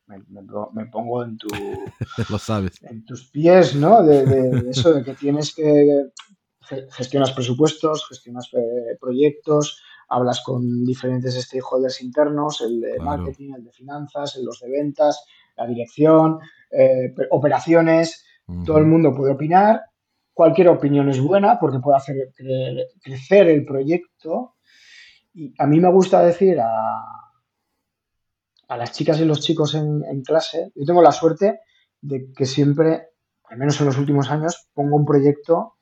me, 0.08 0.86
pongo 0.86 1.24
en 1.24 1.38
tu 1.38 1.48
lo 2.30 2.38
sabes 2.38 2.74
en 2.84 3.04
tus 3.06 3.26
pies 3.32 3.76
no 3.76 4.04
de, 4.04 4.70
eso 4.70 4.94
de 4.94 5.04
que 5.04 5.14
tienes 5.14 5.56
que 5.56 6.12
gestionas 6.90 7.32
presupuestos 7.32 8.08
gestionas 8.08 8.50
eh, 8.54 8.98
proyectos 9.00 9.82
hablas 10.10 10.42
con 10.42 10.86
diferentes 10.86 11.36
stakeholders 11.36 12.02
internos 12.02 12.62
el 12.62 12.82
de 12.82 13.00
marketing 13.00 13.54
el 13.56 13.64
de 13.64 13.72
finanzas 13.72 14.36
los 14.38 14.60
de 14.60 14.70
ventas 14.70 15.26
la 15.58 15.66
dirección 15.66 16.40
eh, 16.72 17.14
operaciones. 17.32 18.26
Todo 18.66 18.78
el 18.78 18.86
mundo 18.86 19.16
puede 19.16 19.32
opinar. 19.32 19.86
Cualquier 20.34 20.68
opinión 20.68 21.10
es 21.10 21.20
buena 21.20 21.58
porque 21.58 21.80
puede 21.80 21.98
hacer 21.98 22.34
crecer 23.02 23.48
el 23.48 23.66
proyecto. 23.66 24.56
Y 25.34 25.54
a 25.58 25.66
mí 25.66 25.80
me 25.80 25.90
gusta 25.90 26.22
decir 26.22 26.60
a 26.60 26.68
a 28.68 28.78
las 28.78 28.92
chicas 28.92 29.20
y 29.20 29.26
los 29.26 29.42
chicos 29.42 29.76
en, 29.76 30.22
clase, 30.24 30.72
yo 30.76 30.86
tengo 30.86 31.02
la 31.02 31.12
suerte 31.12 31.60
de 32.02 32.32
que 32.34 32.46
siempre, 32.46 33.10
al 33.46 33.58
menos 33.58 33.80
en 33.80 33.88
los 33.88 33.98
últimos 33.98 34.30
años, 34.32 34.68
pongo 34.74 34.96
un 34.96 35.06
proyecto 35.06 35.76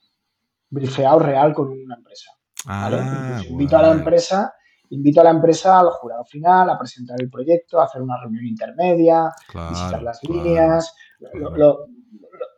brifeado 0.74 1.20
real 1.20 1.54
con 1.54 1.70
una 1.70 1.96
empresa. 1.96 2.32
Ah, 2.66 3.42
invito 3.48 3.78
a 3.78 3.82
la 3.82 3.92
empresa, 3.92 4.54
invito 4.90 5.22
a 5.22 5.26
la 5.26 5.30
empresa 5.32 5.80
al 5.80 5.90
jurado 5.90 6.24
final 6.26 6.70
a 6.70 6.80
presentar 6.80 7.22
el 7.22 7.30
proyecto, 7.30 7.80
a 7.80 7.86
hacer 7.86 8.02
una 8.02 8.20
reunión 8.20 8.46
intermedia, 8.46 9.30
visitar 9.70 10.02
las 10.02 10.24
líneas, 10.24 10.96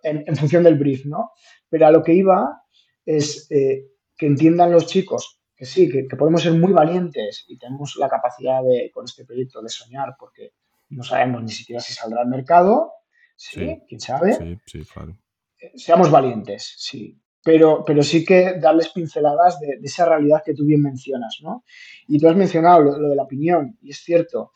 en, 0.04 0.36
función 0.36 0.64
del 0.64 0.78
brief, 0.78 1.06
¿no? 1.06 1.32
Pero 1.70 1.88
a 1.88 1.92
lo 1.92 2.04
que 2.04 2.14
iba 2.14 2.62
es 3.06 3.48
eh, 3.52 3.88
que 4.16 4.28
entiendan 4.28 4.72
los 4.72 4.86
chicos 4.86 5.42
que 5.56 5.66
sí, 5.66 5.90
que, 5.90 6.04
podemos 6.16 6.42
ser 6.42 6.54
muy 6.54 6.74
valientes 6.74 7.46
y 7.48 7.58
tenemos 7.58 7.96
la 7.96 8.10
capacidad 8.10 8.62
de, 8.62 8.92
con 8.94 9.06
este 9.06 9.26
proyecto 9.26 9.62
de 9.62 9.70
soñar 9.70 10.16
porque 10.20 10.52
no 10.90 11.04
sabemos 11.04 11.44
ni 11.44 11.52
siquiera 11.52 11.80
si 11.82 11.94
saldrá 11.94 12.22
al 12.22 12.28
mercado, 12.28 12.92
sí, 13.36 13.82
quién 13.88 14.00
sabe. 14.00 14.34
Sí, 14.34 14.60
sí, 14.66 14.86
claro. 14.86 15.18
Eh, 15.60 15.72
seamos 15.76 16.12
valientes, 16.12 16.76
sí, 16.78 17.18
pero, 17.46 17.84
pero 17.86 18.02
sí 18.02 18.26
que 18.26 18.58
darles 18.60 18.90
pinceladas 18.90 19.60
de, 19.60 19.80
esa 19.84 20.04
realidad 20.04 20.42
que 20.44 20.56
tú 20.56 20.66
bien 20.66 20.82
mencionas, 20.82 21.38
¿no? 21.44 21.64
Y 22.08 22.18
tú 22.18 22.28
has 22.28 22.36
mencionado 22.36 22.82
lo, 22.82 23.08
de 23.08 23.16
la 23.16 23.22
opinión, 23.22 23.78
y 23.84 23.92
es 23.92 24.00
cierto, 24.00 24.52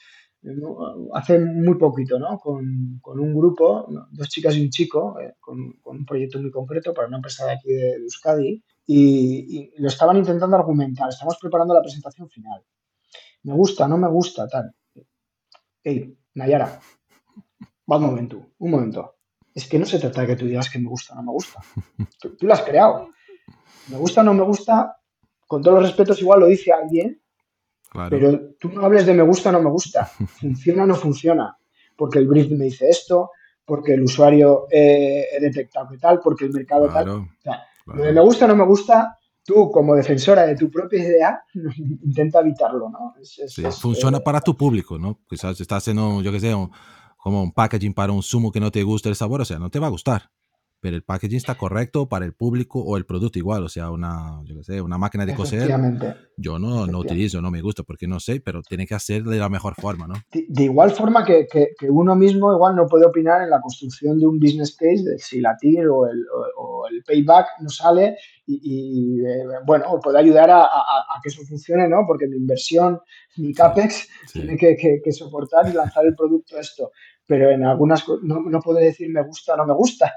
hace 1.14 1.38
muy 1.38 1.78
poquito, 1.78 2.18
¿no? 2.18 2.40
Con, 2.40 3.00
un 3.04 3.36
grupo, 3.36 3.86
dos 4.10 4.28
chicas 4.30 4.56
y 4.56 4.64
un 4.64 4.72
chico, 4.72 5.20
eh, 5.20 5.36
con, 5.40 5.80
un 5.84 6.04
proyecto 6.04 6.42
muy 6.42 6.50
concreto 6.50 6.92
para 6.92 7.08
una 7.08 7.18
empresa 7.18 7.46
de 7.46 7.52
aquí 7.52 7.72
de 7.72 7.92
Euskadi, 7.98 8.64
y, 8.88 9.72
lo 9.78 9.88
estaban 9.88 10.18
intentando 10.18 10.56
argumentar. 10.56 11.10
Estamos 11.10 11.38
preparando 11.40 11.76
la 11.76 11.84
presentación 11.84 12.28
final. 12.28 12.64
Me 13.44 13.54
gusta, 13.54 13.88
no 13.88 14.00
me 14.00 14.10
gusta, 14.10 14.48
tal. 14.48 14.74
Hey, 15.84 16.18
Nayara, 16.34 16.80
va 17.92 17.98
un 17.98 18.04
momento, 18.04 18.48
un 18.58 18.72
momento. 18.72 19.19
Es 19.60 19.68
que 19.68 19.78
no 19.78 19.86
se 19.86 20.00
trata 20.00 20.22
de 20.22 20.28
que 20.28 20.36
tú 20.38 20.46
digas 20.46 20.70
que 20.70 20.80
me 20.80 20.88
gusta 20.88 21.14
o 21.14 21.18
no 21.18 21.24
me 21.24 21.32
gusta. 21.32 21.60
Tú, 22.22 22.38
lo 22.40 22.54
has 22.54 22.62
creado. 22.62 23.10
Me 23.90 23.98
gusta 23.98 24.22
o 24.22 24.24
no 24.24 24.34
me 24.34 24.44
gusta, 24.44 24.96
con 25.48 25.62
todos 25.62 25.82
los 25.82 25.90
respetos, 25.90 26.22
igual 26.22 26.40
lo 26.40 26.46
dice 26.46 26.72
alguien, 26.72 27.22
pero 28.10 28.52
tú 28.58 28.70
no 28.70 28.86
hables 28.86 29.06
de 29.06 29.14
me 29.14 29.24
gusta 29.24 29.50
o 29.50 29.52
no 29.52 29.62
me 29.62 29.70
gusta. 29.70 30.06
Funciona 30.40 30.84
o 30.84 30.88
no 30.88 30.96
funciona. 30.96 31.58
Porque 31.98 32.20
el 32.20 32.28
brief 32.30 32.50
me 32.52 32.64
dice 32.66 32.88
esto, 32.88 33.32
porque 33.66 33.96
el 33.96 34.04
usuario 34.04 34.68
eh, 34.72 35.26
he 35.30 35.42
detectado 35.42 35.90
que 35.90 35.98
tal, 35.98 36.22
porque 36.22 36.46
el 36.46 36.54
mercado 36.54 36.88
tal 36.88 37.28
me 37.86 38.22
gusta 38.22 38.46
o 38.46 38.48
no 38.48 38.56
me 38.56 38.66
gusta, 38.66 39.18
tú 39.44 39.70
como 39.72 39.94
defensora 39.94 40.46
de 40.46 40.56
tu 40.56 40.72
propia 40.72 41.04
idea, 41.04 41.44
intenta 42.06 42.40
evitarlo, 42.40 42.90
¿no? 42.90 43.14
funciona 43.72 44.20
eh, 44.20 44.22
para 44.22 44.40
tu 44.40 44.56
público, 44.56 44.98
¿no? 44.98 45.20
Quizás 45.28 45.60
estás 45.60 45.84
haciendo, 45.84 46.22
yo 46.22 46.32
qué 46.32 46.40
sé, 46.40 46.56
como 47.20 47.44
un 47.44 47.52
packaging 47.52 47.94
para 47.94 48.12
un 48.12 48.24
zumo 48.24 48.52
que 48.52 48.60
no 48.60 48.72
te 48.72 48.82
gusta 48.82 49.10
el 49.10 49.16
sabor, 49.16 49.42
o 49.42 49.46
sea, 49.46 49.60
no 49.60 49.70
te 49.70 49.78
va 49.78 49.88
a 49.88 49.92
gustar 49.92 50.32
pero 50.82 50.96
el 50.96 51.04
packaging 51.04 51.38
está 51.38 51.56
correcto 51.56 52.08
para 52.08 52.26
el 52.26 52.34
público 52.34 52.80
o 52.80 52.98
el 52.98 53.06
producto 53.06 53.38
igual, 53.38 53.64
o 53.64 53.70
sea, 53.70 53.92
una, 53.92 54.42
yo 54.46 54.64
sé, 54.64 54.82
una 54.82 54.98
máquina 54.98 55.26
de 55.26 55.36
coser, 55.36 55.70
yo 56.38 56.58
no, 56.58 56.88
no 56.88 57.00
utilizo, 57.00 57.42
no 57.42 57.52
me 57.52 57.62
gusta 57.62 57.84
porque 57.84 58.08
no 58.08 58.20
sé, 58.20 58.40
pero 58.40 58.62
tiene 58.62 58.88
que 58.88 58.96
hacer 58.96 59.24
de 59.24 59.38
la 59.38 59.50
mejor 59.50 59.76
forma, 59.76 60.08
¿no? 60.08 60.16
De, 60.32 60.64
igual 60.64 60.92
forma 60.92 61.26
que, 61.26 61.48
que, 61.48 61.90
uno 61.90 62.16
mismo 62.16 62.54
igual 62.54 62.76
no 62.76 62.88
puede 62.88 63.06
opinar 63.06 63.42
en 63.42 63.50
la 63.50 63.60
construcción 63.62 64.18
de 64.20 64.28
un 64.28 64.40
business 64.40 64.76
case, 64.76 65.04
de 65.04 65.20
si 65.20 65.42
la 65.42 65.58
TIR 65.58 65.88
o 65.88 66.08
el, 66.08 66.26
o, 66.58 66.88
el 66.90 67.04
payback 67.04 67.48
no 67.62 67.70
sale 67.70 68.18
y, 68.46 69.20
eh, 69.22 69.44
bueno, 69.66 70.00
puede 70.02 70.20
ayudar 70.20 70.50
a, 70.50 70.64
a, 70.64 71.20
que 71.22 71.30
eso 71.30 71.44
funcione, 71.44 71.88
¿no? 71.88 72.04
Porque 72.08 72.26
mi 72.28 72.38
inversión, 72.38 73.00
mi 73.38 73.54
CAPEX, 73.54 74.08
tiene 74.34 74.58
que, 74.58 74.76
que, 74.76 75.12
soportar 75.12 75.70
y 75.70 75.74
lanzar 75.74 76.06
el 76.06 76.16
producto 76.16 76.58
esto 76.58 76.92
pero 77.30 77.52
en 77.52 77.64
algunas 77.64 78.04
no, 78.24 78.42
no 78.42 78.60
puedo 78.60 78.80
decir 78.80 79.08
me 79.12 79.22
gusta 79.22 79.54
o 79.54 79.58
no 79.58 79.68
me 79.68 79.76
gusta. 79.76 80.12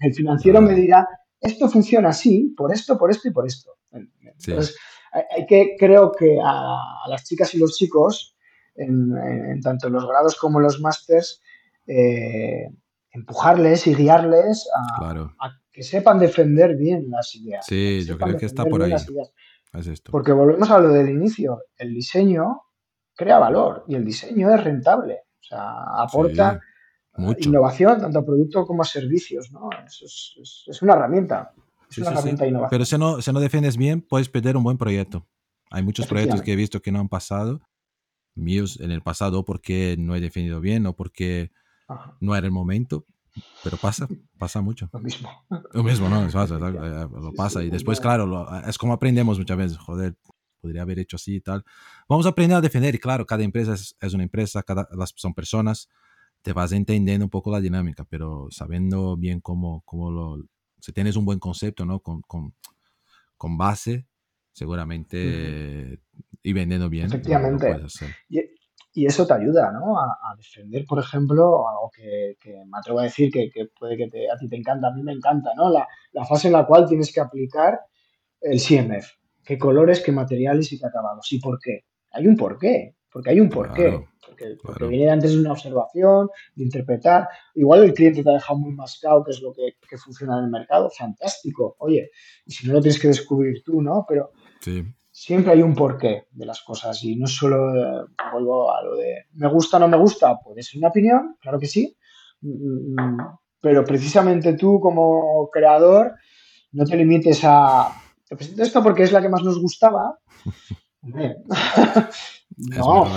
El 0.00 0.14
financiero 0.14 0.62
me 0.62 0.72
dirá, 0.72 1.06
esto 1.40 1.68
funciona 1.68 2.10
así, 2.10 2.54
por 2.56 2.72
esto, 2.72 2.96
por 2.96 3.10
esto 3.10 3.28
y 3.28 3.32
por 3.32 3.44
esto. 3.44 3.72
Entonces, 3.90 4.76
hay 5.12 5.46
que, 5.46 5.74
creo 5.76 6.12
que 6.12 6.38
a, 6.40 7.08
las 7.08 7.24
chicas 7.24 7.52
y 7.54 7.58
los 7.58 7.76
chicos, 7.76 8.36
en, 8.76 9.60
tanto 9.62 9.88
los 9.88 10.06
grados 10.06 10.36
como 10.36 10.60
los 10.60 10.80
másters, 10.80 11.42
eh, 11.88 12.68
empujarles 13.10 13.88
y 13.88 13.96
guiarles 13.96 14.68
a, 15.00 15.50
que 15.72 15.82
sepan 15.82 16.20
defender 16.20 16.76
bien 16.76 17.10
las 17.10 17.34
ideas. 17.34 17.66
Sí, 17.66 18.04
yo 18.04 18.16
creo 18.16 18.36
que 18.36 18.46
está 18.46 18.64
por 18.64 18.80
ahí. 18.80 18.94
Porque 20.08 20.30
volvemos 20.30 20.70
a 20.70 20.78
lo 20.78 20.90
del 20.90 21.08
inicio. 21.08 21.64
El 21.76 21.92
diseño 21.92 22.60
crea 23.16 23.40
valor 23.40 23.84
y 23.88 23.96
el 23.96 24.04
diseño 24.04 24.54
es 24.54 24.62
rentable. 24.62 25.24
O 25.44 25.46
sea, 25.46 26.02
aporta 26.02 26.60
innovación 27.38 28.00
tanto 28.00 28.18
a 28.18 28.24
producto 28.24 28.66
como 28.66 28.82
a 28.82 28.84
servicios, 28.84 29.52
¿no? 29.52 29.68
es, 29.86 30.34
es, 30.66 30.82
una 30.82 30.94
herramienta. 30.94 31.52
Es 31.90 31.98
una 31.98 32.10
herramienta 32.10 32.46
innovadora. 32.46 32.70
Pero 32.70 32.84
si 32.84 32.98
no, 32.98 33.20
si 33.20 33.32
no 33.32 33.40
defiendes 33.40 33.76
bien, 33.76 34.00
puedes 34.00 34.28
perder 34.28 34.56
un 34.56 34.64
buen 34.64 34.78
proyecto. 34.78 35.26
Hay 35.70 35.82
muchos 35.82 36.06
proyectos 36.06 36.42
que 36.42 36.52
he 36.52 36.56
visto 36.56 36.80
que 36.80 36.92
no 36.92 37.00
han 37.00 37.08
pasado, 37.08 37.60
míos 38.34 38.80
en 38.80 38.90
el 38.90 39.02
pasado, 39.02 39.44
porque 39.44 39.96
no 39.98 40.14
he 40.16 40.20
definido 40.20 40.60
bien 40.60 40.86
o 40.86 40.94
porque 40.94 41.50
no 42.20 42.34
era 42.34 42.46
el 42.46 42.52
momento. 42.52 43.04
Pero 43.64 43.76
pasa, 43.76 44.06
pasa 44.38 44.60
mucho. 44.60 44.88
Lo 44.92 45.00
mismo. 45.00 45.28
Lo 45.72 45.82
mismo, 45.82 46.08
¿no? 46.08 46.22
lo 47.20 47.32
pasa. 47.32 47.62
y 47.62 47.70
después, 47.70 48.00
claro, 48.00 48.48
es 48.66 48.78
como 48.78 48.92
aprendemos 48.92 49.38
muchas 49.38 49.56
veces. 49.56 49.78
Joder, 49.78 50.16
podría 50.64 50.80
haber 50.80 50.98
hecho 50.98 51.16
así 51.16 51.36
y 51.36 51.40
tal. 51.42 51.62
Vamos 52.08 52.24
a 52.24 52.30
aprender 52.30 52.56
a 52.56 52.62
defender 52.62 52.94
y 52.94 52.98
claro, 52.98 53.26
cada 53.26 53.42
empresa 53.44 53.74
es, 53.74 54.14
una 54.14 54.22
empresa, 54.22 54.62
cada, 54.62 54.88
las, 54.96 55.12
son 55.14 55.34
personas, 55.34 55.90
te 56.40 56.54
vas 56.54 56.72
entendiendo 56.72 57.26
un 57.26 57.30
poco 57.30 57.50
la 57.50 57.60
dinámica, 57.60 58.06
pero 58.08 58.46
sabiendo 58.50 59.14
bien 59.18 59.40
cómo, 59.40 59.82
cómo 59.84 60.10
lo, 60.10 60.42
si 60.80 60.92
tienes 60.92 61.16
un 61.16 61.26
buen 61.26 61.38
concepto, 61.38 61.84
¿no? 61.84 62.00
Con, 62.00 62.22
con, 62.22 62.54
con 63.36 63.58
base, 63.58 64.06
seguramente, 64.52 66.00
y 66.42 66.52
vendiendo 66.54 66.88
bien. 66.88 67.06
Efectivamente. 67.06 67.76
y, 68.30 68.40
y, 68.94 69.04
eso 69.04 69.26
te 69.26 69.34
ayuda, 69.34 69.70
¿no? 69.70 69.98
A, 69.98 70.34
defender, 70.38 70.86
por 70.86 70.98
ejemplo, 70.98 71.68
algo 71.68 71.90
que, 71.94 72.38
que, 72.40 72.52
me 72.52 72.78
atrevo 72.78 73.00
a 73.00 73.04
decir 73.04 73.30
que, 73.30 73.50
que 73.52 73.66
puede 73.78 73.98
que 73.98 74.08
te, 74.08 74.30
a 74.30 74.38
ti 74.38 74.48
te 74.48 74.56
encanta, 74.56 74.88
a 74.88 74.92
mí 74.92 75.02
me 75.02 75.12
encanta, 75.12 75.50
¿no? 75.56 75.70
La, 75.70 75.86
la 76.12 76.24
fase 76.24 76.46
en 76.46 76.54
la 76.54 76.66
cual 76.66 76.88
tienes 76.88 77.12
que 77.12 77.20
aplicar 77.20 77.80
el 78.40 78.58
CMF 78.58 79.23
qué 79.44 79.58
colores, 79.58 80.00
qué 80.00 80.12
materiales 80.12 80.72
y 80.72 80.78
qué 80.78 80.86
acabados. 80.86 81.30
¿Y 81.32 81.38
por 81.38 81.58
qué? 81.60 81.84
Hay 82.12 82.26
un 82.26 82.36
porqué, 82.36 82.96
porque 83.10 83.30
hay 83.30 83.40
un 83.40 83.48
porqué. 83.48 84.04
porque, 84.62 84.86
viene 84.86 85.10
antes 85.10 85.32
de 85.32 85.40
una 85.40 85.52
observación, 85.52 86.28
de 86.54 86.64
interpretar. 86.64 87.28
Igual 87.54 87.84
el 87.84 87.94
cliente 87.94 88.22
te 88.22 88.30
ha 88.30 88.34
dejado 88.34 88.58
muy 88.58 88.72
mascado 88.72 89.22
qué 89.24 89.32
es 89.32 89.40
lo 89.40 89.52
que, 89.52 89.74
funciona 89.96 90.38
en 90.38 90.44
el 90.44 90.50
mercado. 90.50 90.90
Fantástico. 90.90 91.76
Oye, 91.78 92.10
y 92.44 92.52
si 92.52 92.66
no 92.66 92.74
lo 92.74 92.80
tienes 92.80 93.00
que 93.00 93.08
descubrir 93.08 93.62
tú, 93.62 93.80
¿no? 93.80 94.04
Pero 94.08 94.32
siempre 95.10 95.52
hay 95.52 95.62
un 95.62 95.74
porqué 95.74 96.26
de 96.32 96.46
las 96.46 96.62
cosas 96.62 97.02
y 97.04 97.14
no 97.16 97.26
solo 97.26 97.74
eh, 97.74 98.06
vuelvo 98.32 98.74
a 98.74 98.82
lo 98.82 98.96
de 98.96 99.26
me 99.34 99.48
gusta 99.48 99.76
o 99.76 99.80
no 99.80 99.88
me 99.88 99.96
gusta. 99.96 100.40
Puede 100.40 100.62
ser 100.62 100.78
una 100.78 100.88
opinión, 100.88 101.36
claro 101.40 101.58
que 101.58 101.66
sí. 101.66 101.96
Mm, 102.40 103.00
mm, 103.00 103.38
pero 103.60 103.84
precisamente 103.84 104.54
tú 104.54 104.80
como 104.80 105.48
creador 105.50 106.16
no 106.72 106.84
te 106.84 106.96
limites 106.96 107.40
a 107.44 107.88
te 108.28 108.36
presento 108.36 108.62
esto 108.62 108.82
porque 108.82 109.02
es 109.02 109.12
la 109.12 109.20
que 109.22 109.28
más 109.28 109.42
nos 109.42 109.60
gustaba. 109.60 110.18
Hombre. 111.02 111.36
no, 112.56 113.08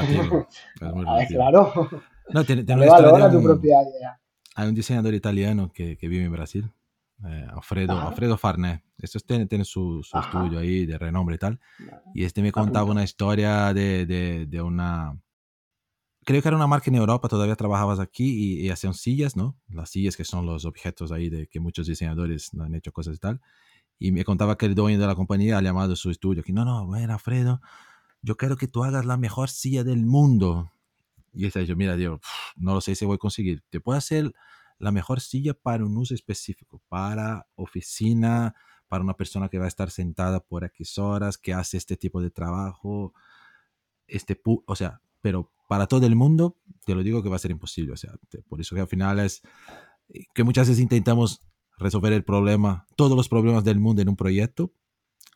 claro. 1.30 1.90
No, 2.30 2.44
tiene, 2.44 2.64
valor 2.64 3.22
a 3.22 3.32
tu 3.32 3.42
propia 3.42 3.82
idea. 3.82 4.20
hay 4.56 4.68
un 4.68 4.76
diseñador 4.76 5.14
italiano 5.14 5.72
que, 5.74 5.98
que 5.98 6.10
vive 6.10 6.26
en 6.26 6.32
Brasil, 6.32 6.70
eh, 7.26 7.48
Alfredo, 7.50 8.00
Alfredo 8.00 8.38
Farné. 8.38 8.84
Este 8.98 9.20
tiene, 9.20 9.46
tiene 9.46 9.64
su, 9.64 10.04
su 10.04 10.18
estudio 10.18 10.60
ahí 10.60 10.86
de 10.86 10.98
renombre 10.98 11.36
y 11.36 11.40
tal. 11.40 11.60
Y 12.14 12.26
este 12.26 12.42
me 12.42 12.52
contaba 12.52 12.92
una 12.92 13.04
historia 13.04 13.74
de, 13.74 14.06
de, 14.06 14.46
de, 14.48 14.62
una... 14.62 15.18
Creo 16.26 16.42
que 16.42 16.48
era 16.50 16.58
una 16.58 16.68
marca 16.68 16.90
en 16.90 16.98
Europa, 16.98 17.30
todavía 17.30 17.56
trabajabas 17.56 18.00
aquí 18.00 18.58
y, 18.60 18.66
y, 18.66 18.70
hacían 18.70 18.94
sillas, 18.94 19.38
¿no? 19.38 19.58
Las 19.70 19.92
sillas 19.92 20.18
que 20.18 20.26
son 20.26 20.46
los 20.46 20.66
objetos 20.66 21.14
ahí 21.14 21.30
de 21.30 21.48
que 21.48 21.62
muchos 21.62 21.88
diseñadores 21.88 22.52
han 22.60 22.76
hecho 22.76 22.92
cosas 22.92 23.16
y 23.16 23.20
tal. 23.20 23.40
Y 24.00 24.12
me 24.12 24.24
contaba 24.24 24.58
que 24.58 24.66
el 24.66 24.76
dueño 24.76 25.00
de 25.00 25.08
la 25.08 25.16
compañía 25.16 25.58
ha 25.58 25.62
llamado 25.62 25.94
a 25.94 25.96
su 25.96 26.12
estudio, 26.12 26.44
que 26.44 26.54
no, 26.54 26.66
no, 26.66 26.86
bueno, 26.86 27.14
Alfredo, 27.14 27.62
yo 28.22 28.38
quiero 28.38 28.58
que 28.58 28.68
tú 28.68 28.84
hagas 28.84 29.06
la 29.06 29.18
mejor 29.18 29.50
silla 29.50 29.84
del 29.84 30.06
mundo. 30.06 30.72
Y 31.34 31.44
decía 31.44 31.64
yo, 31.64 31.76
mira, 31.76 31.96
Dios, 31.96 32.20
no 32.56 32.74
lo 32.74 32.82
sé 32.82 32.96
si 32.96 33.06
voy 33.06 33.16
a 33.16 33.20
conseguir. 33.20 33.64
Te 33.70 33.80
puedo 33.80 33.98
hacer 33.98 34.34
la 34.80 34.92
mejor 34.92 35.20
silla 35.20 35.54
para 35.54 35.86
un 35.86 35.98
uso 35.98 36.14
específico, 36.14 36.82
para 36.90 37.48
oficina, 37.56 38.56
para 38.88 39.04
una 39.04 39.16
persona 39.16 39.50
que 39.50 39.60
va 39.60 39.66
a 39.66 39.68
estar 39.70 39.92
sentada 39.92 40.40
por 40.40 40.64
X 40.64 40.98
horas, 40.98 41.38
que 41.38 41.54
hace 41.54 41.78
este 41.78 41.98
tipo 41.98 42.22
de 42.22 42.30
trabajo, 42.30 43.14
este, 44.08 44.40
o 44.44 44.76
sea, 44.76 45.02
pero 45.22 45.52
para 45.68 45.88
todo 45.88 46.06
el 46.06 46.16
mundo, 46.16 46.58
te 46.86 46.96
lo 46.96 47.04
digo 47.04 47.22
que 47.22 47.30
va 47.30 47.36
a 47.36 47.40
ser 47.40 47.52
imposible. 47.52 47.94
O 47.94 47.98
sea, 47.98 48.14
por 48.48 48.62
eso 48.62 48.76
que 48.76 48.82
al 48.82 48.88
final 48.88 49.20
es 49.20 49.42
eh, 50.10 50.26
que 50.34 50.44
muchas 50.44 50.68
veces 50.68 50.82
intentamos 50.82 51.42
resolver 51.78 52.14
el 52.14 52.24
problema, 52.24 52.88
todos 52.96 53.16
los 53.16 53.30
problemas 53.30 53.64
del 53.64 53.80
mundo 53.80 54.02
en 54.02 54.10
un 54.10 54.16
proyecto, 54.16 54.72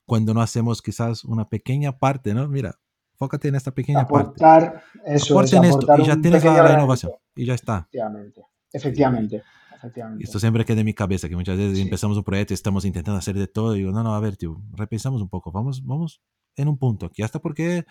cuando 0.06 0.34
no 0.34 0.42
hacemos 0.42 0.82
quizás 0.82 1.24
una 1.24 1.48
pequeña 1.48 1.98
parte, 1.98 2.34
¿no? 2.34 2.48
Mira, 2.48 2.80
fócate 3.16 3.48
en 3.48 3.56
esta 3.56 3.72
pequeña 3.72 4.02
aportar, 4.02 4.74
parte. 4.74 4.86
Eso 5.06 5.42
es, 5.42 5.54
en 5.54 5.64
esto 5.66 5.88
y 5.98 6.06
ya 6.06 6.20
tienes 6.20 6.44
la, 6.44 6.74
innovación 6.74 7.12
y 7.36 7.46
ya 7.46 7.54
está. 7.54 7.88
Efectivamente. 7.92 8.42
Efectivamente. 8.74 9.44
Efectivamente. 9.76 10.24
Esto 10.24 10.39
siempre 10.39 10.66
queda 10.66 10.80
en 10.80 10.86
mi 10.86 10.94
cabeza, 10.94 11.28
que 11.28 11.36
muchas 11.36 11.58
veces 11.58 11.78
sí. 11.78 11.84
empezamos 11.84 12.18
un 12.18 12.24
proyecto 12.24 12.54
y 12.54 12.56
estamos 12.56 12.86
intentando 12.86 13.18
hacer 13.18 13.36
de 13.36 13.48
todo. 13.48 13.76
Y 13.76 13.80
digo, 13.80 13.92
no, 13.92 14.04
no, 14.04 14.14
a 14.14 14.20
ver, 14.20 14.38
tío, 14.38 14.62
repensamos 14.74 15.22
un 15.22 15.30
poco. 15.30 15.52
Vamos, 15.52 15.84
vamos 15.86 16.22
en 16.56 16.68
un 16.68 16.78
punto 16.78 17.08
aquí, 17.08 17.24
hasta 17.24 17.39
porque 17.39 17.86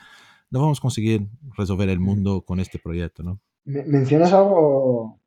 no 0.51 0.61
vamos 0.61 0.79
a 0.79 0.83
conseguir 0.83 1.29
resolver 1.57 1.89
el 1.89 2.01
mundo 2.01 2.43
con 2.43 2.61
este 2.61 2.79
proyecto, 2.79 3.23
¿no? 3.23 3.41
Mencionas 3.65 4.33
algo 4.33 5.21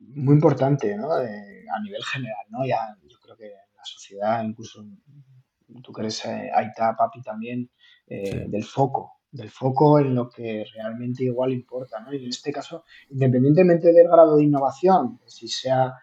muy 0.00 0.34
importante, 0.34 0.96
¿no? 0.96 1.16
De, 1.16 1.64
a 1.68 1.80
nivel 1.82 2.02
general, 2.04 2.46
¿no? 2.50 2.66
Ya, 2.66 2.96
yo 3.06 3.18
creo 3.20 3.36
que 3.36 3.48
la 3.48 3.84
sociedad, 3.84 4.42
incluso 4.42 4.84
tú 5.82 5.92
que 5.92 6.02
eres 6.02 6.24
eh, 6.24 6.50
Aita, 6.54 6.96
papi 6.96 7.22
también, 7.22 7.70
eh, 8.06 8.44
sí. 8.44 8.50
del 8.50 8.64
foco, 8.64 9.20
del 9.30 9.50
foco 9.50 9.98
en 9.98 10.14
lo 10.14 10.28
que 10.28 10.64
realmente 10.74 11.24
igual 11.24 11.52
importa, 11.52 12.00
¿no? 12.00 12.12
Y 12.12 12.24
en 12.24 12.28
este 12.28 12.52
caso, 12.52 12.84
independientemente 13.10 13.92
del 13.92 14.08
grado 14.08 14.36
de 14.36 14.44
innovación, 14.44 15.20
si 15.26 15.48
sea 15.48 15.94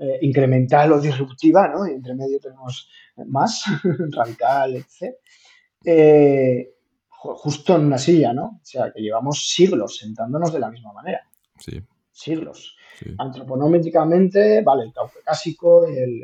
eh, 0.00 0.18
incremental 0.22 0.92
o 0.92 1.00
disruptiva, 1.00 1.66
¿no? 1.66 1.84
Y 1.84 1.90
entre 1.90 2.14
medio 2.14 2.38
tenemos 2.38 2.88
más, 3.26 3.64
radical, 4.12 4.76
etc. 4.76 5.16
Eh, 5.84 6.74
justo 7.08 7.74
en 7.74 7.86
una 7.86 7.98
silla, 7.98 8.32
¿no? 8.32 8.44
O 8.44 8.60
sea, 8.62 8.92
que 8.94 9.02
llevamos 9.02 9.48
siglos 9.48 9.96
sentándonos 9.96 10.52
de 10.52 10.60
la 10.60 10.70
misma 10.70 10.92
manera. 10.92 11.28
Sí. 11.58 11.82
Siglos. 12.12 12.76
Sí. 12.98 13.14
Antroponómicamente, 13.18 14.62
vale, 14.62 14.84
el 14.84 14.92
caucásico 14.92 15.88
y 15.88 15.96
el, 15.96 16.22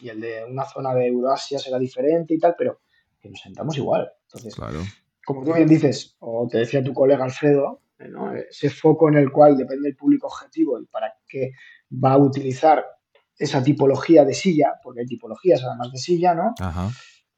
y 0.00 0.08
el 0.08 0.20
de 0.20 0.44
una 0.44 0.64
zona 0.64 0.94
de 0.94 1.08
Eurasia 1.08 1.58
será 1.58 1.78
diferente 1.78 2.34
y 2.34 2.38
tal, 2.38 2.54
pero 2.56 2.80
que 3.20 3.28
nos 3.28 3.40
sentamos 3.40 3.76
igual. 3.76 4.10
Entonces, 4.26 4.54
claro 4.54 4.80
como 5.28 5.44
tú 5.44 5.52
bien 5.52 5.68
dices, 5.68 6.16
o 6.20 6.48
te 6.50 6.56
decía 6.56 6.82
tu 6.82 6.94
colega 6.94 7.22
Alfredo, 7.22 7.82
¿no? 7.98 8.32
ese 8.32 8.70
foco 8.70 9.10
en 9.10 9.18
el 9.18 9.30
cual 9.30 9.58
depende 9.58 9.90
el 9.90 9.94
público 9.94 10.26
objetivo 10.26 10.80
y 10.80 10.86
para 10.86 11.12
qué 11.28 11.52
va 12.02 12.12
a 12.12 12.16
utilizar 12.16 12.82
esa 13.36 13.62
tipología 13.62 14.24
de 14.24 14.32
silla, 14.32 14.76
porque 14.82 15.00
hay 15.00 15.06
tipologías 15.06 15.62
además 15.62 15.92
de 15.92 15.98
silla, 15.98 16.34
¿no? 16.34 16.54
Ajá. 16.58 16.90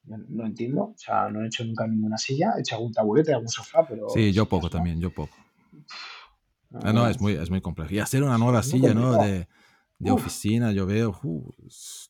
No, 0.05 0.19
no, 0.29 0.47
entiendo, 0.47 0.83
o 0.83 0.95
sea, 0.97 1.29
no 1.31 1.43
he 1.43 1.49
hecho 1.49 1.65
nunca 1.65 1.85
ninguna 1.89 2.17
silla, 2.17 2.53
he 2.57 2.61
hecho 2.61 2.77
algún 2.77 2.93
taburete, 2.93 3.33
algún 3.33 3.49
sofá, 3.49 3.85
pero... 3.85 4.09
Sí, 4.09 4.33
yo 4.33 4.47
poco 4.47 4.71
también, 4.71 5.01
yo 5.01 5.11
poco. 5.11 5.37
No, 6.71 6.81
ah, 6.83 6.93
no, 6.93 7.09
es 7.09 7.21
muy, 7.21 7.33
es 7.35 7.51
muy 7.51 7.61
complejo. 7.61 7.93
Y 7.93 7.99
hacer 7.99 8.23
una 8.23 8.39
nueva 8.39 8.63
silla, 8.63 8.95
¿no? 8.95 9.23
De, 9.23 9.49
de 9.99 10.11
oficina, 10.11 10.73
yo 10.73 10.87
veo, 10.87 11.19
uh, 11.23 11.53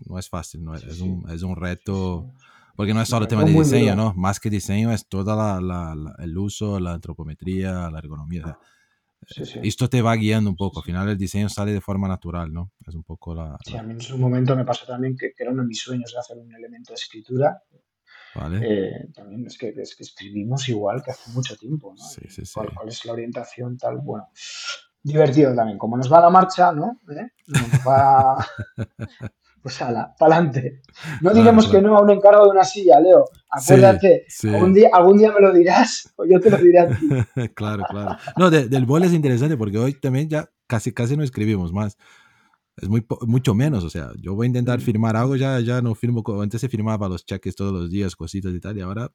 no 0.06 0.18
es 0.18 0.28
fácil, 0.28 0.62
no 0.62 0.74
es, 0.74 0.84
es, 0.84 1.00
un, 1.00 1.28
es 1.30 1.42
un 1.42 1.56
reto... 1.56 2.26
Sí. 2.26 2.44
Porque 2.76 2.94
no 2.94 3.02
es 3.02 3.10
solo 3.10 3.28
tema 3.28 3.44
de 3.44 3.52
diseño, 3.52 3.94
¿no? 3.94 4.14
Más 4.14 4.40
que 4.40 4.48
diseño 4.48 4.90
es 4.90 5.06
todo 5.06 5.36
la, 5.36 5.60
la, 5.60 5.94
la, 5.94 6.14
el 6.18 6.38
uso, 6.38 6.80
la 6.80 6.94
antropometría, 6.94 7.90
la 7.90 7.98
ergonomía. 7.98 8.58
Sí, 9.26 9.44
sí. 9.44 9.58
Esto 9.62 9.90
te 9.90 10.00
va 10.00 10.14
guiando 10.14 10.48
un 10.48 10.56
poco. 10.56 10.78
Al 10.78 10.84
final 10.84 11.06
el 11.10 11.18
diseño 11.18 11.50
sale 11.50 11.74
de 11.74 11.82
forma 11.82 12.08
natural, 12.08 12.50
¿no? 12.50 12.72
Es 12.86 12.94
un 12.94 13.02
poco 13.02 13.34
la... 13.34 13.58
Sí, 13.66 13.76
a 13.76 13.82
mí 13.82 13.92
en 13.92 14.00
su 14.00 14.16
momento 14.16 14.56
me 14.56 14.64
pasó 14.64 14.86
también 14.86 15.14
que, 15.14 15.34
que 15.36 15.42
era 15.42 15.52
uno 15.52 15.60
de 15.60 15.68
mis 15.68 15.82
sueños 15.82 16.10
de 16.10 16.20
hacer 16.20 16.38
un 16.38 16.54
elemento 16.54 16.92
de 16.92 16.94
escritura. 16.94 17.62
Vale. 18.34 18.60
Eh, 18.62 19.08
también 19.14 19.46
es 19.46 19.58
que, 19.58 19.74
es 19.76 19.96
que 19.96 20.04
escribimos 20.04 20.68
igual 20.68 21.02
que 21.02 21.10
hace 21.10 21.30
mucho 21.32 21.56
tiempo, 21.56 21.94
¿no? 21.96 22.04
Sí, 22.04 22.22
sí, 22.28 22.44
sí. 22.44 22.52
¿Cuál, 22.54 22.72
¿Cuál, 22.74 22.88
es 22.88 23.04
la 23.04 23.12
orientación 23.12 23.76
tal? 23.76 23.98
Bueno, 23.98 24.28
divertido 25.02 25.54
también. 25.54 25.78
Como 25.78 25.96
nos 25.96 26.12
va 26.12 26.20
la 26.20 26.30
marcha, 26.30 26.72
¿no? 26.72 27.00
¿Eh? 27.10 27.28
Nos 27.46 27.86
va... 27.86 28.46
pues 29.62 29.80
ala, 29.82 30.14
para 30.18 30.36
adelante. 30.36 30.80
No 31.20 31.32
digamos 31.32 31.66
claro, 31.66 31.80
claro. 31.80 31.82
que 31.82 31.88
no 31.88 31.98
a 31.98 32.02
un 32.02 32.10
encargo 32.10 32.44
de 32.44 32.50
una 32.50 32.64
silla, 32.64 33.00
Leo. 33.00 33.26
Acuérdate, 33.50 34.24
sí, 34.28 34.48
sí. 34.48 34.54
Algún, 34.54 34.72
día, 34.72 34.88
algún 34.92 35.18
día 35.18 35.32
me 35.32 35.40
lo 35.40 35.52
dirás 35.52 36.12
o 36.16 36.24
yo 36.24 36.40
te 36.40 36.50
lo 36.50 36.56
diré 36.56 36.78
a 36.78 36.88
ti. 36.88 37.08
claro, 37.54 37.84
claro. 37.88 38.16
No, 38.36 38.50
de, 38.50 38.68
del 38.68 38.86
bol 38.86 39.04
es 39.04 39.12
interesante 39.12 39.56
porque 39.56 39.78
hoy 39.78 39.94
también 39.94 40.28
ya 40.28 40.48
casi, 40.66 40.92
casi 40.92 41.16
no 41.16 41.22
escribimos 41.22 41.72
más. 41.72 41.96
Es 42.80 42.88
muy, 42.88 43.04
mucho 43.26 43.54
menos, 43.54 43.84
o 43.84 43.90
sea, 43.90 44.12
yo 44.20 44.34
voy 44.34 44.46
a 44.46 44.48
intentar 44.48 44.80
firmar 44.80 45.16
algo, 45.16 45.36
ya, 45.36 45.60
ya 45.60 45.82
no 45.82 45.94
firmo, 45.94 46.22
antes 46.40 46.60
se 46.60 46.68
firmaba 46.68 47.08
los 47.08 47.24
cheques 47.24 47.54
todos 47.54 47.72
los 47.72 47.90
días, 47.90 48.16
cositas 48.16 48.54
y 48.54 48.60
tal, 48.60 48.78
y 48.78 48.80
ahora 48.80 49.12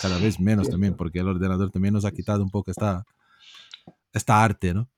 cada 0.00 0.18
vez 0.18 0.38
menos 0.38 0.68
también, 0.68 0.94
porque 0.94 1.18
el 1.18 1.28
ordenador 1.28 1.70
también 1.70 1.94
nos 1.94 2.04
ha 2.04 2.12
quitado 2.12 2.42
un 2.42 2.50
poco 2.50 2.70
esta, 2.70 3.04
esta 4.12 4.42
arte, 4.42 4.72
¿no? 4.74 4.88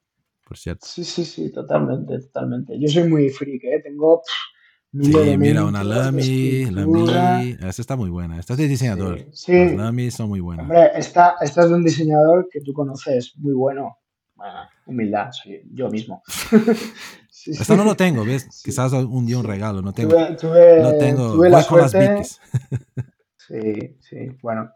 Por 0.46 0.58
cierto. 0.58 0.86
Sí, 0.86 1.04
sí, 1.04 1.24
sí, 1.24 1.50
totalmente, 1.50 2.18
totalmente. 2.18 2.78
Yo 2.78 2.88
soy 2.88 3.08
muy 3.08 3.30
freak, 3.30 3.64
¿eh? 3.64 3.80
Tengo... 3.82 4.18
Pff, 4.18 4.52
Sí, 5.00 5.38
mira, 5.38 5.64
una 5.64 5.82
Lamy, 5.82 6.66
Lamy, 6.66 7.56
esta 7.66 7.80
está 7.80 7.96
muy 7.96 8.10
buena. 8.10 8.38
Esta 8.38 8.52
es 8.52 8.58
de 8.58 8.68
diseñador. 8.68 9.20
Sí, 9.20 9.26
sí. 9.32 9.52
Las 9.52 9.76
Lamy 9.76 10.10
son 10.10 10.28
muy 10.28 10.40
buenas. 10.40 10.64
Hombre, 10.64 10.90
esta, 10.94 11.36
esta 11.40 11.62
es 11.62 11.70
de 11.70 11.74
un 11.74 11.84
diseñador 11.84 12.46
que 12.52 12.60
tú 12.60 12.74
conoces, 12.74 13.32
muy 13.38 13.54
bueno. 13.54 13.96
Bueno, 14.34 14.58
humildad, 14.84 15.30
soy 15.32 15.62
yo 15.72 15.88
mismo. 15.88 16.22
sí, 17.44 17.50
esta 17.52 17.76
no 17.76 17.84
lo 17.84 17.94
tengo, 17.96 18.24
¿ves? 18.24 18.46
Sí. 18.50 18.62
Quizás 18.70 18.92
un 18.92 19.26
día 19.26 19.38
un 19.38 19.44
regalo, 19.44 19.82
no 19.82 19.92
tengo. 19.92 20.10
Tuve, 20.10 20.36
tuve, 20.36 20.82
no 20.82 20.92
tengo. 20.98 21.32
Tuve 21.34 21.50
la 21.50 21.62
suerte. 21.62 22.22
Sí, 23.48 23.96
sí, 24.00 24.16
bueno. 24.40 24.70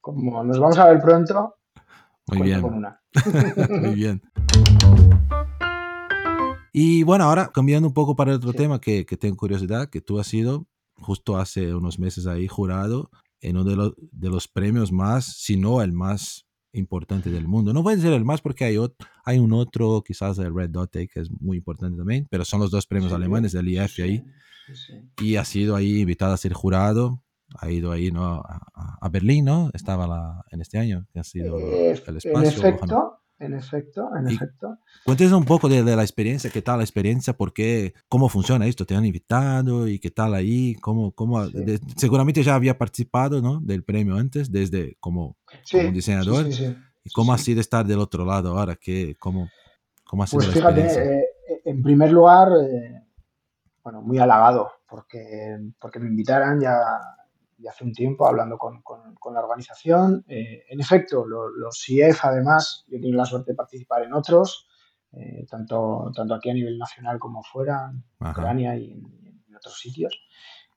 Como 0.00 0.44
nos 0.44 0.58
vamos 0.58 0.78
a 0.78 0.86
ver 0.90 1.00
pronto, 1.00 1.56
muy 2.28 2.42
bien. 2.42 2.60
con 2.60 2.74
una. 2.74 3.00
muy 3.70 3.94
bien. 3.94 4.22
Y 6.72 7.02
bueno, 7.04 7.24
ahora 7.24 7.50
cambiando 7.52 7.88
un 7.88 7.94
poco 7.94 8.14
para 8.14 8.34
otro 8.34 8.52
Sí. 8.52 8.58
tema 8.58 8.80
que, 8.80 9.06
que 9.06 9.16
tengo 9.16 9.36
curiosidad, 9.36 9.88
que 9.88 10.00
tú 10.00 10.18
has 10.20 10.26
sido 10.26 10.66
justo 10.96 11.38
hace 11.38 11.74
unos 11.74 11.98
meses 11.98 12.26
ahí 12.26 12.46
jurado 12.48 13.10
en 13.40 13.56
uno 13.56 13.64
de 13.68 13.76
los, 13.76 13.92
de 13.96 14.28
los 14.28 14.46
premios 14.46 14.92
más, 14.92 15.24
si 15.24 15.56
no 15.56 15.82
el 15.82 15.92
más 15.92 16.46
importante 16.72 17.30
del 17.30 17.46
mundo. 17.48 17.72
No 17.72 17.82
voy 17.82 17.92
a 17.94 17.96
decir 17.96 18.12
el 18.12 18.24
más 18.24 18.40
porque 18.40 18.64
hay, 18.64 18.76
ot- 18.76 18.94
hay 19.24 19.38
un 19.38 19.52
otro, 19.52 20.02
quizás 20.06 20.38
el 20.38 20.54
Red 20.54 20.70
Dot 20.70 20.90
que 20.92 21.08
es 21.14 21.30
muy 21.40 21.58
importante 21.58 21.96
también, 21.98 22.26
pero 22.30 22.44
son 22.44 22.60
los 22.60 22.70
dos 22.70 22.86
premios 22.86 23.10
Sí, 23.10 23.16
alemanes 23.16 23.52
del 23.52 23.68
IF 23.68 23.92
sí, 23.92 24.02
ahí. 24.02 24.24
sí. 24.74 24.94
Y 25.22 25.36
ha 25.36 25.44
sido 25.44 25.76
ahí 25.76 26.00
invitado 26.00 26.32
a 26.32 26.36
ser 26.36 26.52
jurado, 26.54 27.22
ha 27.58 27.70
ido 27.70 27.92
ahí 27.92 28.10
¿no? 28.10 28.24
a, 28.24 28.60
a- 29.00 29.08
Berlín, 29.10 29.44
¿no? 29.44 29.70
Estaba 29.74 30.06
la, 30.06 30.42
en 30.50 30.60
este 30.62 30.78
año, 30.78 31.06
que 31.12 31.20
ha 31.20 31.24
sido 31.24 31.58
Eh, 31.58 31.92
el 32.06 32.08
en 32.08 32.16
espacio. 32.16 32.62
efecto, 32.66 33.18
en 33.44 33.54
efecto, 33.54 34.08
en 34.16 34.28
Y- 34.30 34.34
efecto. 34.34 34.78
Cuéntanos 35.04 35.32
un 35.32 35.44
poco 35.44 35.68
de, 35.68 35.82
de 35.82 35.96
la 35.96 36.02
experiencia, 36.02 36.50
qué 36.50 36.62
tal 36.62 36.78
la 36.78 36.84
experiencia, 36.84 37.32
por 37.32 37.52
qué, 37.52 37.92
cómo 38.08 38.28
funciona 38.28 38.66
esto, 38.66 38.86
te 38.86 38.94
han 38.94 39.04
invitado 39.04 39.88
y 39.88 39.98
qué 39.98 40.10
tal 40.10 40.34
ahí, 40.34 40.74
cómo, 40.76 41.10
cómo, 41.12 41.44
Sí. 41.46 41.52
de- 41.64 41.80
seguramente 41.96 42.42
ya 42.42 42.54
había 42.54 42.78
participado, 42.78 43.42
¿no? 43.42 43.60
Del 43.60 43.82
premio 43.82 44.14
antes, 44.16 44.50
desde 44.50 44.96
como, 45.00 45.36
Sí, 45.64 45.78
como 45.78 45.92
diseñador, 45.92 46.52
sí, 46.52 46.76
y 47.04 47.10
cómo 47.10 47.32
ha 47.32 47.38
sido 47.38 47.60
estar 47.60 47.84
del 47.84 47.98
otro 47.98 48.24
lado 48.24 48.56
ahora, 48.58 48.76
qué, 48.76 49.16
cómo, 49.18 49.48
cómo 50.04 50.22
ha 50.22 50.26
sido 50.26 50.38
Pues 50.38 50.48
la 50.48 50.52
fíjate, 50.54 50.80
experiencia. 50.82 51.12
eh, 51.12 51.62
en 51.64 51.82
primer 51.82 52.12
lugar, 52.12 52.48
eh, 52.62 53.02
bueno, 53.82 54.02
muy 54.02 54.18
halagado 54.18 54.70
porque, 54.88 55.58
porque 55.80 55.98
me 55.98 56.06
invitaran 56.08 56.60
ya, 56.60 56.76
hace 57.68 57.84
un 57.84 57.92
tiempo 57.92 58.26
hablando 58.26 58.56
con, 58.58 58.82
con- 58.82 59.14
con 59.16 59.34
la 59.34 59.40
organización. 59.40 60.24
Eh, 60.28 60.64
en 60.68 60.80
efecto, 60.80 61.26
lo- 61.26 61.48
los 61.48 61.88
IEF, 61.88 62.24
además, 62.24 62.84
yo 62.88 62.96
he 62.96 63.00
tenido 63.00 63.18
la 63.18 63.24
suerte 63.26 63.52
de 63.52 63.56
participar 63.56 64.02
en 64.04 64.12
otros, 64.14 64.68
eh, 65.12 65.44
tanto, 65.50 66.10
tanto 66.14 66.34
aquí 66.34 66.50
a 66.50 66.54
nivel 66.54 66.78
nacional 66.78 67.18
como 67.18 67.42
fuera, 67.42 67.92
en. 68.20 68.30
Ucrania 68.30 68.76
y 68.76 68.92
en, 68.92 69.04
en 69.48 69.56
otros 69.56 69.78
sitios. 69.78 70.18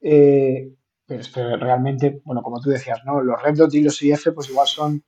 Eh, 0.01 0.73
pero 1.07 1.57
realmente, 1.57 2.21
bueno, 2.25 2.41
como 2.41 2.59
tú 2.59 2.69
decías, 2.69 2.99
¿no? 3.05 3.21
Los 3.21 3.41
Red 3.41 3.55
Dot 3.57 3.73
y 3.75 3.81
los 3.83 4.01
IF, 4.01 4.27
pues 4.33 4.49
igual 4.49 4.67
son, 4.67 5.03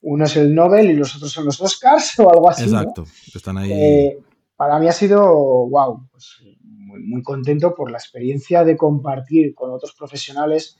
uno 0.00 0.24
es 0.24 0.36
el 0.36 0.54
Nobel 0.54 0.90
y 0.90 0.94
los 0.94 1.14
otros 1.16 1.30
son 1.32 1.44
los 1.44 1.60
Oscars 1.60 2.18
o 2.20 2.30
algo 2.30 2.48
así, 2.50 2.70
¿no? 2.70 2.78
Exacto, 2.80 3.04
están 3.34 3.58
ahí, 3.58 3.70
Eh, 3.72 4.18
para 4.56 4.78
mí 4.78 4.88
ha 4.88 4.92
sido, 4.92 5.22
wow, 5.68 6.08
pues 6.10 6.40
muy, 6.62 7.00
muy 7.02 7.22
contento 7.22 7.74
por 7.74 7.90
la 7.90 7.98
experiencia 7.98 8.64
de 8.64 8.76
compartir 8.76 9.54
con 9.54 9.70
otros 9.72 9.94
profesionales 9.94 10.78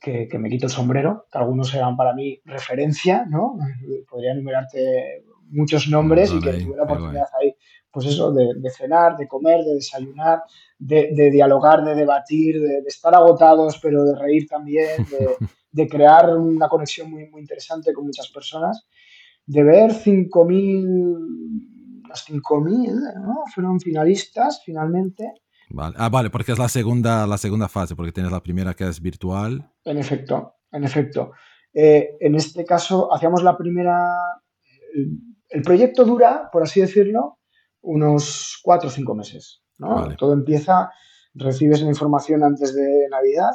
que, 0.00 0.28
que, 0.28 0.38
me 0.38 0.48
quito 0.48 0.66
el 0.66 0.72
sombrero, 0.72 1.26
que 1.30 1.38
algunos 1.38 1.74
eran 1.74 1.96
para 1.96 2.14
mí 2.14 2.40
referencia, 2.44 3.26
¿no? 3.28 3.58
Podría 4.08 4.32
enumerarte 4.32 5.24
muchos 5.50 5.88
nombres 5.88 6.32
y 6.32 6.40
que 6.40 6.54
tuve 6.54 6.76
la 6.76 6.84
oportunidad 6.84 7.26
ahí, 7.40 7.54
pues 7.90 8.06
eso, 8.06 8.32
de, 8.32 8.54
de, 8.56 8.70
cenar, 8.70 9.16
de 9.16 9.26
comer, 9.26 9.64
de 9.64 9.74
desayunar, 9.74 10.42
de, 10.78 11.10
de 11.12 11.30
dialogar, 11.30 11.84
de 11.84 11.94
debatir, 11.94 12.60
de, 12.60 12.78
estar 12.86 13.14
agotados, 13.14 13.78
pero 13.82 14.04
de 14.04 14.16
reír 14.16 14.46
también, 14.48 15.06
de, 15.72 15.88
crear 15.88 16.36
una 16.36 16.68
conexión 16.68 17.10
muy, 17.10 17.28
muy 17.28 17.40
interesante 17.40 17.92
con 17.92 18.06
muchas 18.06 18.28
personas, 18.28 18.86
de 19.46 19.64
ver 19.64 19.90
5.000, 19.90 22.08
las 22.08 22.28
5.000, 22.28 23.22
¿no? 23.22 23.42
Fueron 23.52 23.80
finalistas 23.80 24.62
finalmente. 24.64 25.32
Vale. 25.70 25.94
Ah, 25.98 26.08
vale, 26.08 26.30
porque 26.30 26.52
es 26.52 26.58
la 26.58 26.68
segunda, 26.68 27.26
la 27.26 27.38
segunda 27.38 27.68
fase, 27.68 27.96
porque 27.96 28.12
tienes 28.12 28.32
la 28.32 28.42
primera 28.42 28.74
que 28.74 28.88
es 28.88 29.00
virtual. 29.00 29.72
En 29.84 29.98
efecto, 29.98 30.56
en 30.72 30.84
efecto. 30.84 31.32
Eh, 31.72 32.16
en 32.20 32.34
este 32.34 32.64
caso, 32.64 33.12
hacíamos 33.12 33.42
la 33.42 33.56
primera, 33.56 33.98
el 35.48 35.62
proyecto 35.62 36.04
dura, 36.04 36.48
por 36.52 36.62
así 36.62 36.80
decirlo, 36.80 37.38
unos 37.82 38.58
cuatro 38.62 38.88
o 38.88 38.92
cinco 38.92 39.14
meses. 39.14 39.62
¿no? 39.80 40.14
Todo 40.16 40.34
empieza, 40.34 40.90
recibes 41.34 41.80
la 41.82 41.88
información 41.88 42.44
antes 42.44 42.74
de 42.74 43.06
Navidad, 43.10 43.54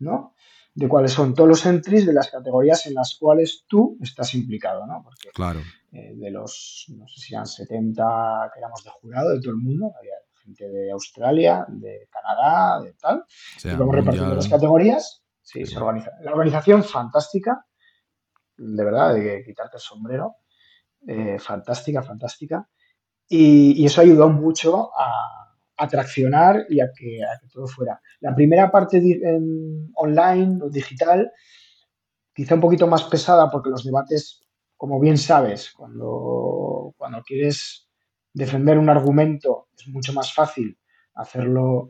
¿no? 0.00 0.34
De 0.74 0.88
cuáles 0.88 1.12
son 1.12 1.34
todos 1.34 1.48
los 1.48 1.66
entries 1.66 2.06
de 2.06 2.14
las 2.14 2.30
categorías 2.30 2.86
en 2.86 2.94
las 2.94 3.16
cuales 3.18 3.64
tú 3.68 3.98
estás 4.00 4.34
implicado, 4.34 4.86
¿no? 4.86 5.02
Porque 5.04 5.28
claro. 5.34 5.60
Eh, 5.92 6.14
de 6.16 6.30
los, 6.30 6.86
no 6.96 7.06
sé 7.06 7.20
si 7.20 7.34
eran 7.34 7.46
70 7.46 8.50
que 8.52 8.58
éramos 8.58 8.82
de 8.82 8.90
jurado 8.90 9.30
de 9.34 9.40
todo 9.40 9.50
el 9.50 9.58
mundo, 9.58 9.92
había 9.98 10.14
gente 10.42 10.68
de 10.68 10.90
Australia, 10.90 11.64
de 11.68 12.08
Canadá, 12.10 12.80
de 12.82 12.92
tal. 12.94 13.24
y 13.64 13.68
vamos 13.76 13.94
repartiendo 13.94 14.34
las 14.34 14.48
categorías. 14.48 15.22
Sí, 15.40 15.66
Se 15.66 15.76
organiza. 15.78 16.12
La 16.20 16.32
organización 16.32 16.84
fantástica, 16.84 17.66
de 18.56 18.84
verdad, 18.84 19.14
de 19.14 19.42
quitarte 19.44 19.76
el 19.76 19.80
sombrero. 19.80 20.36
Eh, 21.06 21.38
fantástica, 21.38 22.02
fantástica. 22.02 22.68
Y, 23.28 23.84
eso 23.84 24.00
ayudó 24.00 24.28
mucho 24.28 24.90
a, 24.96 25.42
a 25.76 25.88
traccionar 25.88 26.66
y 26.68 26.80
a 26.80 26.90
que, 26.92 27.20
todo 27.52 27.66
fuera. 27.66 28.00
La 28.20 28.34
primera 28.34 28.70
parte 28.70 29.00
online 29.94 30.58
o 30.62 30.70
digital, 30.70 31.30
quizá 32.34 32.54
un 32.54 32.60
poquito 32.60 32.86
más 32.86 33.04
pesada 33.04 33.50
porque 33.50 33.70
los 33.70 33.84
debates, 33.84 34.42
como 34.76 35.00
bien 35.00 35.18
sabes, 35.18 35.72
cuando, 35.72 36.94
cuando 36.96 37.22
quieres 37.22 37.88
defender 38.32 38.78
un 38.78 38.88
argumento 38.88 39.68
es 39.76 39.88
mucho 39.88 40.12
más 40.12 40.32
fácil 40.32 40.78
hacerlo 41.14 41.88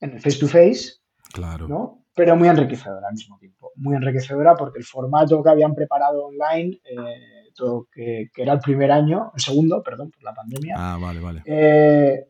en 0.00 0.12
el 0.12 0.20
face 0.20 0.38
to 0.38 0.48
face. 0.48 0.94
Claro. 1.32 1.68
¿no? 1.68 2.04
Pero 2.14 2.36
muy 2.36 2.48
enriquecedora 2.48 3.08
al 3.08 3.14
mismo 3.14 3.38
tiempo. 3.38 3.72
Muy 3.76 3.94
enriquecedora 3.94 4.54
porque 4.54 4.78
el 4.78 4.84
formato 4.84 5.42
que 5.42 5.50
habían 5.50 5.74
preparado 5.74 6.26
online 6.26 6.80
eh, 6.84 7.46
que, 7.92 8.30
era 8.36 8.54
el 8.54 8.60
primer 8.60 8.90
año, 8.92 9.32
el 9.34 9.40
segundo, 9.40 9.82
perdón, 9.82 10.10
por 10.10 10.22
la 10.22 10.34
pandemia. 10.34 10.74
Ah, 10.76 10.98
vale, 11.00 11.20
vale. 11.20 11.42
Eh, 11.44 12.28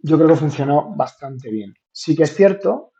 yo 0.00 0.16
creo 0.16 0.28
que 0.28 0.36
funcionó 0.36 0.94
bastante 0.94 1.50
bien. 1.50 1.74
Sí 1.90 2.16
que 2.16 2.24
es 2.24 2.34
cierto 2.34 2.92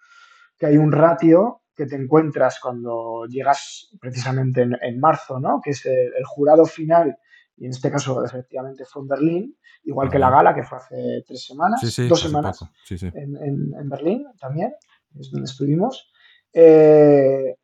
que 0.58 0.66
hay 0.66 0.76
un 0.76 0.92
ratio 0.92 1.62
que 1.74 1.86
te 1.86 1.96
encuentras 1.96 2.60
cuando 2.60 3.26
llegas 3.28 3.90
precisamente 4.00 4.62
en, 4.62 5.00
marzo, 5.00 5.40
¿no? 5.40 5.60
Que 5.62 5.70
es 5.70 5.84
el, 5.86 6.24
jurado 6.24 6.66
final, 6.66 7.16
y 7.62 7.66
en 7.66 7.70
este 7.70 7.92
caso 7.92 8.24
efectivamente 8.24 8.84
fue 8.84 9.02
en 9.02 9.08
Berlín, 9.08 9.56
igual 9.84 10.10
que 10.10 10.18
la 10.18 10.30
gala 10.30 10.52
que 10.52 10.64
fue 10.64 10.78
hace 10.78 11.22
tres 11.24 11.46
semanas, 11.46 11.80
dos 12.08 12.20
semanas 12.20 12.58
en, 12.90 13.88
Berlín 13.88 14.26
también, 14.40 14.74
es 15.16 15.30
donde 15.30 15.44
estuvimos. 15.44 16.10
Eh, 16.52 17.56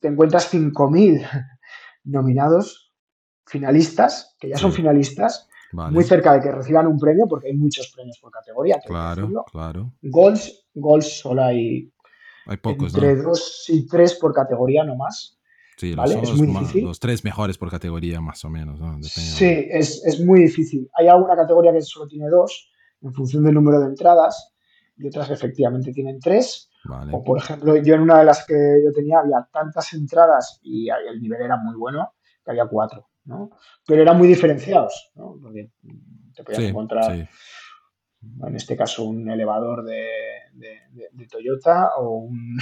te 0.00 0.08
encuentras 0.08 0.52
5.000 0.52 1.28
nominados 2.02 2.92
finalistas, 3.46 4.34
que 4.40 4.48
ya 4.48 4.58
son 4.58 4.72
finalistas, 4.72 5.48
muy 5.72 6.02
cerca 6.02 6.32
de 6.32 6.40
que 6.40 6.50
reciban 6.50 6.88
un 6.88 6.98
premio, 6.98 7.28
porque 7.28 7.46
hay 7.46 7.54
muchos 7.54 7.92
premios 7.94 8.18
por 8.18 8.32
categoría. 8.32 8.80
Claro, 8.84 9.44
claro. 9.52 9.92
Goals, 10.02 10.66
goals 10.74 11.20
solo 11.20 11.44
hay, 11.44 11.92
hay 12.46 12.56
pocos, 12.56 12.92
entre 12.92 13.14
dos 13.22 13.66
y 13.68 13.86
tres 13.86 14.16
por 14.16 14.34
categoría 14.34 14.82
no 14.82 14.96
más. 14.96 15.38
Sí, 15.76 15.94
¿vale? 15.94 16.14
los, 16.14 16.30
es 16.30 16.36
muy 16.36 16.46
difícil. 16.46 16.84
los 16.84 17.00
tres 17.00 17.24
mejores 17.24 17.58
por 17.58 17.70
categoría 17.70 18.20
más 18.20 18.44
o 18.44 18.50
menos. 18.50 18.78
sí, 19.02 19.66
es, 19.70 20.04
es, 20.04 20.20
muy 20.20 20.42
difícil. 20.42 20.88
Hay 20.94 21.08
alguna 21.08 21.36
categoría 21.36 21.72
que 21.72 21.82
solo 21.82 22.06
tiene 22.06 22.28
dos, 22.28 22.70
en 23.00 23.12
función 23.12 23.44
del 23.44 23.54
número 23.54 23.80
de 23.80 23.86
entradas, 23.86 24.54
y 24.96 25.06
otras 25.08 25.28
que 25.28 25.34
efectivamente 25.34 25.92
tienen 25.92 26.20
tres. 26.20 26.70
O 27.12 27.24
por 27.24 27.38
ejemplo, 27.38 27.76
yo 27.76 27.94
en 27.94 28.02
una 28.02 28.18
de 28.18 28.24
las 28.26 28.44
que 28.46 28.82
yo 28.84 28.92
tenía 28.92 29.20
había 29.20 29.48
tantas 29.50 29.92
entradas 29.94 30.60
y 30.62 30.88
el 30.90 31.20
nivel 31.20 31.40
era 31.40 31.56
muy 31.56 31.76
bueno 31.76 32.12
que 32.44 32.50
había 32.50 32.66
cuatro. 32.66 33.08
¿no? 33.24 33.50
Pero 33.86 34.02
eran 34.02 34.18
muy 34.18 34.28
diferenciados, 34.28 35.12
¿no? 35.14 35.38
Porque 35.40 35.70
te 36.34 36.44
podías 36.44 36.62
encontrar, 36.62 37.12
en 37.12 38.56
este 38.56 38.76
caso, 38.76 39.04
un 39.04 39.30
elevador 39.30 39.84
de, 39.84 40.06
de, 40.52 41.26
Toyota 41.26 41.92
o 41.96 42.18
un, 42.18 42.58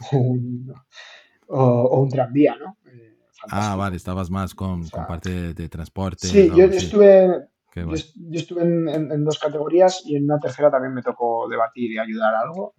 o, 1.52 2.00
un 2.00 2.08
tranvía, 2.08 2.56
¿no? 2.56 2.76
Eh, 2.86 3.16
ah, 3.50 3.76
vale, 3.76 3.96
estabas 3.96 4.30
más 4.30 4.54
con, 4.54 4.88
con 4.88 5.06
parte 5.06 5.54
de, 5.54 5.68
transporte. 5.68 6.26
Sí, 6.26 6.50
yo, 6.54 6.64
estuve, 6.64 7.48
yo, 7.74 7.92
estuve 8.32 8.62
en, 8.62 8.88
en, 8.88 9.24
dos 9.24 9.38
categorías 9.38 10.02
y 10.04 10.16
en 10.16 10.24
una 10.24 10.38
tercera 10.38 10.70
también 10.70 10.94
me 10.94 11.02
tocó 11.02 11.48
debatir 11.48 11.92
y 11.92 11.98
ayudar 11.98 12.34
algo 12.34 12.74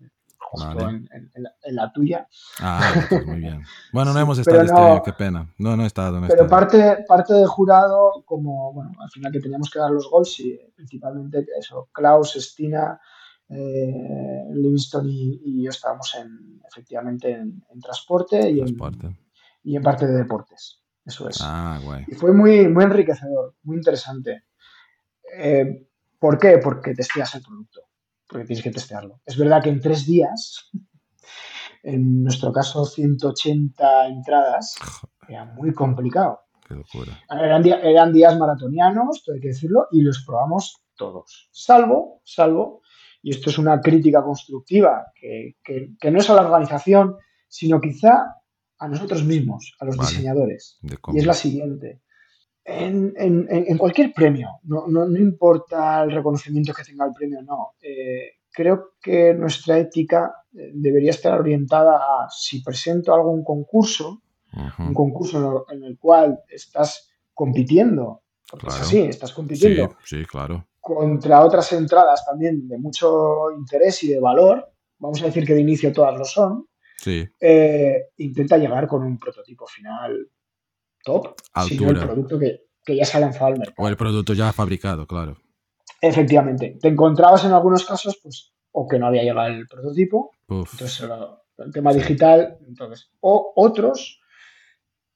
justo 0.54 0.90
en, 0.90 1.76
la, 1.76 1.92
tuya. 1.92 2.28
Ah, 2.60 2.94
pues 3.10 3.26
muy 3.26 3.40
bien. 3.40 3.64
Bueno, 3.92 4.14
no 4.14 4.20
hemos 4.20 4.38
estado 4.38 4.62
este 4.62 5.02
qué 5.06 5.14
pena. 5.14 5.48
No, 5.58 5.76
no 5.76 5.84
he 5.84 5.88
estado. 5.88 6.22
pero 6.28 6.48
Parte, 6.48 7.04
parte 7.08 7.34
del 7.34 7.48
jurado, 7.48 8.24
como, 8.26 8.74
bueno, 8.74 8.92
al 9.00 9.10
final 9.10 9.32
que 9.32 9.40
teníamos 9.40 9.70
que 9.70 9.80
dar 9.80 9.92
los 9.92 10.10
gols, 10.10 10.40
y 10.40 10.60
principalmente 10.76 11.46
eso, 11.58 11.90
Klaus, 11.92 12.34
Stina, 12.34 13.00
eh, 13.50 14.44
Livingston 14.54 15.08
y, 15.10 15.64
yo 15.64 15.70
estábamos 15.70 16.16
en, 16.16 16.62
efectivamente 16.68 17.32
en, 17.32 17.80
transporte, 17.82 18.50
y, 18.50 18.60
En, 18.60 18.78
y 19.64 19.76
en 19.76 19.84
parte 19.84 20.08
de 20.08 20.14
deportes. 20.14 20.82
Eso 21.06 21.28
es. 21.28 21.40
Ah, 21.42 21.80
guay. 21.84 22.06
Y 22.08 22.16
fue 22.16 22.34
muy, 22.34 22.68
muy 22.68 22.84
enriquecedor, 22.84 23.56
muy 23.64 23.78
interesante. 23.78 24.44
Eh, 25.38 25.88
¿Por 26.18 26.38
qué? 26.38 26.60
Porque 26.60 26.94
testías 26.94 27.36
el 27.36 27.42
producto 27.42 27.82
porque 28.34 28.48
tienes 28.48 28.64
que 28.64 28.72
testearlo. 28.72 29.22
Es 29.26 29.38
verdad 29.38 29.62
que 29.62 29.70
en 29.70 29.80
tres 29.80 30.06
días, 30.06 30.72
en 31.84 32.24
nuestro 32.24 32.52
caso 32.52 32.84
180 32.84 34.08
entradas, 34.08 34.76
era 35.28 35.46
muy 35.46 35.74
complicado. 35.74 36.40
Qué 36.68 36.76
locura. 36.76 37.20
Eran, 37.30 37.66
eran 37.66 38.14
días 38.14 38.38
maratonianos, 38.38 39.24
hay 39.32 39.40
que 39.40 39.50
decirlo, 39.50 39.88
y 39.92 40.02
los 40.02 40.24
probamos 40.26 40.84
todos. 40.96 41.50
Salvo, 41.52 42.22
salvo, 42.24 42.82
y 43.24 43.32
esto 43.32 43.50
es 43.50 43.58
una 43.58 43.82
crítica 43.82 44.22
constructiva, 44.22 45.08
que, 45.16 45.56
que, 45.64 46.12
no 46.12 46.20
es 46.20 46.30
a 46.30 46.36
la 46.36 46.42
organización, 46.44 47.16
sino 47.48 47.82
quizá 47.82 48.36
a 48.78 48.88
nosotros 48.88 49.24
mismos, 49.24 49.74
a 49.80 49.86
los 49.86 49.98
diseñadores. 49.98 50.80
Y 51.14 51.18
es 51.18 51.26
la 51.26 51.34
siguiente 51.34 52.04
en, 52.66 53.14
en, 53.18 53.48
en, 53.50 53.78
cualquier 53.78 54.14
premio, 54.14 54.60
no, 54.64 54.88
no, 54.88 55.06
no, 55.06 55.20
importa 55.20 56.04
el 56.04 56.12
reconocimiento 56.12 56.74
que 56.74 56.84
tenga 56.84 57.06
el 57.06 57.12
premio, 57.14 57.42
no. 57.42 57.74
Eh, 57.82 58.40
creo 58.52 58.94
que 59.02 59.34
nuestra 59.34 59.78
ética 59.78 60.34
eh, 60.54 60.72
debería 60.74 61.12
estar 61.12 61.40
orientada 61.40 61.98
a 61.98 62.30
si 62.30 62.62
presento 62.62 63.14
algún 63.14 63.44
concurso, 63.44 64.22
un 64.78 64.94
concurso 64.94 65.66
en 65.72 65.84
el 65.84 65.98
cual 65.98 66.40
estás 66.48 67.12
compitiendo, 67.34 68.22
porque 68.50 68.68
es 68.68 68.82
así, 68.82 69.00
estás 69.00 69.34
compitiendo 69.34 69.96
sí, 70.06 70.24
claro. 70.26 70.68
Contra 70.84 71.42
otras 71.46 71.72
entradas 71.72 72.26
también 72.26 72.68
de 72.68 72.78
mucho 72.78 73.52
interés 73.58 74.04
y 74.04 74.10
de 74.10 74.20
valor, 74.20 74.70
vamos 74.98 75.22
a 75.22 75.28
decir 75.28 75.48
que 75.48 75.54
de 75.54 75.62
inicio 75.62 75.94
todas 75.94 76.18
lo 76.18 76.26
son, 76.26 76.68
sí. 76.98 77.26
eh, 77.40 78.10
intenta 78.18 78.58
llegar 78.58 78.86
con 78.86 79.02
un 79.02 79.18
prototipo 79.18 79.66
final 79.66 80.28
top, 81.02 81.36
sino 81.66 81.90
el 81.90 82.00
producto 82.00 82.38
que, 82.38 82.66
ya 82.86 83.06
se 83.06 83.16
ha 83.16 83.22
lanzado 83.22 83.46
al 83.46 83.60
mercado. 83.60 83.86
O 83.86 83.88
el 83.88 83.96
producto 83.96 84.34
ya 84.34 84.52
fabricado, 84.52 85.08
claro. 85.08 85.38
Efectivamente. 86.02 86.78
Te 86.82 86.90
encontrabas 86.90 87.46
en 87.46 87.54
algunos 87.54 87.86
casos, 87.86 88.20
pues, 88.22 88.54
o 88.74 88.86
que 88.86 89.00
no 89.00 89.08
había 89.08 89.24
llegado 89.24 89.48
el 89.48 89.66
prototipo, 89.70 90.32
entonces 90.50 91.02
el 91.60 91.72
tema 91.72 91.94
digital, 91.94 92.58
entonces, 92.68 93.10
o 93.22 93.54
otros 93.56 94.20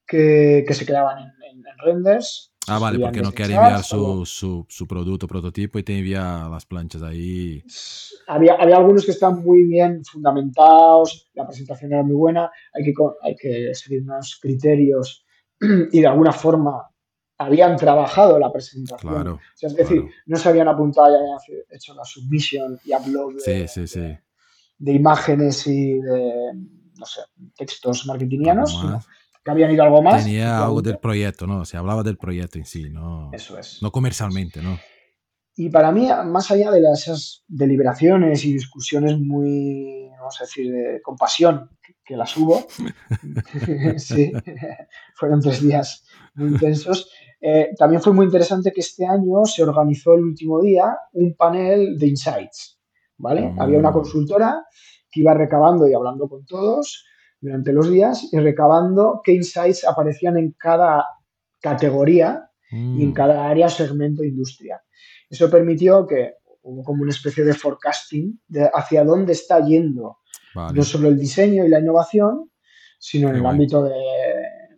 que, 0.07 0.65
se 0.69 0.85
quedaban 0.85 1.19
en, 1.19 1.63
renders. 1.83 2.53
Ah, 2.67 2.79
vale, 2.79 2.99
porque 2.99 3.21
no 3.21 3.31
quiere 3.31 3.53
enviar 3.55 3.83
su, 3.83 4.25
su, 4.25 4.65
su, 4.67 4.87
producto, 4.87 5.25
prototipo 5.27 5.79
y 5.79 5.83
te 5.83 5.97
envía 5.97 6.47
las 6.49 6.65
planchas 6.65 7.01
ahí. 7.01 7.63
Había, 8.27 8.55
había 8.55 8.77
algunos 8.77 9.05
que 9.05 9.11
están 9.11 9.41
muy 9.41 9.63
bien 9.63 10.03
fundamentados, 10.03 11.29
la 11.33 11.47
presentación 11.47 11.93
era 11.93 12.03
muy 12.03 12.15
buena, 12.15 12.51
hay 12.73 12.83
que, 12.83 12.93
hay 13.23 13.35
que 13.35 13.73
seguir 13.73 14.03
unos 14.03 14.37
criterios 14.41 15.25
y 15.91 16.01
de 16.01 16.07
alguna 16.07 16.33
forma 16.33 16.89
habían 17.37 17.77
trabajado 17.77 18.37
la 18.39 18.51
presentación. 18.51 19.13
Claro, 19.13 19.33
O 19.35 19.39
sea, 19.57 19.69
es 19.69 19.75
decir, 19.75 20.01
claro. 20.01 20.15
no 20.25 20.37
se 20.37 20.49
habían 20.49 20.67
apuntado 20.67 21.11
y 21.13 21.17
habían 21.19 21.37
hecho 21.69 21.93
la 21.93 22.03
submission 22.03 22.79
y 22.83 22.93
upload 22.93 23.35
de, 23.35 23.39
Sí, 23.39 23.67
sí, 23.67 23.87
sí. 23.87 23.99
de- 23.99 24.21
de 24.79 24.91
imágenes 24.93 25.65
y 25.67 25.99
de, 25.99 26.51
no 26.99 27.05
sé, 27.05 27.21
textos 27.55 28.05
marketingianos, 28.05 28.71
sino. 28.71 29.01
Que 29.47 29.51
habían 29.51 29.71
ido 29.71 29.83
algo 29.83 30.01
más. 30.01 30.25
Tenía 30.25 30.61
algo 30.61 30.81
del 30.81 30.97
proyecto, 30.97 31.47
¿no? 31.47 31.63
Se 31.63 31.77
hablaba 31.77 32.03
del 32.03 32.17
proyecto 32.17 32.57
en 32.57 32.65
sí, 32.65 32.89
no, 32.89 33.31
Eso 33.31 33.57
es. 33.57 33.79
no 33.81 33.93
comercialmente, 33.93 34.61
¿no? 34.61 34.77
Y 35.55 35.69
para 35.69 35.93
mí, 35.93 36.09
más 36.25 36.51
allá 36.51 36.69
de 36.69 36.81
las, 36.81 37.03
esas 37.03 37.45
deliberaciones 37.47 38.43
y 38.43 38.51
discusiones 38.51 39.17
muy, 39.17 40.09
vamos 40.19 40.39
a 40.41 40.43
decir, 40.43 40.69
de 40.69 41.01
compasión, 41.01 41.69
que 42.03 42.17
las 42.17 42.35
hubo, 42.35 42.67
sí, 43.97 44.33
fueron 45.15 45.39
tres 45.39 45.61
días 45.61 46.03
muy 46.35 46.49
intensos, 46.49 47.09
eh, 47.39 47.69
también 47.77 48.01
fue 48.01 48.11
muy 48.11 48.25
interesante 48.25 48.73
que 48.73 48.81
este 48.81 49.05
año 49.05 49.45
se 49.45 49.63
organizó 49.63 50.13
el 50.13 50.23
último 50.23 50.61
día 50.61 50.93
un 51.13 51.35
panel 51.35 51.97
de 51.97 52.07
insights, 52.07 52.81
¿vale? 53.17 53.49
Mm. 53.49 53.61
Había 53.61 53.79
una 53.79 53.93
consultora 53.93 54.65
que 55.09 55.21
iba 55.21 55.33
recabando 55.33 55.87
y 55.87 55.93
hablando 55.93 56.27
con 56.27 56.45
todos 56.45 57.05
durante 57.39 57.71
los 57.73 57.89
días 57.89 58.29
y 58.31 58.37
recabando 58.39 59.21
qué 59.23 59.33
insights 59.33 59.85
aparecían 59.85 60.37
en 60.37 60.51
cada 60.53 61.05
categoría 61.61 62.49
y 62.71 63.03
en 63.03 63.09
Mm, 63.11 63.13
cada 63.13 63.47
área 63.47 63.69
segmento 63.69 64.23
industria. 64.23 64.81
Eso 65.29 65.49
permitió 65.49 66.05
que 66.05 66.33
hubo 66.63 66.83
como 66.83 67.03
una 67.03 67.11
especie 67.11 67.43
de 67.45 67.53
forecasting 67.53 68.41
de 68.47 68.69
hacia 68.73 69.03
dónde 69.05 69.33
está 69.33 69.63
yendo 69.65 70.17
vale. 70.53 70.77
no 70.77 70.83
solo 70.83 71.07
el 71.07 71.17
diseño 71.17 71.63
y 71.65 71.69
la 71.69 71.79
innovación, 71.79 72.51
sino 72.99 73.27
en 73.27 73.33
Qué 73.33 73.37
el 73.37 73.41
guay. 73.43 73.53
ámbito 73.53 73.83
de 73.83 73.93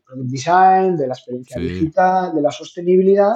product 0.05 0.29
design, 0.29 0.97
de 0.97 1.07
la 1.07 1.13
experiencia 1.13 1.57
Sí. 1.57 1.67
digital, 1.67 2.35
de 2.35 2.41
la 2.41 2.51
sostenibilidad, 2.51 3.33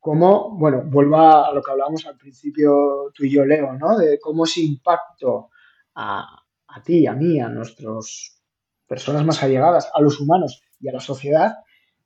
como, 0.00 0.56
bueno, 0.58 0.82
vuelvo 0.84 1.16
a 1.18 1.52
lo 1.52 1.62
que 1.62 1.70
hablábamos 1.70 2.04
al 2.06 2.16
principio 2.16 3.10
tú 3.14 3.24
y 3.24 3.30
yo, 3.30 3.44
Leo, 3.44 3.72
¿no? 3.74 3.96
De 3.96 4.18
cómo 4.18 4.44
ese 4.44 4.60
impacto 4.62 5.50
a, 5.94 6.43
a 6.76 6.82
ti, 6.82 7.06
a 7.06 7.12
mí, 7.12 7.40
a 7.40 7.48
nuestras 7.48 8.40
personas 8.86 9.24
más 9.24 9.42
allegadas, 9.42 9.90
a 9.94 10.00
los 10.00 10.20
humanos 10.20 10.62
y 10.80 10.88
a 10.88 10.92
la 10.92 11.00
sociedad, 11.00 11.54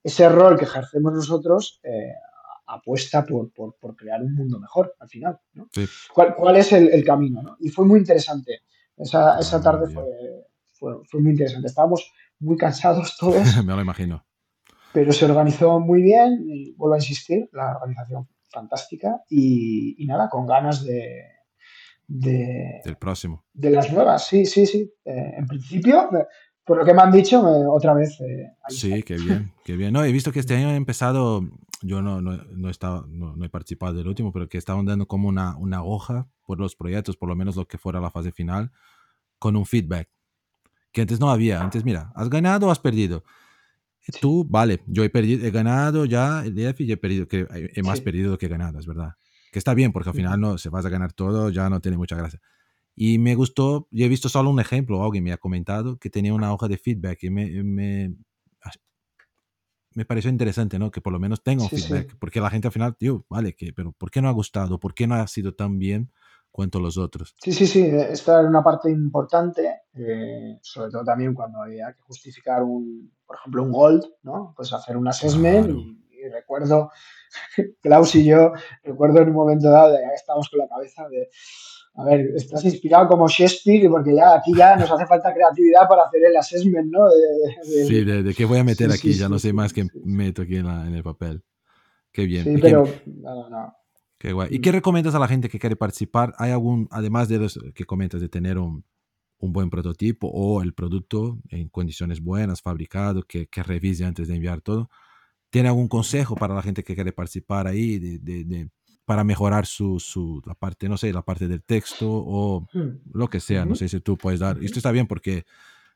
ese 0.03 0.29
rol 0.29 0.59
que 0.59 0.65
ejercemos 0.65 1.13
nosotros 1.13 1.81
eh, 1.83 2.13
apuesta 2.67 3.25
por, 3.25 3.51
por- 3.53 3.77
por 3.81 3.97
crear 3.97 4.23
un 4.23 4.35
mundo 4.35 4.61
mejor 4.61 4.95
al 5.01 5.09
final, 5.09 5.39
¿no? 5.55 5.69
Sí. 5.73 5.87
¿Cuál, 6.15 6.35
cuál 6.35 6.57
es 6.57 6.73
el, 6.73 6.89
el 6.91 7.05
camino? 7.05 7.43
¿no? 7.43 7.57
Y 7.61 7.71
fue 7.71 7.85
muy 7.87 7.99
interesante. 7.99 8.61
Esa, 8.97 9.39
esa 9.39 9.57
Ah, 9.57 9.63
tarde 9.63 9.87
bien. 9.87 9.95
fue, 9.95 10.05
fue, 10.73 11.05
fue 11.11 11.21
muy 11.21 11.31
interesante. 11.33 11.69
Estábamos 11.69 12.13
muy 12.41 12.57
cansados 12.57 13.17
todos, 13.19 13.43
Me 13.65 13.75
lo 13.75 13.81
imagino. 13.81 14.25
pero 14.93 15.13
se 15.13 15.25
organizó 15.25 15.81
muy 15.81 16.03
bien 16.03 16.45
y 16.47 16.73
vuelvo 16.75 16.95
a 16.95 16.99
insistir, 16.99 17.49
la 17.53 17.77
organización 17.77 18.29
fantástica 18.51 19.23
y, 19.29 20.03
y 20.03 20.07
nada, 20.07 20.29
con 20.29 20.47
ganas 20.47 20.85
de, 20.85 21.23
de, 22.09 22.81
El 22.85 22.97
próximo. 22.97 23.45
de 23.53 23.71
las 23.71 23.93
nuevas. 23.93 24.27
Sí, 24.27 24.45
sí, 24.47 24.67
sí. 24.67 24.91
Eh, 25.05 25.35
en 25.37 25.47
principio, 25.47 26.09
eh, 26.17 26.25
por 26.65 26.79
lo 26.79 26.85
que 26.85 26.95
me 26.95 27.03
han 27.03 27.13
dicho, 27.13 27.39
eh, 27.41 27.67
otra 27.69 27.95
vez. 27.95 28.19
eh, 28.21 28.47
ahí 28.65 28.75
Sí, 28.77 28.93
está. 28.95 29.05
qué 29.07 29.17
bien, 29.19 29.53
qué 29.65 29.77
bien. 29.77 29.93
No, 29.93 30.03
he 30.05 30.11
visto 30.13 30.33
que 30.33 30.41
este 30.41 30.57
año 30.57 30.71
he 30.71 30.77
empezado, 30.77 31.43
yo 31.83 32.03
no, 32.03 32.21
no, 32.21 32.37
no, 32.37 32.69
he, 32.69 32.71
estado, 32.71 33.07
no, 33.09 33.37
no 33.37 33.45
he 33.45 33.49
participado 33.49 33.93
del 33.95 34.09
último, 34.09 34.33
pero 34.33 34.49
que 34.49 34.59
estaban 34.59 34.85
dando 34.87 35.07
como 35.07 35.29
una, 35.29 35.57
una 35.59 35.85
hoja 35.85 36.27
por 36.47 36.59
los 36.59 36.75
proyectos, 36.75 37.17
por 37.17 37.29
lo 37.29 37.37
menos 37.37 37.57
lo 37.57 37.67
que 37.69 37.79
fuera 37.79 38.01
la 38.01 38.11
fase 38.11 38.33
final, 38.33 38.73
con 39.39 39.55
un 39.55 39.67
feedback. 39.67 40.09
Que 40.93 41.03
antes 41.03 41.21
no 41.21 41.31
había. 41.31 41.61
Antes, 41.61 41.85
mira, 41.85 42.11
¿has 42.17 42.31
ganado 42.31 42.69
o 42.69 42.71
has 42.71 42.79
perdido? 42.79 43.23
Sí. 44.01 44.13
Tú, 44.23 44.47
vale, 44.49 44.81
yo 44.87 45.05
he, 45.05 45.11
perdido, 45.11 45.47
he 45.47 45.51
ganado 45.51 46.07
ya 46.07 46.43
el 46.43 46.55
DF 46.55 46.81
y 46.85 46.93
he 46.93 46.97
perdido, 46.97 47.29
que 47.29 47.41
he- 47.55 47.71
he 47.75 47.83
más 47.83 47.99
Sí. 47.99 48.05
perdido 48.05 48.39
que 48.39 48.49
ganado, 48.49 48.79
es 48.79 48.87
verdad. 48.87 49.13
Que 49.53 49.59
está 49.59 49.75
bien, 49.75 49.93
porque 49.93 50.11
al 50.11 50.15
final 50.15 50.41
no, 50.41 50.59
se 50.59 50.69
vas 50.69 50.85
a 50.85 50.91
ganar 50.91 51.13
todo, 51.13 51.51
ya 51.51 51.69
no 51.71 51.81
tiene 51.81 51.97
mucha 51.97 52.17
gracia. 52.17 52.41
Y 52.95 53.19
me 53.19 53.35
gustó, 53.35 53.87
yo 53.91 54.05
he 54.05 54.09
visto 54.09 54.29
solo 54.29 54.51
un 54.51 54.61
ejemplo, 54.61 55.03
alguien 55.03 55.25
me 55.25 55.33
ha 55.33 55.39
comentado 55.39 55.99
que 55.99 56.11
tenía 56.11 56.35
una 56.35 56.53
hoja 56.53 56.69
de 56.69 56.79
feedback 56.79 57.23
y 57.23 57.31
me, 57.31 57.63
me, 57.63 58.15
me 59.95 60.05
pareció 60.05 60.31
interesante, 60.31 60.79
¿no? 60.79 60.91
Que 60.91 61.01
por 61.01 61.13
lo 61.13 61.19
menos 61.19 61.43
tenga 61.43 61.63
un 61.65 61.71
Sí, 61.71 61.79
sí. 61.79 61.89
feedback, 61.89 62.17
porque 62.19 62.41
la 62.41 62.51
gente 62.51 62.69
al 62.69 62.73
final, 62.73 62.97
tío, 62.97 63.25
vale, 63.29 63.55
que, 63.55 63.73
pero 63.73 63.93
¿por 63.93 64.11
qué 64.11 64.21
no 64.23 64.29
ha 64.29 64.33
gustado? 64.33 64.79
¿Por 64.79 64.95
qué 64.95 65.07
no 65.07 65.15
ha 65.15 65.27
sido 65.27 65.55
tan 65.55 65.79
bien 65.79 66.13
cuanto 66.51 66.81
los 66.81 66.99
otros? 66.99 67.35
Sí, 67.41 67.53
sí, 67.53 67.67
sí, 67.67 67.85
esta 67.85 68.41
era 68.41 68.49
una 68.49 68.63
parte 68.63 68.91
importante, 68.91 69.83
eh, 69.95 70.59
sobre 70.63 70.91
todo 70.91 71.05
también 71.05 71.35
cuando 71.35 71.63
había 71.63 71.93
que 71.93 72.03
justificar 72.03 72.63
un, 72.63 73.13
por 73.27 73.37
ejemplo, 73.37 73.63
un 73.63 73.73
gold, 73.73 74.05
¿no? 74.23 74.53
Pues 74.57 74.73
hacer 74.73 74.97
un 74.97 75.09
assessment 75.09 75.67
Claro. 75.67 75.81
y, 75.81 75.98
y 76.25 76.29
recuerdo, 76.29 76.91
Klaus 77.83 78.15
y 78.15 78.25
yo, 78.25 78.53
recuerdo 78.83 79.21
en 79.23 79.29
un 79.29 79.35
momento 79.35 79.71
dado, 79.71 79.97
que 79.97 80.15
estábamos 80.15 80.49
con 80.49 80.59
la 80.61 80.69
cabeza 80.69 81.09
de, 81.09 81.29
a 81.95 82.05
ver, 82.05 82.21
estás 82.37 82.65
inspirado 82.65 83.09
como 83.09 83.29
Shakespeare, 83.29 83.89
porque 83.91 84.15
ya 84.15 84.35
aquí 84.35 84.53
ya 84.57 84.77
nos 84.77 84.91
hace 84.91 85.07
falta 85.07 85.33
creatividad 85.35 85.89
para 85.89 86.05
hacer 86.05 86.25
el 86.25 86.37
assessment, 86.37 86.91
¿no? 86.93 87.09
De- 87.09 87.71
de- 87.81 87.85
Sí, 87.87 88.05
de, 88.05 88.23
de 88.23 88.35
qué 88.35 88.45
voy 88.45 88.59
a 88.59 88.65
meter 88.65 88.91
Sí, 88.91 88.99
aquí, 88.99 89.13
sí, 89.13 89.19
ya 89.19 89.27
sí, 89.27 89.33
no 89.33 89.39
sé 89.39 89.53
más 89.53 89.73
que 89.73 89.87
meto 90.05 90.43
aquí 90.43 90.57
en, 90.57 90.67
la- 90.67 90.87
en 90.87 90.95
el 90.95 91.03
papel. 91.03 91.43
Qué 92.13 92.25
bien. 92.27 92.45
Sí, 92.45 92.51
¿Y 92.51 92.55
qué- 92.57 92.61
pero 92.61 92.85
no, 93.07 93.49
no. 93.51 93.75
Qué 94.19 94.33
guay. 94.33 94.49
¿Y 94.53 94.59
Mm. 94.59 94.63
qué 94.63 94.73
recomiendas 94.73 95.15
a 95.15 95.19
la 95.21 95.29
gente 95.29 95.49
que 95.49 95.59
quiere 95.59 95.77
participar? 95.77 96.35
¿Hay 96.39 96.51
algún, 96.51 96.89
además 96.91 97.29
de 97.29 97.39
los 97.39 97.59
que 97.75 97.85
comentas 97.85 98.21
de 98.21 98.29
tener 98.29 98.59
un, 98.59 98.85
un 99.39 99.53
buen 99.53 99.71
prototipo 99.71 100.29
o 100.29 100.63
el 100.63 100.75
producto 100.75 101.39
en 101.51 101.69
condiciones 101.69 102.21
buenas, 102.21 102.61
fabricado, 102.63 103.23
que, 103.23 103.47
que 103.47 103.63
revise 103.63 104.05
antes 104.05 104.27
de 104.29 104.35
enviar 104.37 104.61
todo? 104.61 104.89
¿Tiene 105.51 105.69
algún 105.69 105.89
consejo 105.89 106.35
para 106.35 106.55
la 106.55 106.63
gente 106.63 106.83
que 106.85 106.95
quiere 106.95 107.13
participar 107.13 107.67
ahí 107.67 107.99
de, 107.99 108.19
de- 108.19 108.45
de- 108.45 108.71
para 109.05 109.25
mejorar 109.25 109.65
su, 109.65 109.99
su, 109.99 110.43
la 110.45 110.55
parte, 110.55 110.89
no 110.89 110.99
sé, 110.99 111.11
la 111.13 111.23
parte 111.23 111.49
del 111.49 111.63
texto 111.63 112.07
o 112.11 112.67
Hmm. 112.75 112.99
lo 113.13 113.29
que 113.29 113.41
sea? 113.41 113.65
No 113.65 113.75
sé 113.75 113.89
si 113.89 114.01
tú 114.01 114.19
puedes 114.19 114.41
dar. 114.41 114.63
Esto 114.63 114.79
está 114.79 114.93
bien 114.93 115.07
porque 115.07 115.45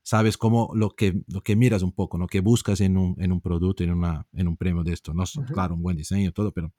sabes 0.02 0.38
cómo 0.38 0.70
lo 0.74 0.90
que, 0.90 1.22
lo 1.28 1.42
que 1.42 1.54
miras 1.54 1.82
un 1.82 1.92
poco, 1.92 2.16
lo 2.16 2.26
que 2.26 2.40
buscas 2.40 2.80
en 2.80 2.96
un, 2.96 3.14
en 3.18 3.30
un 3.32 3.40
producto, 3.42 3.84
en, 3.84 3.92
una, 3.92 4.26
en 4.32 4.48
un 4.48 4.56
premio 4.56 4.82
de 4.82 4.92
esto. 4.94 5.12
No, 5.12 5.24
es- 5.24 5.36
Ujú. 5.36 5.52
claro, 5.52 5.74
un 5.74 5.82
buen 5.82 5.96
diseño, 5.96 6.32
todo, 6.32 6.52
pero 6.52 6.72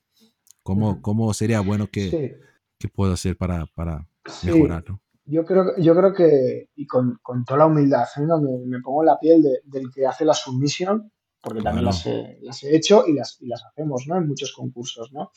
cómo, 0.63 0.91
Ujú. 0.93 1.01
cómo 1.01 1.33
sería 1.35 1.61
bueno 1.61 1.87
que, 1.87 2.09
Sí. 2.09 2.31
que 2.79 2.87
puedo 2.87 3.13
hacer 3.13 3.37
para, 3.37 3.67
para 3.67 4.07
Sí, 4.25 4.47
mejorar, 4.47 4.83
¿no? 4.89 4.99
yo 5.25 5.45
creo, 5.45 5.77
yo 5.77 5.95
creo 5.95 6.13
que, 6.13 6.69
y 6.75 6.85
con, 6.87 7.19
con 7.21 7.45
toda 7.45 7.59
la 7.59 7.65
humildad, 7.67 8.05
¿eh? 8.17 8.21
¿no? 8.27 8.41
me, 8.41 8.57
me 8.65 8.81
pongo 8.81 9.03
la 9.03 9.19
piel 9.19 9.41
de- 9.43 9.59
del 9.65 9.89
que 9.93 10.05
hace 10.07 10.25
la 10.25 10.33
submisión, 10.33 11.11
porque 11.43 11.61
también 11.61 11.83
Claro. 11.83 11.97
las 11.97 12.05
he, 12.07 12.39
las 12.41 12.63
he 12.63 12.75
hecho 12.75 13.03
y 13.05 13.13
las, 13.13 13.37
y 13.41 13.47
las 13.47 13.63
hacemos 13.65 14.05
¿no? 14.07 14.15
en 14.17 14.27
muchos 14.27 14.53
concursos. 14.53 15.11
¿no? 15.11 15.29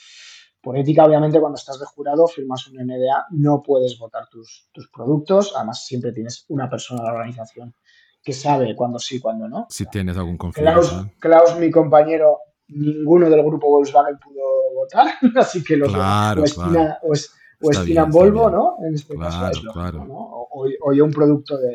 Por 0.62 0.78
ética, 0.78 1.04
obviamente, 1.04 1.38
cuando 1.40 1.56
estás 1.56 1.78
de 1.80 1.86
jurado, 1.86 2.26
firmas 2.28 2.66
un 2.68 2.76
NDA, 2.78 3.26
no 3.32 3.60
puedes 3.62 3.98
votar 3.98 4.28
tus, 4.28 4.68
tus 4.72 4.88
productos, 4.90 5.52
además 5.56 5.84
siempre 5.84 6.12
tienes 6.12 6.44
una 6.48 6.70
persona 6.70 7.02
de 7.02 7.06
la 7.08 7.12
organización 7.14 7.74
que 8.22 8.32
sabe 8.32 8.74
cuándo 8.74 8.98
sí, 8.98 9.20
cuándo 9.20 9.48
no. 9.48 9.66
Si 9.68 9.86
tienes 9.86 10.16
algún 10.16 10.36
Klaus, 10.38 10.90
conflicto. 10.90 11.18
Klaus, 11.20 11.56
mi 11.58 11.70
compañero, 11.70 12.38
ninguno 12.68 13.30
del 13.30 13.42
grupo 13.44 13.68
Volkswagen 13.68 14.18
pudo 14.18 14.42
votar, 14.74 15.06
así 15.36 15.62
que 15.62 15.76
los 15.76 15.92
Claro, 15.92 16.42
o 16.42 16.44
Espina, 16.44 16.98
o, 17.02 17.12
es- 17.12 17.32
o 17.62 17.84
bien, 17.84 18.10
Volvo. 18.10 18.50
¿no? 18.50 18.76
En 18.84 18.94
este 18.94 19.16
caso 19.16 19.38
Claro, 19.38 19.52
es 19.52 19.62
lógico, 19.62 19.72
claro. 19.72 20.04
¿no? 20.04 20.14
O, 20.14 20.48
o- 20.64 20.68
o 20.88 20.92
yo 20.92 21.04
un 21.04 21.12
producto 21.12 21.56
de, 21.58 21.74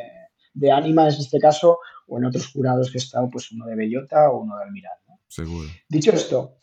de 0.53 0.71
Anima 0.71 1.03
en 1.03 1.09
este 1.09 1.39
caso, 1.39 1.79
o 2.12 2.18
en 2.18 2.26
otros 2.26 2.51
jurados 2.51 2.91
que 2.91 2.97
he 2.97 3.01
estado, 3.01 3.30
pues 3.30 3.51
uno 3.53 3.66
de 3.66 3.76
Bellota 3.76 4.30
o 4.30 4.41
uno 4.41 4.57
de 4.57 4.64
Almirán, 4.64 4.97
¿no? 5.07 5.20
Seguro. 5.28 5.68
Dicho 5.88 6.12
esto, 6.12 6.57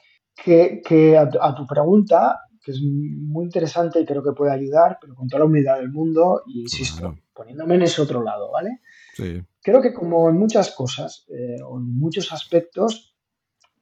que, 0.45 0.83
que 0.87 1.17
a, 1.17 1.29
tu, 1.29 1.41
a 1.41 1.55
tu 1.55 1.67
pregunta, 1.67 2.41
que 2.63 2.73
es 2.73 2.81
muy 2.83 3.47
interesante 3.47 3.99
y 3.99 4.05
creo 4.05 4.23
que 4.23 4.33
puede 4.33 4.53
ayudar, 4.53 4.99
pero 5.01 5.15
con 5.15 5.27
toda 5.27 5.41
la 5.41 5.47
humildad 5.47 5.79
del 5.79 5.91
mundo, 5.91 6.43
y 6.47 6.61
insisto, 6.63 7.01
Claro. 7.01 7.19
poniéndome 7.33 7.77
en 7.77 7.83
ese 7.83 8.03
otro 8.03 8.23
lado, 8.23 8.51
¿vale? 8.51 8.81
Sí, 9.15 9.43
creo 9.63 9.81
que 9.81 9.95
como 9.95 10.29
en 10.29 10.37
muchas 10.37 10.71
cosas 10.73 11.25
eh, 11.31 11.57
o 11.67 11.79
en 11.79 11.99
muchos 11.99 12.31
aspectos, 12.33 13.17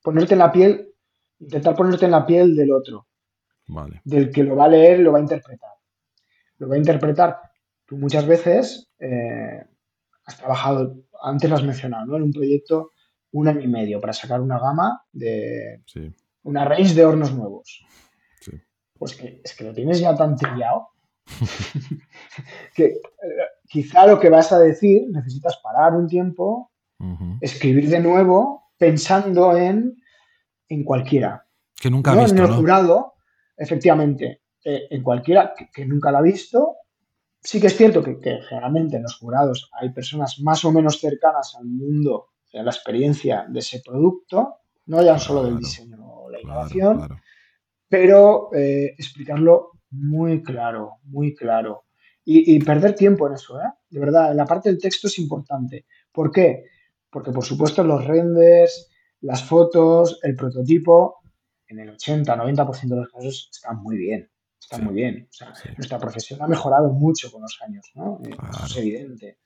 ponerte 0.03 0.35
en 0.35 0.39
la 0.39 0.53
piel, 0.53 0.95
intentar 1.41 1.75
ponerte 1.75 2.05
en 2.05 2.13
la 2.13 2.25
piel 2.25 2.55
del 2.55 2.71
otro, 2.73 3.09
vale. 3.67 4.01
del 4.05 4.31
que 4.31 4.45
lo 4.45 4.55
va 4.55 4.67
a 4.67 4.69
leer 4.69 5.01
lo 5.01 5.11
va 5.13 5.19
a 5.19 5.23
interpretar. 5.23 5.71
Lo 6.59 6.69
va 6.69 6.77
a 6.77 6.79
interpretar. 6.79 7.41
Tú 7.85 7.97
muchas 7.99 8.25
veces 8.27 8.89
eh, 8.99 9.65
has 10.25 10.39
trabajado, 10.39 10.97
antes 11.27 11.49
lo 11.51 11.57
has 11.57 11.65
mencionado, 11.65 12.07
¿no? 12.07 12.17
En 12.17 12.23
un 12.23 12.33
proyecto 12.33 12.93
un 13.33 13.49
año 13.49 13.61
y 13.61 13.69
medio 13.69 14.01
para 14.01 14.13
sacar 14.13 14.41
una 14.41 14.59
gama 14.59 15.03
de 15.13 15.83
Sí, 15.87 16.11
una 16.45 16.65
range 16.65 16.95
de 16.95 17.05
hornos 17.05 17.35
nuevos. 17.35 17.85
sí. 18.41 18.53
Pues 18.99 19.15
que 19.15 19.41
es 19.45 19.55
que 19.55 19.65
lo 19.65 19.75
tienes 19.75 19.99
ya 20.01 20.15
tan 20.15 20.37
trillado 20.37 20.89
que 22.75 22.85
eh, 22.85 22.99
quizá 23.69 24.07
lo 24.07 24.19
que 24.21 24.31
vas 24.31 24.53
a 24.53 24.59
decir 24.59 25.03
necesitas 25.11 25.59
parar 25.63 25.95
un 25.95 26.07
tiempo, 26.07 26.71
escribir 27.41 27.89
de 27.91 28.01
nuevo 28.01 28.71
pensando 28.79 29.57
en, 29.57 29.97
en 30.69 30.85
cualquiera. 30.85 31.47
Que 31.75 31.91
nunca 31.91 32.13
ha 32.13 32.15
no 32.15 32.23
visto, 32.23 32.37
en 32.37 32.45
el 32.45 32.51
¿no? 32.51 32.57
jurado, 32.57 33.15
efectivamente, 33.57 34.43
eh, 34.65 34.83
en 34.91 35.03
cualquiera 35.03 35.53
que, 35.57 35.69
que 35.71 35.85
nunca 35.85 36.11
la 36.11 36.19
ha 36.19 36.23
visto. 36.23 36.77
Sí 37.47 37.61
que 37.61 37.69
es 37.69 37.77
cierto 37.77 38.03
que, 38.03 38.19
que 38.19 38.41
generalmente 38.43 38.97
en 38.97 39.05
los 39.05 39.19
jurados 39.19 39.71
hay 39.81 39.93
personas 39.93 40.41
más 40.41 40.65
o 40.65 40.73
menos 40.73 40.99
cercanas 40.99 41.55
al 41.57 41.67
mundo, 41.67 42.31
a 42.53 42.63
la 42.65 42.73
experiencia 42.73 43.47
de 43.49 43.61
ese 43.61 43.81
producto, 43.87 44.57
no 44.87 45.01
ya 45.01 45.17
solo 45.17 45.45
del 45.45 45.59
diseño 45.59 45.97
o 46.01 46.29
la 46.29 46.41
innovación, 46.41 47.07
pero 47.89 48.53
eh, 48.53 48.95
explicarlo 48.99 49.71
muy 49.91 50.43
claro, 50.43 50.95
muy 51.05 51.37
claro. 51.37 51.85
Y, 52.29 52.59
perder 52.65 52.97
tiempo 52.97 53.29
en 53.29 53.35
eso, 53.35 53.61
¿eh? 53.61 53.71
De 53.89 54.01
verdad, 54.01 54.35
la 54.35 54.45
parte 54.45 54.69
del 54.69 54.81
texto 54.81 55.07
es 55.07 55.17
importante. 55.21 55.87
¿Por 56.11 56.33
qué? 56.33 56.65
Porque, 57.09 57.31
por 57.31 57.45
supuesto, 57.45 57.85
los 57.85 58.05
renders, 58.05 58.91
las 59.21 59.45
fotos, 59.45 60.19
el 60.25 60.35
prototipo, 60.35 61.21
en 61.69 61.79
el 61.79 61.97
80-90% 61.97 62.89
de 62.89 62.97
los 62.97 63.09
casos 63.13 63.49
están 63.53 63.81
muy 63.81 63.97
bien. 63.97 64.29
Están 64.61 64.85
muy 64.85 64.95
bien. 64.95 65.29
Nuestra 65.77 65.99
profesión 65.99 66.43
ha 66.43 66.47
mejorado 66.47 66.91
mucho 66.91 67.31
con 67.31 67.43
los 67.43 67.57
años, 67.63 67.87
¿no? 67.95 68.21
Eh, 68.25 68.37
eso 68.53 68.67
es 68.67 68.77
evidente. 68.77 69.39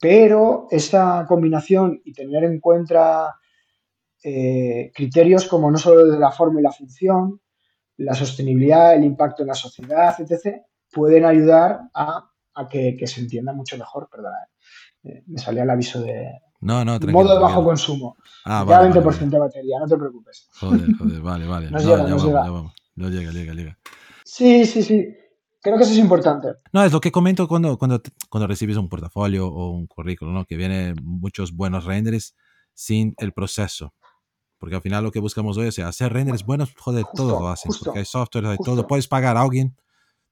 Pero 0.00 0.66
esa 0.70 1.26
combinación 1.28 2.00
y 2.04 2.12
tener 2.12 2.44
en 2.44 2.58
cuenta 2.60 3.34
eh, 4.22 4.90
criterios 4.94 5.46
como 5.46 5.70
no 5.70 5.78
solo 5.78 6.06
de 6.06 6.18
la 6.18 6.30
forma 6.30 6.60
y 6.60 6.62
la 6.62 6.72
función, 6.72 7.40
la 7.98 8.14
sostenibilidad, 8.14 8.94
el 8.94 9.04
impacto 9.04 9.42
en 9.42 9.48
la 9.48 9.54
sociedad, 9.54 10.14
etc., 10.18 10.62
pueden 10.90 11.24
ayudar 11.24 11.82
a, 11.94 12.30
que, 12.70 13.06
se 13.06 13.20
entienda 13.20 13.52
mucho 13.52 13.76
mejor. 13.76 14.08
Perdona, 14.10 14.38
eh, 15.04 15.22
me 15.26 15.38
salía 15.38 15.64
el 15.64 15.70
aviso 15.70 16.00
de 16.00 16.40
no, 16.60 16.84
no, 16.84 16.98
modo 16.98 17.34
de 17.34 17.40
bajo 17.40 17.64
consumo. 17.64 18.16
Ah, 18.44 18.64
vale, 18.64 18.90
20% 18.90 19.30
de 19.30 19.38
batería, 19.38 19.78
no 19.78 19.86
te 19.86 19.96
preocupes. 19.96 20.48
Joder, 20.60 20.86
joder, 20.98 21.20
vale, 21.22 21.46
vale. 21.46 21.70
no, 21.70 21.78
llega, 21.78 22.06
no 22.06 22.18
llega. 22.18 22.72
No 23.00 23.08
llega, 23.08 23.32
llega, 23.32 23.54
llega. 23.54 23.78
Sí, 24.26 24.66
sí, 24.66 24.82
sí. 24.82 25.16
Creo 25.62 25.78
que 25.78 25.84
eso 25.84 25.92
es 25.92 25.98
importante. 25.98 26.48
No, 26.70 26.84
es 26.84 26.92
lo 26.92 27.00
que 27.00 27.10
comento 27.10 27.48
cuando, 27.48 27.78
cuando, 27.78 28.02
cuando 28.28 28.46
recibes 28.46 28.76
un 28.76 28.90
portafolio 28.90 29.48
o 29.48 29.70
un 29.70 29.86
currículum, 29.86 30.34
¿no? 30.34 30.44
que 30.44 30.56
viene 30.56 30.94
muchos 31.02 31.52
buenos 31.52 31.86
renders 31.86 32.36
sin 32.74 33.14
el 33.16 33.32
proceso. 33.32 33.94
Porque 34.58 34.76
al 34.76 34.82
final 34.82 35.02
lo 35.02 35.12
que 35.12 35.18
buscamos 35.18 35.56
hoy 35.56 35.68
es 35.68 35.78
hacer 35.78 36.12
renders 36.12 36.44
buenos, 36.44 36.74
joder, 36.76 37.06
todos 37.14 37.40
lo 37.40 37.48
hacen. 37.48 37.72
porque 37.82 38.00
hay 38.00 38.04
software, 38.04 38.44
hay 38.44 38.58
todo. 38.62 38.86
Puedes 38.86 39.08
pagar 39.08 39.38
a 39.38 39.40
alguien, 39.40 39.74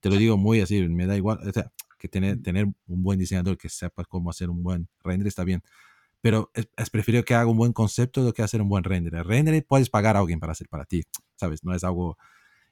te 0.01 0.11
lo 0.11 0.17
digo 0.17 0.37
muy 0.37 0.61
así, 0.61 0.87
me 0.89 1.07
da 1.07 1.17
igual. 1.17 1.39
O 1.49 1.51
sea, 1.51 1.73
que 1.99 2.09
tener, 2.09 2.43
tener 2.43 2.67
un 2.67 3.03
buen 3.03 3.19
diseñador 3.19 3.57
que 3.57 3.71
sepa 3.71 4.05
cómo 4.05 4.29
hacer 4.29 4.51
un 4.51 4.63
buen 4.63 4.89
render 5.03 5.27
está 5.27 5.43
bien. 5.43 5.63
Pero 6.21 6.51
es, 6.53 6.69
es 6.77 6.91
preferido 6.91 7.25
que 7.25 7.35
haga 7.35 7.51
un 7.51 7.57
buen 7.57 7.73
concepto 7.73 8.25
de 8.27 8.35
que 8.35 8.43
hacer 8.43 8.61
un 8.61 8.69
buen 8.69 8.85
render. 8.85 9.15
El 9.15 9.25
render 9.25 9.65
puedes 9.67 9.89
pagar 9.89 10.17
a 10.17 10.21
alguien 10.21 10.39
para 10.39 10.53
hacer 10.53 10.69
para 10.69 10.85
ti, 10.85 11.03
¿sabes? 11.37 11.65
No 11.65 11.75
es 11.75 11.83
algo... 11.83 12.19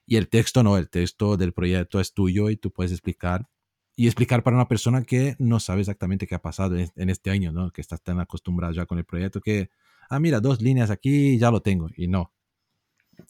Y 0.07 0.17
el 0.17 0.29
texto 0.29 0.63
no, 0.63 0.77
el 0.77 0.89
texto 0.89 1.37
del 1.37 1.53
proyecto 1.53 2.01
es 2.01 2.15
tuyo 2.15 2.49
y 2.49 2.57
tú 2.57 2.71
puedes 2.71 2.93
explicar 2.93 3.49
y 3.97 4.07
explicar 4.07 4.43
para 4.43 4.57
una 4.57 4.69
persona 4.69 5.03
que 5.03 5.37
no 5.39 5.59
sabe 5.59 5.81
exactamente 5.81 6.27
qué 6.27 6.35
ha 6.35 6.43
pasado 6.43 6.77
en, 6.77 7.11
este 7.11 7.31
año, 7.31 7.51
¿no? 7.51 7.71
Que 7.73 7.81
estás 7.81 8.03
tan 8.03 8.21
acostumbrado 8.21 8.73
ya 8.73 8.87
con 8.87 8.99
el 8.99 9.05
proyecto 9.05 9.41
que 9.41 9.71
ah, 10.09 10.21
mira, 10.21 10.41
dos 10.41 10.61
líneas 10.61 10.91
aquí, 10.91 11.39
ya 11.39 11.51
lo 11.51 11.61
tengo. 11.61 11.89
Y 11.97 12.09
no. 12.09 12.33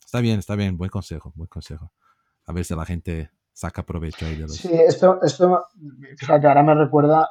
Está 0.04 0.20
bien, 0.20 0.38
está 0.38 0.56
bien, 0.56 0.76
buen 0.76 0.90
consejo, 0.90 1.32
buen 1.36 1.48
consejo. 1.48 1.92
A 2.46 2.52
ver 2.52 2.64
si 2.64 2.74
la 2.74 2.84
gente 2.84 3.30
saca 3.52 3.84
provecho 3.84 4.26
ahí 4.26 4.36
de 4.36 4.42
los... 4.42 4.56
Sí, 4.56 4.70
esto, 4.72 5.20
esto, 5.22 5.66
fíjate, 6.18 6.46
ahora 6.46 6.62
me 6.62 6.74
recuerda, 6.74 7.30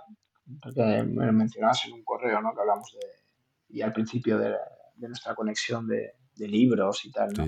porque 0.61 1.03
me 1.03 1.31
mencionabas 1.31 1.85
en 1.85 1.93
un 1.93 2.03
correo, 2.03 2.41
¿no? 2.41 2.53
Que 2.53 2.61
hablamos 2.61 2.91
de, 2.93 3.07
y 3.69 3.81
al 3.81 3.93
principio 3.93 4.37
de, 4.37 4.55
nuestra 4.97 5.35
conexión 5.35 5.87
de, 5.87 6.13
libros 6.37 7.05
y 7.05 7.11
tal, 7.11 7.33
¿no? 7.33 7.45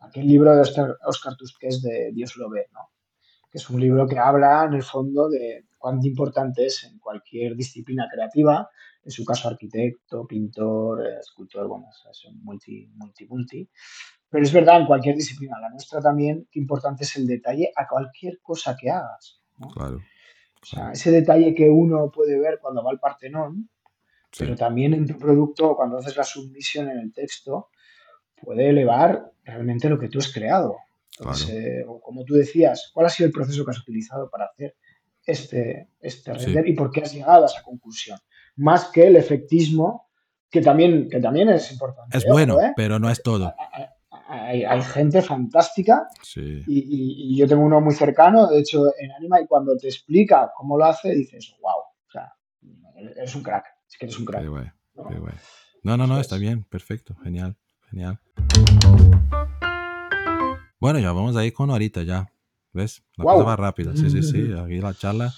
Aquel 0.00 0.26
libro 0.26 0.54
de 0.54 0.60
Oscar, 0.60 0.96
Oscar 1.06 1.36
Tusquets 1.36 1.82
de 1.82 2.10
Dios 2.12 2.36
lo 2.36 2.50
ve, 2.50 2.66
¿no? 2.72 2.90
Que 3.50 3.58
es 3.58 3.70
un 3.70 3.80
libro 3.80 4.06
que 4.06 4.18
habla, 4.18 4.64
en 4.64 4.74
el 4.74 4.82
fondo, 4.82 5.28
de 5.28 5.66
cuánto 5.78 6.06
importante 6.06 6.66
es 6.66 6.84
en 6.84 6.98
cualquier 6.98 7.54
disciplina 7.54 8.08
creativa 8.12 8.68
en 9.04 9.10
su 9.10 9.24
caso 9.24 9.48
arquitecto, 9.48 10.26
pintor, 10.26 11.06
escultor, 11.20 11.68
bueno, 11.68 11.86
es 12.10 12.26
multi, 12.42 12.88
multi, 12.94 13.26
multi. 13.26 13.68
Pero 14.30 14.44
es 14.44 14.52
verdad, 14.52 14.80
en 14.80 14.86
cualquier 14.86 15.14
disciplina, 15.14 15.60
la 15.60 15.68
nuestra 15.68 16.00
también, 16.00 16.48
qué 16.50 16.58
importante 16.58 17.04
es 17.04 17.16
el 17.16 17.26
detalle 17.26 17.70
a 17.76 17.86
cualquier 17.86 18.40
cosa 18.40 18.76
que 18.76 18.90
hagas. 18.90 19.40
Claro. 19.74 19.98
O 20.60 20.66
sea, 20.66 20.92
ese 20.92 21.10
detalle 21.10 21.54
que 21.54 21.68
uno 21.68 22.10
puede 22.10 22.38
ver 22.40 22.58
cuando 22.60 22.82
va 22.82 22.90
al 22.90 22.98
Partenón, 22.98 23.68
pero 24.36 24.56
también 24.56 24.94
en 24.94 25.06
tu 25.06 25.18
producto, 25.18 25.76
cuando 25.76 25.98
haces 25.98 26.16
la 26.16 26.24
submisión 26.24 26.88
en 26.88 26.98
el 26.98 27.12
texto, 27.12 27.68
puede 28.44 28.68
elevar 28.68 29.32
realmente 29.44 29.88
lo 29.88 29.98
que 29.98 30.08
tú 30.08 30.18
has 30.18 30.32
creado. 30.32 30.76
Entonces, 31.18 31.84
o 31.86 32.00
como 32.00 32.24
tú 32.24 32.34
decías, 32.34 32.90
¿cuál 32.92 33.06
ha 33.06 33.10
sido 33.10 33.28
el 33.28 33.32
proceso 33.32 33.64
que 33.64 33.70
has 33.70 33.80
utilizado 33.80 34.28
para 34.30 34.46
hacer 34.46 34.74
este, 35.24 35.88
este 36.00 36.34
render 36.34 36.68
y 36.68 36.74
por 36.74 36.90
qué 36.90 37.02
has 37.02 37.14
llegado 37.14 37.44
a 37.44 37.46
esa 37.46 37.62
conclusión? 37.62 38.18
más 38.56 38.86
que 38.86 39.06
el 39.06 39.16
efectismo, 39.16 40.08
que 40.50 40.60
también, 40.60 41.08
que 41.08 41.20
también 41.20 41.48
es 41.48 41.72
importante. 41.72 42.16
Es 42.16 42.24
bueno, 42.26 42.60
¿eh? 42.60 42.72
pero 42.76 42.98
no 42.98 43.10
es 43.10 43.22
todo. 43.22 43.52
Hay, 44.28 44.82
gente 44.82 45.22
fantástica 45.22 46.08
y, 46.36 47.36
yo 47.36 47.46
tengo 47.46 47.62
uno 47.62 47.80
muy 47.80 47.94
cercano, 47.94 48.48
de 48.48 48.60
hecho, 48.60 48.86
en 48.98 49.12
Anima, 49.12 49.40
y 49.40 49.46
cuando 49.46 49.76
te 49.76 49.88
explica 49.88 50.50
cómo 50.56 50.78
lo 50.78 50.86
hace, 50.86 51.14
dices, 51.14 51.54
wow, 51.60 51.80
o 51.80 52.10
sea, 52.10 52.32
eres 53.16 53.34
un 53.34 53.42
crack, 53.42 53.66
es 53.88 53.98
que 53.98 54.06
eres 54.06 54.18
un 54.18 54.24
crack. 54.24 54.44
¿no? 55.82 55.96
no, 55.96 56.06
no, 56.06 56.20
está 56.20 56.36
bien, 56.36 56.64
perfecto, 56.64 57.14
genial, 57.22 57.56
genial. 57.94 58.18
Bueno, 60.80 60.98
ya 60.98 61.12
vamos 61.12 61.36
a 61.36 61.44
ir 61.44 61.52
con 61.52 61.70
ahorita 61.70 62.02
ya, 62.02 62.30
¿ves? 62.72 63.02
La 63.16 63.24
cosa 63.24 63.44
va 63.44 63.56
rápida, 63.56 63.96
sí, 63.96 64.10
sí, 64.10 64.22
sí, 64.22 64.52
aquí 64.58 64.80
la 64.80 64.94
charla. 64.94 65.32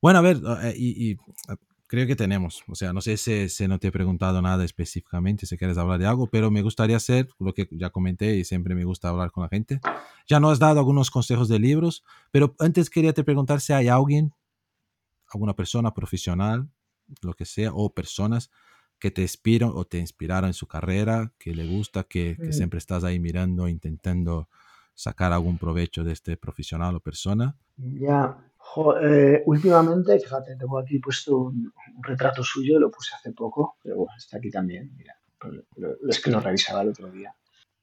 Bueno, 0.00 0.18
a 0.18 0.22
ver, 0.22 0.40
eh, 0.62 0.74
y 0.76 1.16
creo 1.92 2.06
que 2.06 2.16
tenemos. 2.16 2.62
O 2.68 2.74
sea, 2.74 2.92
no 2.92 3.00
sé 3.00 3.16
si, 3.16 3.68
no 3.68 3.78
te 3.78 3.88
he 3.88 3.92
preguntado 3.92 4.40
nada 4.40 4.64
específicamente, 4.64 5.44
si 5.46 5.58
quieres 5.58 5.76
hablar 5.76 5.98
de 5.98 6.06
algo, 6.06 6.26
pero 6.26 6.50
me 6.50 6.62
gustaría 6.62 6.96
hacer 6.96 7.28
lo 7.38 7.52
que 7.52 7.68
ya 7.70 7.90
comenté 7.90 8.36
y 8.36 8.44
siempre 8.44 8.74
me 8.74 8.84
gusta 8.84 9.10
hablar 9.10 9.30
con 9.30 9.42
la 9.42 9.48
gente. 9.48 9.78
Ya 10.26 10.40
no 10.40 10.50
has 10.50 10.58
dado 10.58 10.78
algunos 10.78 11.10
consejos 11.10 11.48
de 11.48 11.58
libros, 11.58 12.02
pero 12.30 12.54
antes 12.58 12.88
quería 12.88 13.12
te 13.12 13.24
preguntar 13.24 13.60
si 13.60 13.74
hay 13.74 13.88
alguien, 13.88 14.32
alguna 15.30 15.54
persona 15.54 15.92
profesional, 15.92 16.66
lo 17.20 17.34
que 17.34 17.44
sea, 17.44 17.72
o 17.74 17.92
personas 17.92 18.50
que 19.02 19.10
te 19.10 19.22
inspiran 19.22 19.72
o 19.74 19.84
te 19.84 19.98
inspiraron 19.98 20.46
en 20.46 20.54
su 20.54 20.68
carrera, 20.68 21.32
que 21.36 21.52
le 21.52 21.66
gusta, 21.66 22.04
que, 22.04 22.36
que 22.36 22.52
siempre 22.52 22.78
estás 22.78 23.02
ahí 23.02 23.18
mirando, 23.18 23.66
intentando 23.66 24.48
sacar 24.94 25.32
algún 25.32 25.58
provecho 25.58 26.04
de 26.04 26.12
este 26.12 26.36
profesional 26.36 26.94
o 26.94 27.00
persona. 27.00 27.56
Ya, 27.76 28.38
eh, 29.02 29.42
últimamente, 29.44 30.20
fíjate, 30.20 30.54
tengo 30.54 30.78
aquí 30.78 31.00
puesto 31.00 31.36
un, 31.36 31.72
retrato 32.00 32.44
suyo, 32.44 32.78
lo 32.78 32.92
puse 32.92 33.16
hace 33.16 33.32
poco, 33.32 33.76
pero 33.82 33.96
bueno, 33.96 34.12
está 34.16 34.36
aquí 34.36 34.52
también, 34.52 34.92
mira. 34.96 35.16
es 36.08 36.20
que 36.20 36.30
lo 36.30 36.38
revisaba 36.38 36.82
el 36.82 36.90
otro 36.90 37.10
día. 37.10 37.34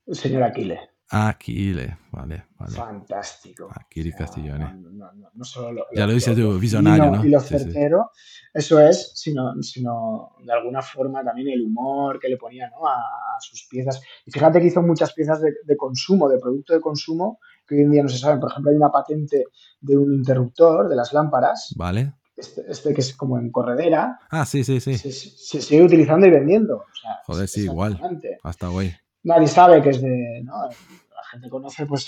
El 0.05 0.15
señor 0.15 0.43
Aquile. 0.43 0.79
Aquile, 1.11 1.97
vale, 2.11 2.45
vale. 2.59 2.71
Fantástico. 2.71 3.67
Aquile 3.73 4.13
Castiglione. 4.13 4.75
No, 4.75 5.11
no, 5.11 5.31
no, 5.33 5.43
solo 5.43 5.71
lo, 5.71 5.85
ya 5.95 6.05
lo 6.05 6.13
dices 6.13 6.35
tú, 6.35 6.59
visionario, 6.59 7.09
¿no? 7.09 7.25
Y 7.25 7.29
lo 7.29 7.39
certero, 7.39 8.11
eso 8.53 8.79
es, 8.79 9.13
sino, 9.15 9.59
sino 9.63 10.35
de 10.43 10.53
alguna 10.53 10.83
forma 10.83 11.23
también 11.23 11.49
el 11.49 11.63
humor 11.63 12.19
que 12.19 12.29
le 12.29 12.37
ponía 12.37 12.67
a, 12.67 13.41
sus 13.41 13.67
piezas. 13.67 13.99
Y 14.25 14.31
fíjate 14.31 14.59
que 14.59 14.67
hizo 14.67 14.83
muchas 14.83 15.13
piezas 15.13 15.41
de, 15.41 15.51
de 15.63 15.77
consumo, 15.77 16.29
de 16.29 16.37
producto 16.37 16.73
de 16.73 16.81
consumo, 16.81 17.39
que 17.67 17.75
hoy 17.75 17.81
en 17.81 17.91
día 17.91 18.03
no 18.03 18.09
se 18.09 18.19
saben. 18.19 18.39
Por 18.39 18.51
ejemplo, 18.51 18.69
hay 18.69 18.77
una 18.77 18.91
patente 18.91 19.45
de 19.81 19.97
un 19.97 20.13
interruptor 20.13 20.89
de 20.89 20.95
las 20.95 21.11
lámparas. 21.11 21.73
Vale. 21.75 22.13
Este, 22.37 22.63
este 22.69 22.93
que 22.93 23.01
es 23.01 23.15
como 23.15 23.37
en 23.37 23.51
corredera. 23.51 24.19
Ah, 24.29 24.45
sí, 24.45 24.63
sí, 24.63 24.79
sí. 24.79 24.97
Se, 24.97 25.11
sigue 25.11 25.83
utilizando 25.83 26.27
y 26.27 26.31
vendiendo. 26.31 26.85
Joder, 27.25 27.47
sí, 27.47 27.63
igual. 27.63 27.99
Hasta 28.43 28.69
hoy. 28.69 28.93
Nadie 29.23 29.47
sabe 29.47 29.81
que 29.81 29.89
es 29.89 30.01
de. 30.01 30.41
¿no? 30.43 30.63
La 30.63 31.23
gente 31.31 31.49
conoce 31.49 31.85
pues, 31.85 32.07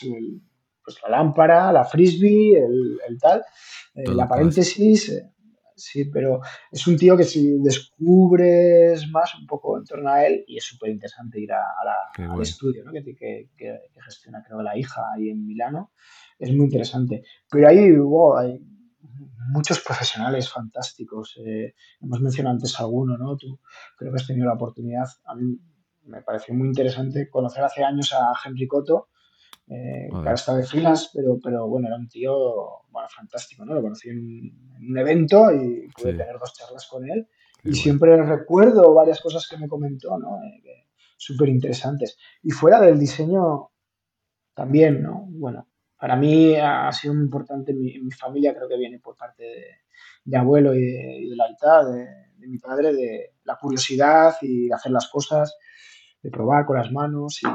pues 0.84 0.98
la 1.04 1.10
lámpara, 1.10 1.72
la 1.72 1.84
frisbee, 1.84 2.58
el, 2.58 3.18
tal. 3.20 3.44
Eh, 3.96 4.10
la 4.10 4.28
paréntesis. 4.28 5.10
Eh, 5.10 5.32
sí, 5.76 6.06
pero 6.06 6.42
es 6.72 6.86
un 6.88 6.98
tío 6.98 7.18
que 7.18 7.24
si 7.24 7.60
descubres 7.60 9.08
más 9.10 9.36
un 9.36 9.46
poco 9.46 9.78
en 9.78 9.86
torno 9.86 10.10
a 10.10 10.26
él, 10.26 10.44
y 10.48 10.58
es 10.58 10.64
súper 10.64 10.92
interesante 10.92 11.40
ir 11.40 11.52
a, 11.52 11.64
al 12.18 12.42
estudio 12.42 12.84
¿no? 12.86 12.92
que, 12.92 13.04
que, 13.04 13.50
que, 13.58 13.80
gestiona, 14.06 14.44
creo, 14.46 14.62
la 14.62 14.78
hija 14.78 15.02
ahí 15.16 15.30
en 15.30 15.46
Milano, 15.46 15.92
es 16.40 16.52
muy 16.52 16.66
interesante. 16.66 17.24
Pero 17.50 17.68
ahí 17.68 17.80
hay 17.80 18.60
muchos 19.52 19.80
profesionales 19.80 20.50
fantásticos. 20.50 21.38
Eh, 21.46 21.74
hemos 22.02 22.22
mencionado 22.22 22.56
antes 22.56 22.80
alguno, 22.80 23.18
¿no? 23.18 23.36
Tú 23.36 23.60
creo 23.98 24.12
que 24.12 24.18
has 24.18 24.28
tenido 24.28 24.48
la 24.48 24.54
oportunidad, 24.54 25.08
a 25.26 25.36
mí 25.36 25.58
me 26.12 26.22
pareció 26.22 26.54
muy 26.54 26.68
interesante 26.68 27.30
conocer 27.30 27.64
hace 27.64 27.84
años 27.84 28.14
a 28.14 28.34
Henry 28.46 28.68
Cotto, 28.68 29.08
eh, 29.68 30.10
que 30.10 30.16
ahora 30.18 30.34
está 30.34 30.56
de 30.56 30.64
filas, 30.64 31.12
pero, 31.14 31.40
pero 31.42 31.68
bueno, 31.68 31.88
era 31.88 31.96
un 31.96 32.10
tío 32.10 32.84
bueno, 32.90 33.08
fantástico, 33.10 33.64
¿no? 33.64 33.74
Lo 33.74 33.82
conocí 33.82 34.10
en, 34.10 34.52
un 34.90 34.98
evento 34.98 35.52
y 35.54 35.88
pude 35.90 36.14
tener 36.14 36.38
dos 36.38 36.54
charlas 36.54 36.88
con 36.88 37.10
él. 37.10 37.28
y 37.64 37.74
siempre 37.74 38.22
recuerdo 38.22 38.94
varias 38.94 39.22
cosas 39.22 39.48
que 39.48 39.58
me 39.58 39.68
comentó, 39.68 40.18
¿no? 40.18 40.38
Eh, 40.44 40.88
Súper 41.16 41.50
interesantes. 41.50 42.18
Y 42.42 42.50
fuera 42.50 42.82
del 42.82 42.98
diseño 42.98 43.70
también, 44.56 45.04
¿no? 45.04 45.28
Bueno, 45.30 45.68
para 45.96 46.16
mí 46.16 46.56
ha 46.56 46.92
sido 46.92 47.14
muy 47.14 47.26
importante, 47.26 47.74
mi, 47.76 48.00
mi 48.00 48.10
familia 48.10 48.56
creo 48.56 48.68
que 48.68 48.78
viene 48.78 48.98
por 48.98 49.16
parte 49.16 49.44
de, 50.26 50.38
abuelo 50.38 50.74
y 50.74 50.82
de, 50.82 51.36
la 51.36 51.48
mitad 51.48 51.86
de, 51.86 52.48
mi 52.48 52.58
padre, 52.58 52.92
de 52.92 53.36
la 53.44 53.56
curiosidad 53.56 54.34
y 54.42 54.68
de 54.68 54.74
hacer 54.74 54.92
las 54.92 55.08
cosas 55.10 55.56
de 56.24 56.32
probar 56.32 56.66
con 56.66 56.78
las 56.78 56.92
manos 56.92 57.42
y, 57.44 57.48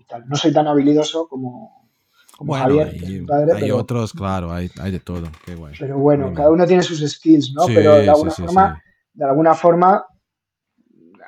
y 0.00 0.04
tal. 0.04 0.26
No 0.28 0.36
soy 0.36 0.52
tan 0.52 0.66
habilidoso 0.68 1.28
como, 1.28 1.90
como 2.36 2.54
Bueno, 2.54 2.64
Javier, 2.64 2.90
que 2.90 2.96
es 2.96 3.02
hay, 3.04 3.12
mi 3.12 3.20
padre, 3.26 3.54
hay 3.54 3.60
pero, 3.60 3.76
otros, 3.76 4.12
claro, 4.12 4.52
hay, 4.52 4.70
hay 4.80 4.92
de 4.92 5.00
todo. 5.00 5.30
Qué 5.44 5.54
guay. 5.54 5.74
pero 5.78 5.98
bueno, 5.98 6.26
Muy 6.26 6.34
cada 6.34 6.48
bien. 6.48 6.54
uno 6.54 6.66
tiene 6.66 6.82
sus 6.82 7.00
skills, 7.00 7.52
¿no? 7.54 7.68
Sí, 7.68 7.72
pero 7.74 8.02
de 8.02 8.08
alguna 8.10 8.30
sí, 8.30 8.42
forma, 8.42 8.82
de 9.12 9.24
alguna 9.24 9.54
forma, 9.54 10.04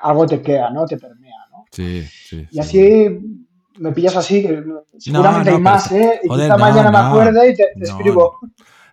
algo 0.03 0.27
te 0.27 0.43
queda, 0.43 0.71
¿no? 0.71 0.87
Te 0.87 0.97
permea, 0.99 1.37
¿no? 1.51 1.65
sí. 1.71 2.05
Sí, 2.25 2.47
Y 2.51 2.59
sí. 2.61 2.61
así 2.61 3.21
me 3.79 3.93
pillas 3.93 4.17
así, 4.17 4.43
que 4.43 4.63
seguramente 4.99 5.51
no, 5.51 5.57
hay 5.57 5.61
pero 5.61 5.61
más, 5.61 5.93
¿eh? 5.93 6.21
Y 6.25 6.29
joder, 6.29 6.47
quizá 6.47 6.57
no, 6.57 6.59
mañana 6.59 6.91
me 6.91 6.99
no. 6.99 7.05
acuerde 7.07 7.51
y 7.51 7.55
te, 7.57 7.65
te 7.79 7.87
No, 7.87 7.87
escribo. 7.87 8.39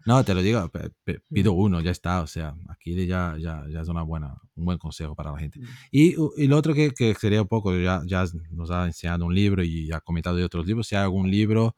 No, 0.06 0.24
te 0.24 0.34
lo 0.34 0.41
digo, 0.41 0.70
pe- 0.70 1.22
pido 1.32 1.54
uno, 1.54 1.80
ya 1.82 1.91
está. 1.91 2.22
O 2.22 2.28
sea, 2.28 2.56
aquí 2.70 2.93
ya, 3.08 3.36
ya, 3.39 3.64
ya 3.70 3.82
es 3.82 3.88
una 3.88 4.04
buena, 4.04 4.36
un 4.56 4.66
buen 4.66 4.78
consejo 4.78 5.16
para 5.16 5.32
la 5.32 5.39
gente. 5.39 5.60
Y, 5.91 6.16
y 6.38 6.47
lo 6.47 6.58
otro 6.58 6.74
que, 6.74 6.91
que 6.91 7.14
sería 7.16 7.41
un 7.41 7.47
poco, 7.47 7.74
ya, 7.78 8.01
ya 8.06 8.26
nos 8.51 8.72
ha 8.72 8.86
enseñado 8.86 9.26
un 9.26 9.34
libro 9.34 9.64
y 9.64 9.91
ha 9.91 10.01
comentado 10.01 10.36
de 10.36 10.43
otros 10.43 10.66
libros, 10.66 10.88
si 10.88 10.95
hay 10.95 11.04
algún 11.04 11.30
libro, 11.32 11.76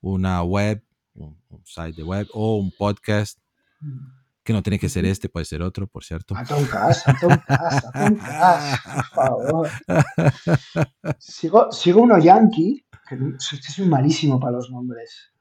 una 0.00 0.42
web, 0.42 0.82
un, 1.14 1.38
un 1.48 1.62
site 1.66 1.92
de 1.94 2.02
web 2.02 2.26
o 2.32 2.56
un 2.56 2.72
podcast, 2.76 3.38
que 4.42 4.52
no 4.52 4.62
tiene 4.62 4.78
que 4.78 4.88
ser 4.88 5.04
este, 5.04 5.28
puede 5.28 5.44
ser 5.44 5.60
otro, 5.60 5.86
por 5.88 6.04
cierto. 6.04 6.36
A 6.36 6.44
Tom 6.44 6.64
Cass, 6.66 7.06
a 7.08 7.18
Tom 7.18 7.36
Cass, 7.46 7.84
a 7.84 7.92
Tom 7.92 8.16
Cass, 8.16 8.80
por 8.84 9.04
favor. 9.06 9.68
Sigo, 11.18 11.72
sigo 11.72 12.02
uno 12.02 12.18
yankee, 12.18 12.84
que 13.08 13.18
soy, 13.38 13.86
malísimo 13.86 14.38
para 14.38 14.52
los 14.52 14.70
nombres. 14.70 15.32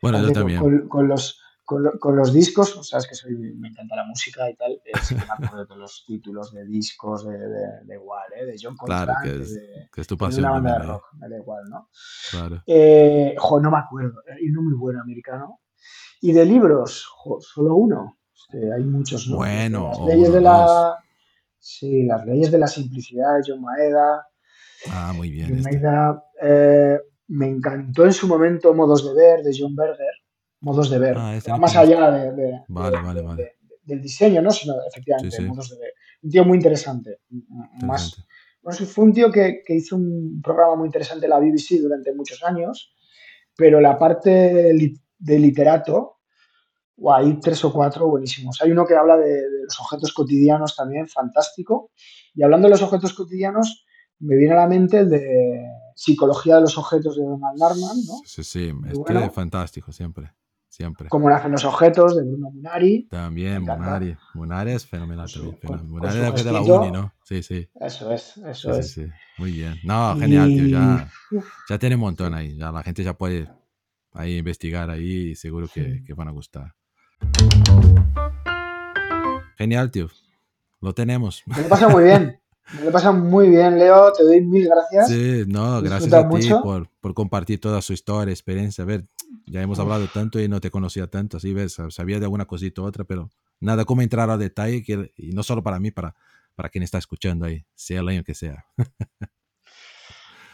Bueno, 0.00 0.22
yo 0.22 0.32
también. 0.32 0.60
Con, 0.60 0.88
con 0.88 1.08
los, 1.08 1.40
con, 1.68 1.82
lo- 1.82 1.98
con 1.98 2.16
los 2.16 2.32
discos, 2.32 2.74
o 2.78 2.82
sabes 2.82 3.06
que 3.06 3.14
soy, 3.14 3.34
me 3.36 3.68
encanta 3.68 3.94
la 3.94 4.04
música 4.06 4.48
y 4.50 4.56
tal, 4.56 4.72
eh, 4.86 4.92
sí 5.02 5.14
que 5.14 5.20
me 5.26 5.46
acuerdo 5.46 5.66
de 5.66 5.76
los 5.76 6.02
títulos 6.06 6.50
de 6.54 6.64
discos, 6.64 7.26
de, 7.28 7.36
de, 7.36 7.66
de 7.84 7.94
igual, 7.94 8.24
¿eh? 8.34 8.46
de 8.46 8.56
John 8.60 8.74
Claro, 8.76 9.12
Coltrane, 9.12 9.36
que 9.36 9.42
es, 9.42 9.54
de, 9.54 9.88
que 9.92 10.00
es 10.00 10.06
tu 10.06 10.14
de 10.14 10.18
pasión 10.18 10.44
una 10.46 10.52
banda 10.52 10.78
de 10.78 10.84
¿eh? 10.84 10.86
rock, 10.88 11.04
me 11.18 11.28
da 11.28 11.36
igual, 11.36 11.64
¿no? 11.68 11.88
Claro. 12.30 12.62
Eh, 12.66 13.34
jo, 13.36 13.60
no 13.60 13.70
me 13.70 13.78
acuerdo, 13.78 14.14
hay 14.34 14.48
uno 14.48 14.62
muy 14.62 14.74
bueno 14.78 15.02
americano. 15.02 15.60
Y 16.22 16.32
de 16.32 16.44
libros, 16.46 17.06
jo, 17.14 17.38
solo 17.40 17.74
uno. 17.76 18.18
Este, 18.34 18.72
hay 18.72 18.82
muchos, 18.84 19.28
¿no? 19.28 19.36
Bueno, 19.36 19.90
Las 19.90 20.00
leyes 20.06 20.28
uno, 20.30 20.38
de 20.38 20.42
dos. 20.42 20.42
la. 20.44 20.96
Sí, 21.58 22.02
las 22.06 22.24
leyes 22.24 22.50
de 22.50 22.58
la 22.58 22.66
simplicidad 22.66 23.36
de 23.36 23.42
John 23.52 23.60
Maeda. 23.60 24.26
Ah, 24.90 25.12
muy 25.14 25.30
bien. 25.30 25.48
John 25.48 25.58
Este. 25.58 25.70
Maeda, 25.78 26.24
eh, 26.40 26.98
me 27.28 27.46
encantó 27.48 28.04
en 28.06 28.12
su 28.14 28.26
momento 28.26 28.72
Modos 28.74 29.04
de 29.06 29.14
Ver 29.14 29.42
de 29.42 29.54
John 29.56 29.76
Berger. 29.76 30.14
Modos 30.60 30.90
de 30.90 30.98
Ver. 30.98 31.16
Ah, 31.18 31.36
este 31.36 31.50
no 31.50 31.58
más 31.58 31.76
allá 31.76 32.10
de, 32.10 32.32
de- 32.32 32.60
Vale, 32.68 32.96
de- 32.96 33.02
vale, 33.02 33.20
de- 33.20 33.26
vale. 33.26 33.42
de- 33.42 33.52
del 33.84 34.02
diseño, 34.02 34.42
¿no? 34.42 34.50
Sino 34.50 34.74
efectivamente 34.86 35.30
Sí, 35.36 35.42
sí. 35.42 35.48
modos 35.48 35.70
de 35.70 35.78
ver. 35.78 35.92
Un 36.22 36.30
tío 36.30 36.44
muy 36.44 36.56
interesante. 36.56 37.20
Más, 37.30 38.04
Interesante. 38.08 38.22
bueno, 38.62 38.78
fue 38.86 39.04
un 39.04 39.12
tío 39.12 39.30
que, 39.32 39.62
que 39.64 39.74
hizo 39.74 39.96
un 39.96 40.40
programa 40.42 40.76
muy 40.76 40.86
interesante 40.86 41.24
en 41.26 41.30
la 41.30 41.38
BBC 41.38 41.80
durante 41.80 42.12
muchos 42.14 42.42
años, 42.42 42.92
pero 43.56 43.80
la 43.80 43.98
parte 43.98 44.30
de 45.18 45.38
literato, 45.38 46.16
hay 47.08 47.38
tres 47.40 47.64
o 47.64 47.72
cuatro 47.72 48.08
buenísimos. 48.08 48.60
Hay 48.60 48.72
uno 48.72 48.84
que 48.84 48.94
habla 48.96 49.16
de, 49.16 49.28
de 49.30 49.64
los 49.64 49.80
objetos 49.80 50.12
cotidianos 50.12 50.74
también, 50.76 51.06
fantástico. 51.08 51.92
Y 52.34 52.42
hablando 52.42 52.66
de 52.66 52.72
los 52.72 52.82
objetos 52.82 53.14
cotidianos, 53.14 53.86
me 54.18 54.36
viene 54.36 54.52
a 54.54 54.58
la 54.58 54.66
mente 54.66 54.98
el 54.98 55.08
de 55.10 55.64
Psicología 55.94 56.56
de 56.56 56.62
los 56.62 56.76
objetos 56.76 57.16
de 57.16 57.22
Donald 57.24 57.58
Narman, 57.58 57.96
¿no? 58.06 58.20
Sí, 58.24 58.42
sí, 58.44 58.72
Muy 58.72 58.88
este 58.90 58.98
bueno. 59.00 59.20
es 59.24 59.32
fantástico, 59.32 59.92
siempre. 59.92 60.32
Siempre. 60.78 61.08
Cómo 61.08 61.28
nacen 61.28 61.50
los 61.50 61.64
objetos 61.64 62.14
de 62.16 62.22
Bruno 62.22 62.50
Munari. 62.52 63.08
También. 63.10 63.62
Munari. 63.62 64.16
Munari 64.34 64.70
es 64.70 64.86
fenomenal 64.86 65.28
su- 65.28 65.50
también. 65.54 65.60
con- 65.66 65.90
Munari 65.90 66.18
después 66.20 66.44
de 66.44 66.52
la 66.52 66.60
uni, 66.60 66.92
¿no? 66.92 67.12
Sí, 67.24 67.42
sí. 67.42 67.68
Eso 67.80 68.12
es, 68.12 68.22
Sí, 68.34 68.42
eso 68.46 68.72
sí, 68.74 68.78
es. 68.80 68.92
sí. 68.92 69.06
Muy 69.38 69.50
bien. 69.50 69.74
No, 69.82 70.16
genial, 70.16 70.46
tío. 70.48 70.66
Y- 70.66 70.70
Ya, 70.70 71.10
Uf, 71.32 71.44
ya 71.68 71.78
tiene 71.80 71.96
un 71.96 72.02
montón 72.02 72.32
ahí. 72.32 72.56
Ya 72.56 72.70
la 72.70 72.84
gente 72.84 73.02
ya 73.02 73.14
puede 73.14 73.50
ahí 74.12 74.38
investigar 74.38 74.88
ahí 74.88 75.30
y 75.30 75.34
seguro 75.34 75.66
que, 75.66 75.82
Sí. 75.96 76.04
que 76.04 76.14
van 76.14 76.28
a 76.28 76.30
gustar. 76.30 76.72
Genial, 79.56 79.90
tío. 79.90 80.08
Lo 80.80 80.94
tenemos. 80.94 81.42
me 81.46 81.56
lo 81.56 81.62
he 81.62 81.68
pasado 81.68 81.90
muy 81.90 82.04
bien. 82.04 82.40
Me 82.74 82.82
lo 82.82 82.88
he 82.90 82.92
pasado 82.92 83.14
muy 83.14 83.48
bien, 83.48 83.78
Leo. 83.78 84.12
Te 84.12 84.22
doy 84.22 84.40
mil 84.42 84.68
gracias. 84.68 85.08
Sí, 85.08 85.42
no, 85.48 85.82
gracias 85.82 86.12
a 86.12 86.28
ti 86.28 86.48
por, 86.62 86.88
por 87.00 87.14
compartir 87.14 87.60
toda 87.60 87.82
su 87.82 87.92
historia, 87.94 88.30
experiencia. 88.32 88.84
A 88.84 88.86
ver, 88.86 89.06
ya 89.50 89.62
hemos 89.62 89.78
Uf. 89.78 89.82
hablado 89.84 90.06
tanto 90.08 90.40
y 90.40 90.48
no 90.48 90.60
te 90.60 90.70
conocía 90.70 91.06
tanto, 91.08 91.36
así 91.38 91.52
ves, 91.52 91.76
sabía 91.90 92.18
de 92.18 92.24
alguna 92.24 92.44
cosita 92.46 92.82
u 92.82 92.84
otra, 92.84 93.04
pero 93.04 93.30
nada 93.60 93.84
como 93.84 94.02
entrar 94.02 94.30
a 94.30 94.36
detalle, 94.36 94.82
que, 94.82 95.12
y 95.16 95.30
no 95.32 95.42
solo 95.42 95.62
para 95.62 95.78
mí, 95.80 95.90
para, 95.90 96.14
para 96.54 96.68
quien 96.68 96.82
está 96.84 96.98
escuchando 96.98 97.46
ahí, 97.46 97.64
sea 97.74 98.00
el 98.00 98.08
año 98.08 98.24
que 98.24 98.34
sea. 98.34 98.64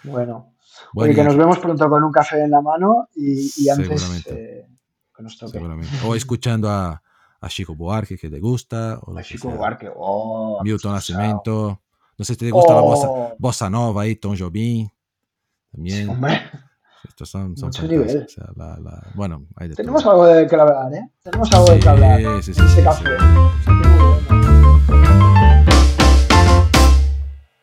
Bueno, 0.02 0.54
Bueno, 0.92 1.10
oye, 1.10 1.14
que 1.14 1.24
nos 1.24 1.36
vemos 1.36 1.58
pronto 1.60 1.88
con 1.88 2.02
un 2.02 2.10
café 2.10 2.42
en 2.42 2.50
la 2.50 2.60
mano 2.60 3.08
y, 3.14 3.48
y 3.62 3.68
antes 3.68 3.86
Seguramente. 4.00 4.60
eh, 4.60 4.66
que 5.16 5.22
nos 5.22 5.38
toque. 5.38 5.52
seguramente. 5.52 5.92
O 6.04 6.14
escuchando 6.16 6.68
a, 6.68 7.00
a 7.40 7.48
Chico 7.48 7.74
Buarque, 7.76 8.18
que 8.18 8.28
te 8.28 8.40
gusta, 8.40 8.98
o 9.02 9.16
A 9.16 9.22
Chico. 9.22 9.50
Buarque. 9.50 9.88
Oh, 9.94 10.60
Milton. 10.64 10.92
Nascimento. 10.94 11.80
No 12.18 12.24
sé 12.24 12.34
si 12.34 12.38
te 12.40 12.50
gusta 12.50 12.74
la 12.74 12.80
bossa, 12.80 13.06
Oh, 13.08 13.34
bossa 13.38 13.70
nova 13.70 14.02
ahí, 14.02 14.16
Tom 14.16 14.36
Jobim. 14.36 14.88
También. 15.70 16.08
hombre, 16.08 16.40
Estos 17.08 17.28
son, 17.30 17.56
son 17.56 17.68
Mucho 17.68 17.86
nivel. 17.86 18.24
O 18.24 18.28
sea, 18.28 18.46
la- 18.56 18.78
la- 18.78 19.02
bueno, 19.14 19.46
hay 19.56 19.68
de 19.68 19.74
tenemos 19.74 20.02
todo. 20.02 20.12
algo 20.12 20.26
de 20.26 20.46
que 20.46 20.56
hablar, 20.56 20.92
¿eh? 20.94 21.10
Tenemos 21.22 21.52
algo 21.52 21.66
de 21.70 21.78
que 21.80 21.88
hablar. 21.88 22.42
sí, 22.42 22.54
sí, 22.54 22.82
café. 22.82 23.04
sí. 23.04 23.93